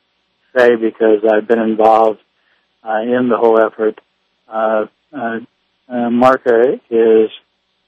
say 0.57 0.76
because 0.76 1.24
I've 1.28 1.49
been 1.49 1.59
involved 1.59 2.20
uh, 2.84 3.01
in 3.01 3.28
the 3.28 3.37
whole 3.37 3.59
effort. 3.61 4.01
Uh, 4.49 4.87
uh, 5.12 6.11
Marca 6.11 6.74
is 6.91 7.30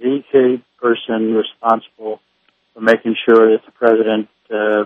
the 0.01 0.23
key 0.33 0.65
person 0.81 1.35
responsible 1.35 2.21
for 2.75 2.81
making 2.81 3.15
sure 3.29 3.53
that 3.53 3.65
the 3.65 3.73
president 3.73 4.29
uh, 4.51 4.85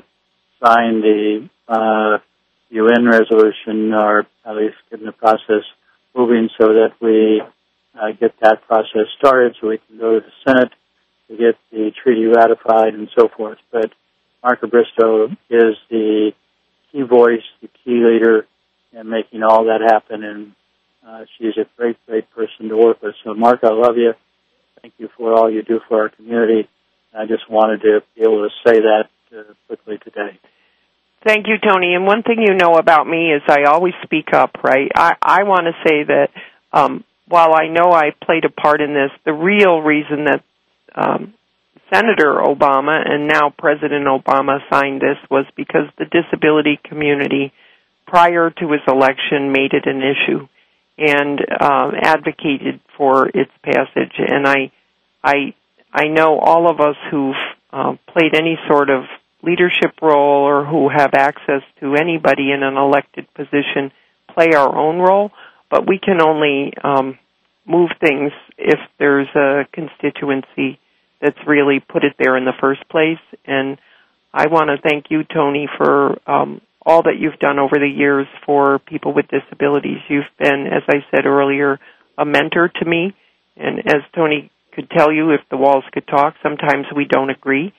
signed 0.65 1.03
the 1.03 1.49
uh, 1.69 2.19
UN 2.71 3.07
resolution, 3.07 3.93
or 3.93 4.27
at 4.45 4.57
least 4.57 4.77
getting 4.91 5.07
the 5.07 5.13
process 5.13 5.65
moving 6.15 6.49
so 6.59 6.69
that 6.69 6.93
we 7.01 7.43
uh, 7.95 8.13
get 8.19 8.33
that 8.41 8.67
process 8.67 9.07
started 9.19 9.55
so 9.61 9.69
we 9.69 9.79
can 9.87 9.99
go 9.99 10.19
to 10.19 10.27
the 10.27 10.33
Senate 10.47 10.73
to 11.29 11.37
get 11.37 11.57
the 11.71 11.91
treaty 12.03 12.25
ratified 12.27 12.95
and 12.95 13.09
so 13.19 13.29
forth. 13.37 13.59
But 13.71 13.91
Marca 14.43 14.67
Bristo 14.67 15.31
is 15.51 15.77
the 15.91 16.33
key 16.91 17.03
voice, 17.03 17.43
the 17.61 17.69
key 17.85 18.03
leader 18.05 18.47
in 18.93 19.09
making 19.09 19.43
all 19.43 19.65
that 19.65 19.81
happen, 19.81 20.23
and 20.25 20.53
uh, 21.07 21.25
she's 21.37 21.57
a 21.57 21.67
great, 21.77 21.97
great 22.07 22.31
person 22.31 22.69
to 22.69 22.77
work 22.77 23.03
with. 23.03 23.15
So, 23.25 23.35
Mark, 23.35 23.61
I 23.63 23.73
love 23.73 23.97
you. 23.97 24.13
Thank 24.81 24.95
you 24.99 25.09
for 25.17 25.33
all 25.33 25.51
you 25.51 25.63
do 25.63 25.81
for 25.89 26.03
our 26.03 26.09
community. 26.09 26.69
I 27.15 27.27
just 27.27 27.49
wanted 27.49 27.83
to 27.83 28.01
be 28.15 28.23
able 28.23 28.49
to 28.49 28.51
say 28.67 28.81
that 28.81 29.05
uh, 29.37 29.55
quickly 29.67 29.99
today. 29.99 30.39
Thank 31.25 31.47
you, 31.47 31.55
Tony. 31.59 31.95
And 31.95 32.05
one 32.05 32.23
thing 32.23 32.43
you 32.43 32.55
know 32.55 32.75
about 32.75 33.07
me 33.07 33.33
is 33.33 33.43
I 33.49 33.65
always 33.65 33.95
speak 34.03 34.33
up, 34.33 34.59
right? 34.65 34.91
I, 34.95 35.15
I 35.23 35.43
want 35.45 35.67
to 35.67 35.89
say 35.89 36.03
that 36.05 36.29
um, 36.73 37.05
while 37.29 37.55
I 37.55 37.69
know 37.69 37.93
I 37.93 38.11
played 38.25 38.45
a 38.45 38.51
part 38.51 38.81
in 38.81 38.93
this, 38.93 39.11
the 39.25 39.33
real 39.33 39.81
reason 39.81 40.25
that 40.25 40.43
um, 40.95 41.35
Senator 41.93 42.43
Obama 42.45 43.09
and 43.09 43.29
now 43.29 43.51
President 43.57 44.07
Obama 44.07 44.59
signed 44.71 45.01
this 45.01 45.19
was 45.31 45.47
because 45.57 45.87
the 45.97 46.07
disability 46.07 46.81
community, 46.83 47.53
prior 48.07 48.51
to 48.51 48.73
his 48.73 48.81
election, 48.89 49.53
made 49.53 49.73
it 49.73 49.87
an 49.87 50.03
issue 50.03 50.49
and 50.99 51.41
um, 51.61 51.93
advocated 52.03 52.81
for 52.97 53.29
its 53.29 53.51
passage. 53.63 54.13
And 54.19 54.47
I, 54.47 54.73
I, 55.23 55.55
I 55.93 56.09
know 56.09 56.39
all 56.39 56.71
of 56.71 56.81
us 56.81 56.97
who've 57.11 57.35
uh, 57.73 57.95
played 58.13 58.35
any 58.35 58.59
sort 58.69 58.91
of 58.91 59.05
leadership 59.43 60.01
role 60.01 60.45
or 60.45 60.65
who 60.65 60.89
have 60.89 61.15
access 61.15 61.63
to 61.81 61.95
anybody 61.95 62.53
in 62.53 62.63
an 62.63 62.77
elected 62.77 63.27
position 63.35 63.93
play 64.33 64.55
our 64.55 64.75
own 64.75 64.99
role, 64.99 65.31
but 65.71 65.87
we 65.87 65.99
can 65.99 66.21
only 66.23 66.73
um, 66.83 67.19
move 67.67 67.91
things 68.01 68.33
if 68.57 68.79
there's 68.99 69.29
a 69.35 69.67
constituency 69.73 70.79
that's 71.21 71.39
really 71.47 71.81
put 71.81 72.05
it 72.05 72.15
there 72.19 72.37
in 72.37 72.45
the 72.45 72.53
first 72.61 72.89
place. 72.89 73.21
And 73.47 73.79
I 74.33 74.47
want 74.49 74.69
to 74.69 74.89
thank 74.89 75.07
you, 75.11 75.23
Tony, 75.25 75.69
for 75.77 76.19
um, 76.29 76.61
all 76.85 77.03
that 77.03 77.19
you've 77.19 77.39
done 77.39 77.59
over 77.59 77.79
the 77.79 77.89
years 77.89 78.27
for 78.45 78.79
people 78.81 79.13
with 79.15 79.27
disabilities. 79.29 79.99
You've 80.09 80.25
been, 80.39 80.67
as 80.67 80.83
I 80.89 81.05
said 81.11 81.27
earlier, 81.27 81.79
a 82.19 82.25
mentor 82.25 82.69
to 82.69 82.85
me. 82.85 83.15
And 83.57 83.79
as 83.81 84.03
Tony 84.15 84.51
could 84.75 84.91
tell 84.91 85.13
you, 85.13 85.31
if 85.31 85.41
the 85.51 85.57
walls 85.57 85.85
could 85.93 86.07
talk, 86.07 86.35
sometimes 86.43 86.87
we 86.95 87.05
don't 87.05 87.31
agree. 87.31 87.73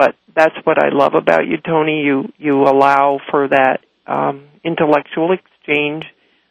But 0.00 0.14
that's 0.34 0.56
what 0.64 0.82
I 0.82 0.88
love 0.90 1.12
about 1.14 1.46
you, 1.46 1.58
Tony. 1.58 2.00
You 2.00 2.32
you 2.38 2.62
allow 2.62 3.20
for 3.30 3.48
that 3.48 3.80
um, 4.06 4.48
intellectual 4.64 5.30
exchange 5.32 6.04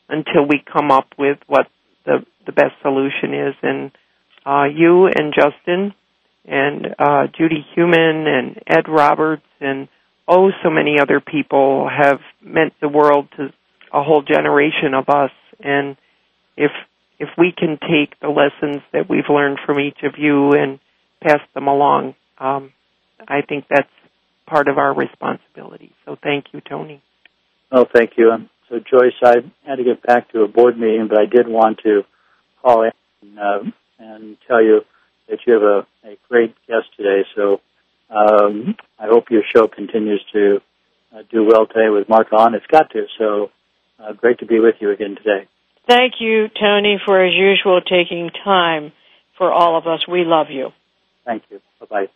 until 0.08 0.46
we 0.48 0.62
come 0.72 0.92
up 0.92 1.08
with 1.18 1.40
what 1.48 1.66
the 2.06 2.24
the 2.46 2.52
best 2.52 2.74
solution 2.84 3.34
is. 3.34 3.56
And 3.64 3.92
uh, 4.46 4.66
you 4.66 5.08
and 5.08 5.34
Justin 5.34 5.96
and 6.46 6.96
uh, 7.00 7.26
Judy 7.36 7.66
Heumann 7.74 8.28
and 8.28 8.62
Ed 8.68 8.88
Roberts 8.88 9.42
and 9.60 9.88
oh, 10.28 10.52
so 10.62 10.70
many 10.70 11.00
other 11.02 11.20
people 11.20 11.90
have 11.90 12.20
meant 12.44 12.74
the 12.82 12.88
world 12.88 13.30
to 13.38 13.48
a 13.92 14.04
whole 14.04 14.22
generation 14.22 14.94
of 14.94 15.10
us. 15.10 15.32
And 15.60 15.98
if 16.56 16.70
if 17.18 17.30
we 17.36 17.52
can 17.52 17.80
take 17.82 18.20
the 18.20 18.30
lessons 18.30 18.84
that 18.94 19.10
we've 19.10 19.28
learned 19.28 19.58
from 19.66 19.80
each 19.80 20.04
of 20.04 20.20
you 20.20 20.52
and 20.52 20.80
pass 21.20 21.42
them 21.56 21.68
along, 21.68 22.14
um, 22.38 22.74
I 23.28 23.42
think 23.42 23.66
that's 23.70 23.90
part 24.48 24.68
of 24.68 24.78
our 24.78 24.94
responsibility. 24.94 25.94
So 26.06 26.18
thank 26.22 26.46
you, 26.54 26.62
Tony. 26.62 27.02
Oh, 27.72 27.86
thank 27.94 28.12
you. 28.18 28.32
Um, 28.32 28.50
so 28.70 28.80
Joyce, 28.80 29.14
I 29.24 29.36
had 29.66 29.76
to 29.78 29.84
get 29.84 30.02
back 30.02 30.32
to 30.32 30.42
a 30.42 30.48
board 30.48 30.78
meeting, 30.78 31.08
but 31.08 31.20
I 31.20 31.26
did 31.26 31.48
want 31.48 31.80
to 31.84 32.04
call 32.62 32.84
in 32.84 32.92
and, 33.22 33.40
uh, 33.40 33.60
and 34.00 34.38
tell 34.48 34.64
you 34.64 34.82
that 35.28 35.40
you 35.46 35.54
have 35.54 35.64
a, 35.64 35.88
a 36.08 36.18
great 36.30 36.56
guest 36.68 36.88
today. 36.98 37.26
So 37.36 37.62
um, 38.10 38.76
I 38.98 39.08
hope 39.08 39.26
your 39.30 39.44
show 39.56 39.68
continues 39.68 40.24
to 40.34 40.62
uh, 41.16 41.24
do 41.32 41.46
well 41.46 41.68
today 41.68 41.90
with 41.90 42.10
Mark 42.10 42.28
on. 42.34 42.56
It's 42.56 42.66
got 42.68 42.92
to. 42.92 43.06
So 43.18 43.52
uh, 44.00 44.14
great 44.14 44.40
to 44.40 44.46
be 44.46 44.60
with 44.60 44.76
you 44.80 44.92
again 44.92 45.16
today. 45.16 45.48
Thank 45.88 46.16
you, 46.20 46.48
Tony, 46.60 47.00
for 47.04 47.24
as 47.26 47.34
usual 47.34 47.82
taking 47.82 48.30
time 48.44 48.92
for 49.38 49.52
all 49.52 49.78
of 49.78 49.88
us. 49.88 50.08
We 50.08 50.24
love 50.24 50.48
you. 50.50 50.70
Thank 51.26 51.44
you. 51.50 51.60
Bye 51.80 51.86
bye. 51.90 52.10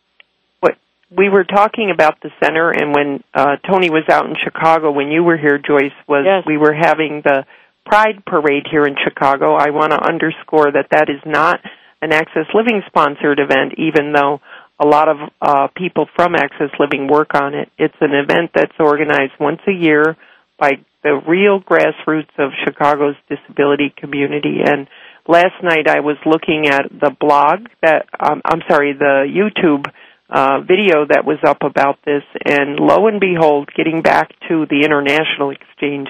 We 1.15 1.29
were 1.29 1.43
talking 1.43 1.91
about 1.93 2.21
the 2.21 2.31
center, 2.43 2.71
and 2.71 2.93
when 2.93 3.23
uh, 3.33 3.57
Tony 3.69 3.89
was 3.89 4.03
out 4.09 4.25
in 4.25 4.35
Chicago, 4.43 4.91
when 4.91 5.09
you 5.09 5.23
were 5.23 5.37
here, 5.37 5.59
Joyce, 5.59 5.93
was 6.07 6.23
Yes. 6.25 6.43
we 6.47 6.57
were 6.57 6.73
having 6.73 7.21
the 7.23 7.45
Pride 7.85 8.25
Parade 8.25 8.65
here 8.71 8.85
in 8.85 8.95
Chicago. 9.03 9.53
I 9.53 9.69
want 9.69 9.91
to 9.91 9.99
underscore 10.01 10.71
that 10.71 10.87
that 10.91 11.09
is 11.09 11.21
not 11.25 11.59
an 12.01 12.13
Access 12.13 12.47
Living 12.53 12.81
sponsored 12.87 13.39
event, 13.39 13.73
even 13.77 14.13
though 14.13 14.41
a 14.79 14.87
lot 14.87 15.07
of 15.07 15.17
uh, 15.41 15.67
people 15.75 16.07
from 16.15 16.35
Access 16.35 16.71
Living 16.79 17.07
work 17.07 17.35
on 17.35 17.53
it. 17.53 17.69
It's 17.77 17.95
an 18.01 18.13
event 18.13 18.51
that's 18.55 18.73
organized 18.79 19.33
once 19.39 19.61
a 19.67 19.71
year 19.71 20.17
by 20.57 20.71
the 21.03 21.21
real 21.27 21.61
grassroots 21.61 22.33
of 22.39 22.51
Chicago's 22.65 23.15
disability 23.29 23.93
community. 23.95 24.59
And 24.65 24.87
last 25.27 25.61
night 25.61 25.87
I 25.87 25.99
was 25.99 26.17
looking 26.25 26.67
at 26.67 26.89
the 26.89 27.11
blog 27.19 27.67
that, 27.81 28.07
um, 28.19 28.41
I'm 28.45 28.61
sorry, 28.67 28.93
the 28.93 29.27
YouTube 29.27 29.85
uh, 30.33 30.61
video 30.61 31.05
that 31.05 31.25
was 31.25 31.37
up 31.45 31.61
about 31.61 31.99
this, 32.03 32.23
and 32.43 32.79
lo 32.79 33.07
and 33.07 33.19
behold, 33.19 33.69
getting 33.77 34.01
back 34.01 34.29
to 34.49 34.65
the 34.65 34.81
international 34.83 35.51
exchange, 35.51 36.07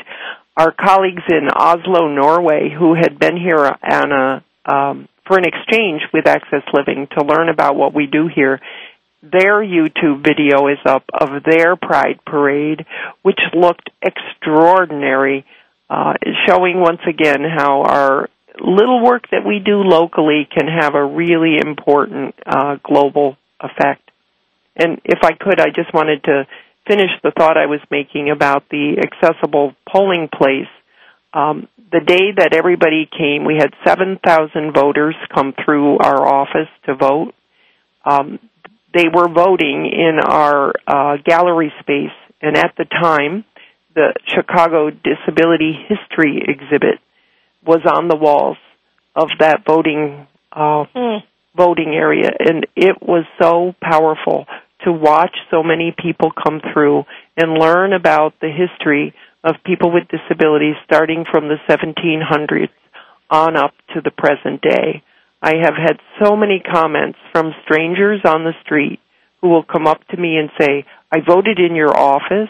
our 0.56 0.72
colleagues 0.72 1.24
in 1.30 1.50
Oslo, 1.54 2.08
Norway, 2.08 2.70
who 2.70 2.96
had 2.96 3.20
been 3.20 3.36
here 3.36 3.60
on 3.60 4.12
a 4.12 4.44
um, 4.66 5.10
for 5.28 5.38
an 5.38 5.44
exchange 5.46 6.02
with 6.14 6.26
Access 6.26 6.64
Living 6.74 7.08
to 7.18 7.26
learn 7.26 7.50
about 7.50 7.76
what 7.76 7.94
we 7.94 8.08
do 8.08 8.30
here. 8.34 8.62
Their 9.22 9.62
YouTube 9.64 10.24
video 10.24 10.68
is 10.68 10.80
up 10.86 11.04
of 11.14 11.44
their 11.44 11.76
Pride 11.76 12.20
Parade, 12.26 12.86
which 13.24 13.40
looked 13.54 13.90
extraordinary, 14.02 15.46
uh, 15.90 16.14
showing 16.48 16.80
once 16.80 17.02
again 17.08 17.40
how 17.44 17.84
our 17.84 18.30
little 18.60 19.04
work 19.04 19.30
that 19.32 19.46
we 19.46 19.60
do 19.60 19.82
locally 19.84 20.48
can 20.50 20.68
have 20.68 20.96
a 20.96 21.06
really 21.06 21.58
important 21.58 22.36
uh, 22.46 22.78
global 22.84 23.38
effect. 23.60 24.03
And 24.76 25.00
if 25.06 25.20
I 25.24 25.34
could, 25.34 25.60
I 25.60 25.70
just 25.70 25.94
wanted 25.94 26.24
to 26.24 26.48
finish 26.88 27.12
the 27.24 27.32
thought 27.32 27.58
I 27.58 27.68
was 27.68 27.80
making 27.90 28.30
about 28.30 28.68
the 28.70 28.98
accessible 29.02 29.74
polling 29.90 30.30
place. 30.34 30.70
Um, 31.34 31.68
the 31.92 32.00
day 32.00 32.32
that 32.38 32.54
everybody 32.54 33.08
came, 33.10 33.46
we 33.46 33.56
had 33.56 33.74
7,000 33.86 34.74
voters 34.74 35.16
come 35.34 35.54
through 35.64 36.00
our 36.00 36.28
office 36.28 36.70
to 36.86 36.96
vote. 36.96 37.34
Um, 38.04 38.40
they 38.94 39.06
were 39.14 39.28
voting 39.28 39.90
in 39.92 40.20
our 40.24 40.74
uh, 40.88 41.18
gallery 41.24 41.72
space, 41.80 42.16
and 42.42 42.58
at 42.58 42.74
the 42.78 42.86
time, 42.86 43.46
the 43.96 44.14
Chicago 44.28 44.90
Disability 44.90 45.74
History 45.88 46.44
exhibit 46.48 47.00
was 47.66 47.82
on 47.86 48.08
the 48.08 48.16
walls 48.16 48.58
of 49.16 49.30
that 49.40 49.64
voting 49.66 50.28
uh, 50.52 50.86
voting 51.56 51.94
area, 51.94 52.30
and 52.40 52.66
it 52.76 53.02
was 53.02 53.26
so 53.42 53.76
powerful 53.82 54.46
to 54.86 54.92
watch 54.92 55.36
so 55.52 55.64
many 55.64 55.94
people 55.98 56.32
come 56.32 56.62
through 56.74 57.04
and 57.38 57.58
learn 57.58 57.94
about 57.94 58.34
the 58.42 58.50
history 58.50 59.14
of 59.44 59.56
people 59.66 59.92
with 59.92 60.04
disabilities 60.08 60.76
starting 60.86 61.26
from 61.30 61.48
the 61.48 61.58
1700s 61.70 62.70
on 63.30 63.56
up 63.56 63.74
to 63.94 64.02
the 64.02 64.12
present 64.12 64.62
day. 64.62 65.04
I 65.42 65.56
have 65.62 65.76
had 65.76 66.00
so 66.24 66.36
many 66.36 66.62
comments 66.62 67.20
from 67.34 67.54
strangers 67.66 68.22
on 68.26 68.44
the 68.44 68.54
street 68.64 69.00
who 69.42 69.50
will 69.50 69.64
come 69.64 69.88
up 69.88 70.08
to 70.08 70.18
me 70.18 70.38
and 70.38 70.50
say, 70.60 70.86
I 71.12 71.18
voted 71.20 71.60
in 71.60 71.76
your 71.76 71.96
office, 71.98 72.50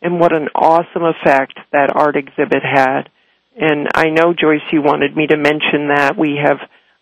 and 0.00 0.20
what 0.20 0.36
an 0.36 0.48
awesome 0.54 1.02
effect 1.02 1.54
that 1.72 1.90
art 1.94 2.14
exhibit 2.14 2.62
had. 2.62 3.08
And 3.56 3.88
I 3.92 4.10
know, 4.10 4.32
Joyce, 4.32 4.62
you 4.72 4.82
wanted 4.82 5.16
me 5.16 5.26
to 5.26 5.36
mention 5.36 5.88
that. 5.88 6.16
We 6.16 6.38
have 6.40 6.58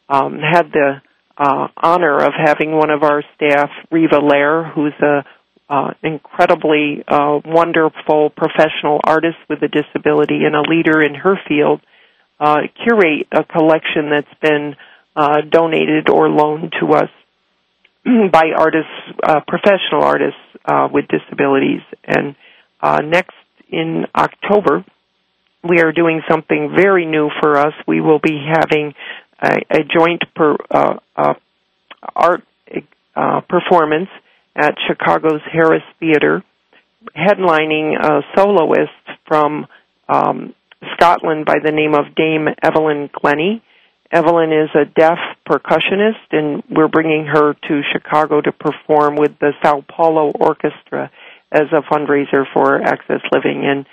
um, 0.08 0.38
had 0.38 0.72
the 0.72 1.02
uh, 1.38 1.68
honor 1.76 2.16
of 2.16 2.32
having 2.32 2.72
one 2.72 2.90
of 2.90 3.02
our 3.02 3.22
staff, 3.34 3.70
Riva 3.90 4.20
Lehrer, 4.20 4.72
who's 4.72 4.94
a 5.02 5.24
uh, 5.68 5.90
incredibly 6.02 7.02
uh, 7.06 7.40
wonderful 7.44 8.30
professional 8.30 9.00
artist 9.04 9.36
with 9.48 9.60
a 9.62 9.68
disability 9.68 10.44
and 10.44 10.54
a 10.54 10.62
leader 10.62 11.02
in 11.02 11.14
her 11.14 11.38
field, 11.48 11.80
uh, 12.38 12.60
curate 12.84 13.26
a 13.32 13.42
collection 13.44 14.10
that's 14.10 14.40
been 14.40 14.76
uh, 15.16 15.40
donated 15.50 16.08
or 16.08 16.28
loaned 16.28 16.72
to 16.80 16.92
us 16.92 17.10
by 18.32 18.52
artists, 18.56 18.90
uh, 19.24 19.40
professional 19.46 20.02
artists 20.02 20.38
uh, 20.64 20.88
with 20.92 21.06
disabilities. 21.08 21.80
And 22.04 22.36
uh, 22.80 23.00
next 23.00 23.34
in 23.68 24.04
October, 24.14 24.84
we 25.64 25.80
are 25.80 25.90
doing 25.90 26.22
something 26.30 26.74
very 26.76 27.06
new 27.06 27.28
for 27.40 27.58
us. 27.58 27.72
We 27.88 28.00
will 28.00 28.20
be 28.20 28.38
having 28.52 28.94
a, 29.42 29.58
a 29.70 29.84
joint 29.84 30.22
per, 30.34 30.56
uh, 30.70 30.94
uh, 31.16 31.34
art 32.14 32.42
uh, 33.14 33.40
performance 33.48 34.08
at 34.54 34.74
Chicago's 34.86 35.42
Harris 35.50 35.82
Theater, 36.00 36.42
headlining 37.16 37.94
a 38.00 38.22
soloist 38.34 38.90
from 39.26 39.66
um, 40.08 40.54
Scotland 40.94 41.44
by 41.44 41.56
the 41.62 41.72
name 41.72 41.94
of 41.94 42.14
Dame 42.14 42.48
Evelyn 42.62 43.10
Glennie. 43.12 43.62
Evelyn 44.10 44.52
is 44.52 44.70
a 44.74 44.84
deaf 44.84 45.18
percussionist, 45.48 46.30
and 46.30 46.62
we're 46.70 46.88
bringing 46.88 47.26
her 47.26 47.54
to 47.54 47.82
Chicago 47.92 48.40
to 48.40 48.52
perform 48.52 49.16
with 49.16 49.32
the 49.40 49.52
Sao 49.62 49.84
Paulo 49.88 50.30
Orchestra 50.30 51.10
as 51.50 51.66
a 51.72 51.82
fundraiser 51.92 52.44
for 52.52 52.80
Access 52.80 53.20
Living. 53.32 53.64
And 53.64 53.86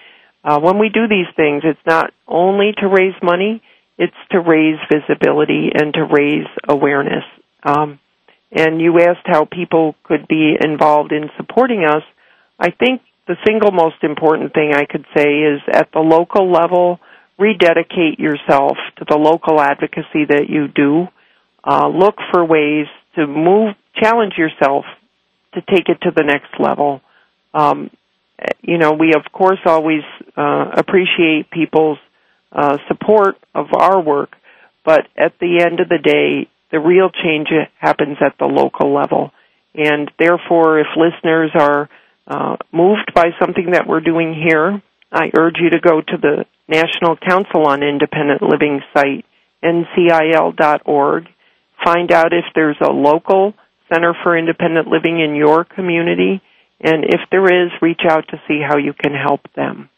uh, 0.43 0.59
when 0.59 0.77
we 0.77 0.89
do 0.89 1.07
these 1.07 1.27
things, 1.35 1.63
it's 1.65 1.79
not 1.85 2.13
only 2.27 2.73
to 2.77 2.87
raise 2.87 3.15
money, 3.23 3.61
it's 3.97 4.13
to 4.31 4.39
raise 4.39 4.77
visibility 4.91 5.69
and 5.73 5.93
to 5.93 6.03
raise 6.03 6.47
awareness. 6.67 7.23
Um, 7.63 7.99
and 8.51 8.81
you 8.81 8.99
asked 8.99 9.25
how 9.25 9.45
people 9.45 9.95
could 10.03 10.27
be 10.27 10.55
involved 10.59 11.11
in 11.11 11.29
supporting 11.37 11.85
us. 11.85 12.03
I 12.59 12.71
think 12.71 13.01
the 13.27 13.35
single 13.45 13.71
most 13.71 14.03
important 14.03 14.53
thing 14.53 14.73
I 14.73 14.85
could 14.85 15.05
say 15.15 15.41
is 15.41 15.61
at 15.71 15.91
the 15.91 15.99
local 15.99 16.51
level, 16.51 16.99
rededicate 17.39 18.19
yourself 18.19 18.77
to 18.97 19.05
the 19.07 19.17
local 19.17 19.59
advocacy 19.59 20.25
that 20.29 20.45
you 20.49 20.67
do. 20.67 21.07
Uh, 21.63 21.87
look 21.87 22.15
for 22.31 22.45
ways 22.45 22.87
to 23.15 23.25
move, 23.25 23.75
challenge 23.95 24.33
yourself 24.37 24.85
to 25.53 25.61
take 25.61 25.87
it 25.87 26.01
to 26.01 26.11
the 26.11 26.23
next 26.23 26.59
level. 26.59 27.01
Um, 27.53 27.89
you 28.61 28.77
know, 28.77 28.91
we 28.91 29.13
of 29.13 29.31
course 29.31 29.59
always 29.65 30.03
uh, 30.35 30.71
appreciate 30.75 31.49
people's 31.51 31.99
uh, 32.53 32.77
support 32.87 33.35
of 33.53 33.67
our 33.77 34.01
work, 34.01 34.35
but 34.85 35.07
at 35.17 35.33
the 35.39 35.63
end 35.65 35.79
of 35.79 35.89
the 35.89 35.97
day, 35.97 36.49
the 36.71 36.79
real 36.79 37.09
change 37.09 37.47
happens 37.77 38.17
at 38.21 38.37
the 38.39 38.45
local 38.45 38.93
level. 38.93 39.31
And 39.75 40.11
therefore, 40.19 40.79
if 40.79 40.87
listeners 40.95 41.51
are 41.55 41.89
uh, 42.27 42.57
moved 42.71 43.11
by 43.15 43.29
something 43.39 43.71
that 43.71 43.87
we're 43.87 44.01
doing 44.01 44.33
here, 44.33 44.81
I 45.11 45.31
urge 45.37 45.57
you 45.59 45.71
to 45.71 45.79
go 45.79 46.01
to 46.01 46.17
the 46.21 46.45
National 46.67 47.17
Council 47.17 47.67
on 47.67 47.83
Independent 47.83 48.41
Living 48.41 48.81
site, 48.95 49.25
ncil.org. 49.63 51.27
Find 51.83 52.11
out 52.11 52.33
if 52.33 52.45
there's 52.55 52.77
a 52.81 52.91
local 52.91 53.53
Center 53.91 54.15
for 54.23 54.37
Independent 54.37 54.87
Living 54.87 55.19
in 55.19 55.35
your 55.35 55.65
community 55.65 56.41
And 56.83 57.05
if 57.05 57.21
there 57.31 57.45
is, 57.65 57.71
reach 57.81 58.01
out 58.09 58.27
to 58.29 58.41
see 58.47 58.59
how 58.61 58.77
you 58.77 58.93
can 58.93 59.13
help 59.13 59.41
them. 59.55 59.89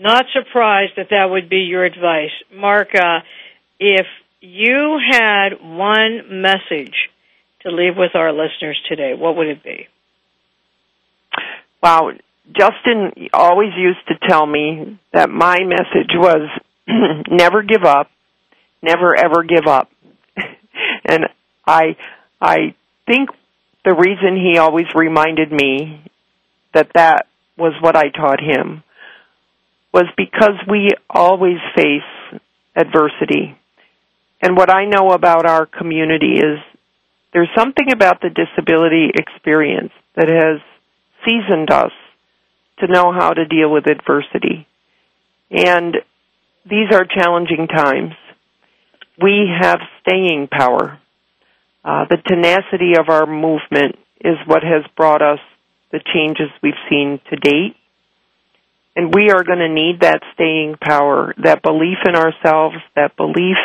Not 0.00 0.26
surprised 0.32 0.92
that 0.96 1.08
that 1.10 1.24
would 1.28 1.48
be 1.48 1.66
your 1.68 1.84
advice. 1.84 2.30
Mark, 2.54 2.90
uh, 2.94 3.18
if 3.80 4.06
you 4.40 5.00
had 5.10 5.54
one 5.60 6.40
message 6.40 6.94
to 7.62 7.70
leave 7.70 7.96
with 7.96 8.14
our 8.14 8.32
listeners 8.32 8.80
today, 8.88 9.14
what 9.14 9.36
would 9.36 9.48
it 9.48 9.64
be? 9.64 9.88
Wow, 11.82 12.12
Justin 12.46 13.28
always 13.32 13.72
used 13.76 14.06
to 14.06 14.14
tell 14.28 14.46
me 14.46 15.00
that 15.12 15.30
my 15.30 15.58
message 15.64 16.12
was 16.14 16.48
never 17.28 17.62
give 17.62 17.82
up, 17.82 18.08
never 18.80 19.16
ever 19.16 19.42
give 19.42 19.66
up. 19.66 19.90
and 21.06 21.24
I 21.66 21.96
I 22.40 22.74
think 23.04 23.30
the 23.84 23.94
reason 23.94 24.36
he 24.36 24.58
always 24.58 24.86
reminded 24.94 25.50
me 25.50 26.04
that 26.72 26.90
that 26.94 27.26
was 27.56 27.72
what 27.80 27.96
I 27.96 28.10
taught 28.10 28.40
him 28.40 28.84
was 29.92 30.04
because 30.16 30.54
we 30.68 30.90
always 31.08 31.58
face 31.76 32.40
adversity. 32.76 33.56
And 34.40 34.56
what 34.56 34.70
I 34.70 34.84
know 34.84 35.10
about 35.10 35.46
our 35.46 35.66
community 35.66 36.34
is 36.34 36.58
there's 37.32 37.48
something 37.56 37.92
about 37.92 38.20
the 38.20 38.30
disability 38.30 39.10
experience 39.14 39.92
that 40.16 40.28
has 40.28 40.60
seasoned 41.26 41.70
us 41.70 41.92
to 42.80 42.86
know 42.86 43.12
how 43.12 43.30
to 43.30 43.44
deal 43.44 43.70
with 43.70 43.90
adversity. 43.90 44.66
And 45.50 45.96
these 46.64 46.92
are 46.92 47.04
challenging 47.04 47.66
times. 47.66 48.12
We 49.20 49.48
have 49.60 49.78
staying 50.02 50.48
power. 50.50 51.00
Uh, 51.84 52.04
the 52.08 52.18
tenacity 52.26 52.92
of 52.98 53.08
our 53.08 53.26
movement 53.26 53.96
is 54.20 54.36
what 54.46 54.62
has 54.62 54.84
brought 54.96 55.22
us 55.22 55.38
the 55.90 56.00
changes 56.14 56.50
we've 56.62 56.74
seen 56.90 57.20
to 57.30 57.36
date. 57.36 57.74
And 58.98 59.14
we 59.14 59.30
are 59.30 59.44
going 59.44 59.60
to 59.60 59.68
need 59.68 60.00
that 60.00 60.22
staying 60.34 60.74
power, 60.80 61.32
that 61.44 61.62
belief 61.62 61.98
in 62.04 62.16
ourselves, 62.16 62.74
that 62.96 63.16
belief 63.16 63.56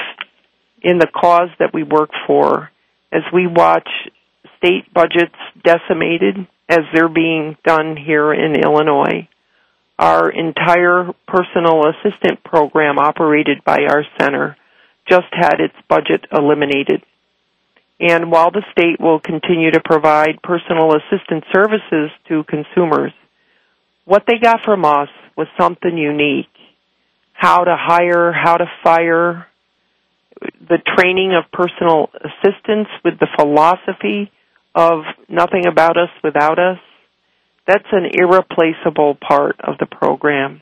in 0.84 0.99
the 0.99 1.07
cause 1.07 1.49
that 1.57 1.73
we 1.73 1.81
work 1.81 2.11
for 2.27 2.69
as 3.11 3.23
we 3.34 3.47
watch 3.47 3.89
state 4.57 4.93
budgets 4.93 5.34
decimated 5.63 6.47
as 6.69 6.81
they're 6.93 7.09
being 7.09 7.57
done 7.65 7.97
here 7.97 8.31
in 8.31 8.63
Illinois. 8.63 9.27
Our 9.97 10.29
entire 10.29 11.09
personal 11.27 11.81
assistant 11.88 12.43
program 12.43 12.99
operated 12.99 13.63
by 13.63 13.88
our 13.89 14.05
center 14.21 14.55
just 15.09 15.29
had 15.31 15.59
its 15.59 15.75
budget 15.89 16.27
eliminated. 16.31 17.01
And 17.99 18.31
while 18.31 18.51
the 18.51 18.61
state 18.71 18.99
will 18.99 19.19
continue 19.19 19.71
to 19.71 19.81
provide 19.84 20.43
personal 20.43 20.93
assistant 20.95 21.43
services 21.51 22.11
to 22.27 22.43
consumers, 22.43 23.13
what 24.06 24.24
they 24.28 24.38
got 24.41 24.64
from 24.64 24.86
us 24.86 25.10
was 25.36 25.47
something 25.60 25.97
unique. 25.97 26.47
How 27.34 27.64
to 27.64 27.76
hire, 27.78 28.32
how 28.32 28.58
to 28.58 28.66
fire, 28.84 29.47
the 30.41 30.80
training 30.97 31.34
of 31.34 31.51
personal 31.51 32.10
assistants 32.16 32.89
with 33.04 33.20
the 33.20 33.28
philosophy 33.38 34.32
of 34.76 35.04
nothing 35.30 35.66
about 35.68 35.97
us 35.97 36.10
without 36.24 36.60
us. 36.60 36.80
That's 37.68 37.88
an 37.91 38.10
irreplaceable 38.14 39.16
part 39.16 39.60
of 39.62 39.78
the 39.80 39.86
program. 39.86 40.62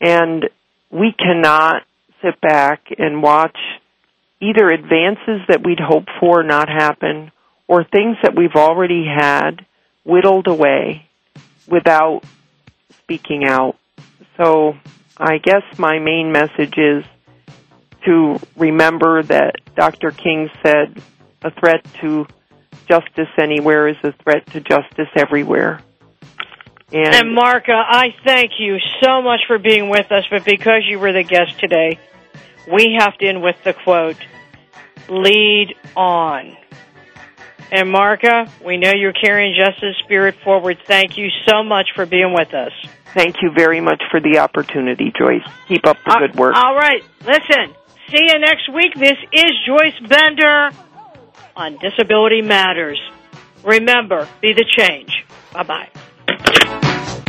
And 0.00 0.48
we 0.90 1.12
cannot 1.12 1.82
sit 2.22 2.40
back 2.40 2.86
and 2.98 3.22
watch 3.22 3.56
either 4.40 4.68
advances 4.68 5.40
that 5.48 5.64
we'd 5.64 5.80
hoped 5.80 6.10
for 6.20 6.42
not 6.42 6.68
happen 6.68 7.30
or 7.68 7.84
things 7.84 8.16
that 8.22 8.34
we've 8.36 8.56
already 8.56 9.04
had 9.06 9.64
whittled 10.04 10.46
away 10.46 11.08
without 11.66 12.22
speaking 13.04 13.44
out. 13.44 13.76
So 14.36 14.74
I 15.16 15.38
guess 15.38 15.62
my 15.78 15.98
main 15.98 16.32
message 16.32 16.74
is 16.76 17.04
to 18.04 18.38
remember 18.56 19.22
that 19.22 19.54
Dr. 19.76 20.10
King 20.10 20.50
said 20.62 21.00
a 21.42 21.50
threat 21.50 21.86
to 22.00 22.26
justice 22.88 23.28
anywhere 23.38 23.88
is 23.88 23.96
a 24.02 24.12
threat 24.12 24.46
to 24.48 24.60
justice 24.60 25.08
everywhere. 25.16 25.80
And, 26.92 27.14
and 27.14 27.34
Marca, 27.34 27.72
I 27.72 28.14
thank 28.24 28.52
you 28.58 28.78
so 29.02 29.22
much 29.22 29.40
for 29.46 29.58
being 29.58 29.88
with 29.88 30.12
us, 30.12 30.24
but 30.30 30.44
because 30.44 30.82
you 30.86 30.98
were 30.98 31.12
the 31.12 31.22
guest 31.22 31.58
today, 31.58 31.98
we 32.70 32.96
have 32.98 33.16
to 33.18 33.26
end 33.26 33.42
with 33.42 33.56
the 33.64 33.72
quote, 33.72 34.18
lead 35.08 35.74
on. 35.96 36.56
And 37.72 37.90
Marca, 37.90 38.50
we 38.64 38.76
know 38.76 38.92
you're 38.94 39.12
carrying 39.12 39.54
justice 39.58 39.96
spirit 40.04 40.36
forward. 40.44 40.78
Thank 40.86 41.18
you 41.18 41.28
so 41.46 41.62
much 41.62 41.88
for 41.94 42.06
being 42.06 42.32
with 42.34 42.54
us. 42.54 42.72
Thank 43.14 43.36
you 43.42 43.50
very 43.56 43.80
much 43.80 44.02
for 44.10 44.20
the 44.20 44.38
opportunity, 44.38 45.12
Joyce. 45.16 45.42
Keep 45.68 45.86
up 45.86 45.96
the 46.04 46.12
uh, 46.12 46.18
good 46.18 46.36
work. 46.36 46.54
All 46.56 46.74
right. 46.74 47.02
Listen, 47.20 47.74
see 48.10 48.22
you 48.22 48.38
next 48.38 48.68
week. 48.72 48.94
This 48.94 49.18
is 49.32 49.52
Joyce 49.66 49.98
Bender 50.08 50.70
on 51.56 51.78
Disability 51.78 52.42
Matters. 52.42 53.00
Remember, 53.64 54.28
be 54.40 54.52
the 54.52 54.64
change. 54.64 55.24
Bye 55.52 55.62
bye. 55.62 57.20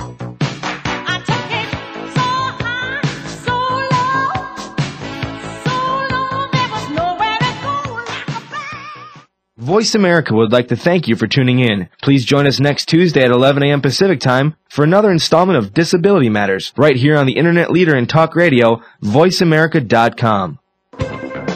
Voice 9.65 9.95
America 9.95 10.35
would 10.35 10.51
like 10.51 10.67
to 10.67 10.75
thank 10.75 11.07
you 11.07 11.15
for 11.15 11.25
tuning 11.25 11.57
in. 11.57 11.89
Please 12.03 12.23
join 12.23 12.45
us 12.45 12.59
next 12.59 12.85
Tuesday 12.85 13.23
at 13.23 13.31
11 13.31 13.63
a.m. 13.63 13.81
Pacific 13.81 14.19
Time 14.19 14.55
for 14.69 14.83
another 14.83 15.09
installment 15.09 15.57
of 15.57 15.73
Disability 15.73 16.29
Matters, 16.29 16.71
right 16.77 16.95
here 16.95 17.17
on 17.17 17.25
the 17.25 17.35
internet 17.35 17.71
leader 17.71 17.97
in 17.97 18.05
talk 18.05 18.35
radio, 18.35 18.79
voiceamerica.com. 19.01 20.59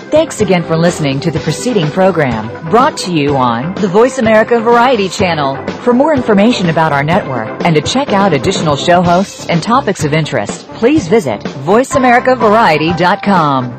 Thanks 0.10 0.42
again 0.42 0.64
for 0.64 0.76
listening 0.76 1.20
to 1.20 1.30
the 1.30 1.40
preceding 1.42 1.86
program 1.92 2.48
brought 2.72 2.98
to 2.98 3.14
you 3.14 3.38
on 3.38 3.76
the 3.76 3.88
Voice 3.88 4.18
America 4.18 4.60
Variety 4.60 5.08
Channel. 5.08 5.64
For 5.84 5.94
more 5.94 6.16
information 6.16 6.72
about 6.72 6.92
our 6.92 7.04
network 7.04 7.64
and 7.64 7.76
to 7.76 7.82
check 7.84 8.12
out 8.12 8.34
additional 8.34 8.76
show 8.76 9.04
hosts 9.04 9.46
and 9.50 9.62
topics 9.62 10.04
of 10.04 10.14
interest, 10.14 10.68
please 10.70 11.08
visit 11.08 11.42
voiceamericavariety.com. 11.42 13.79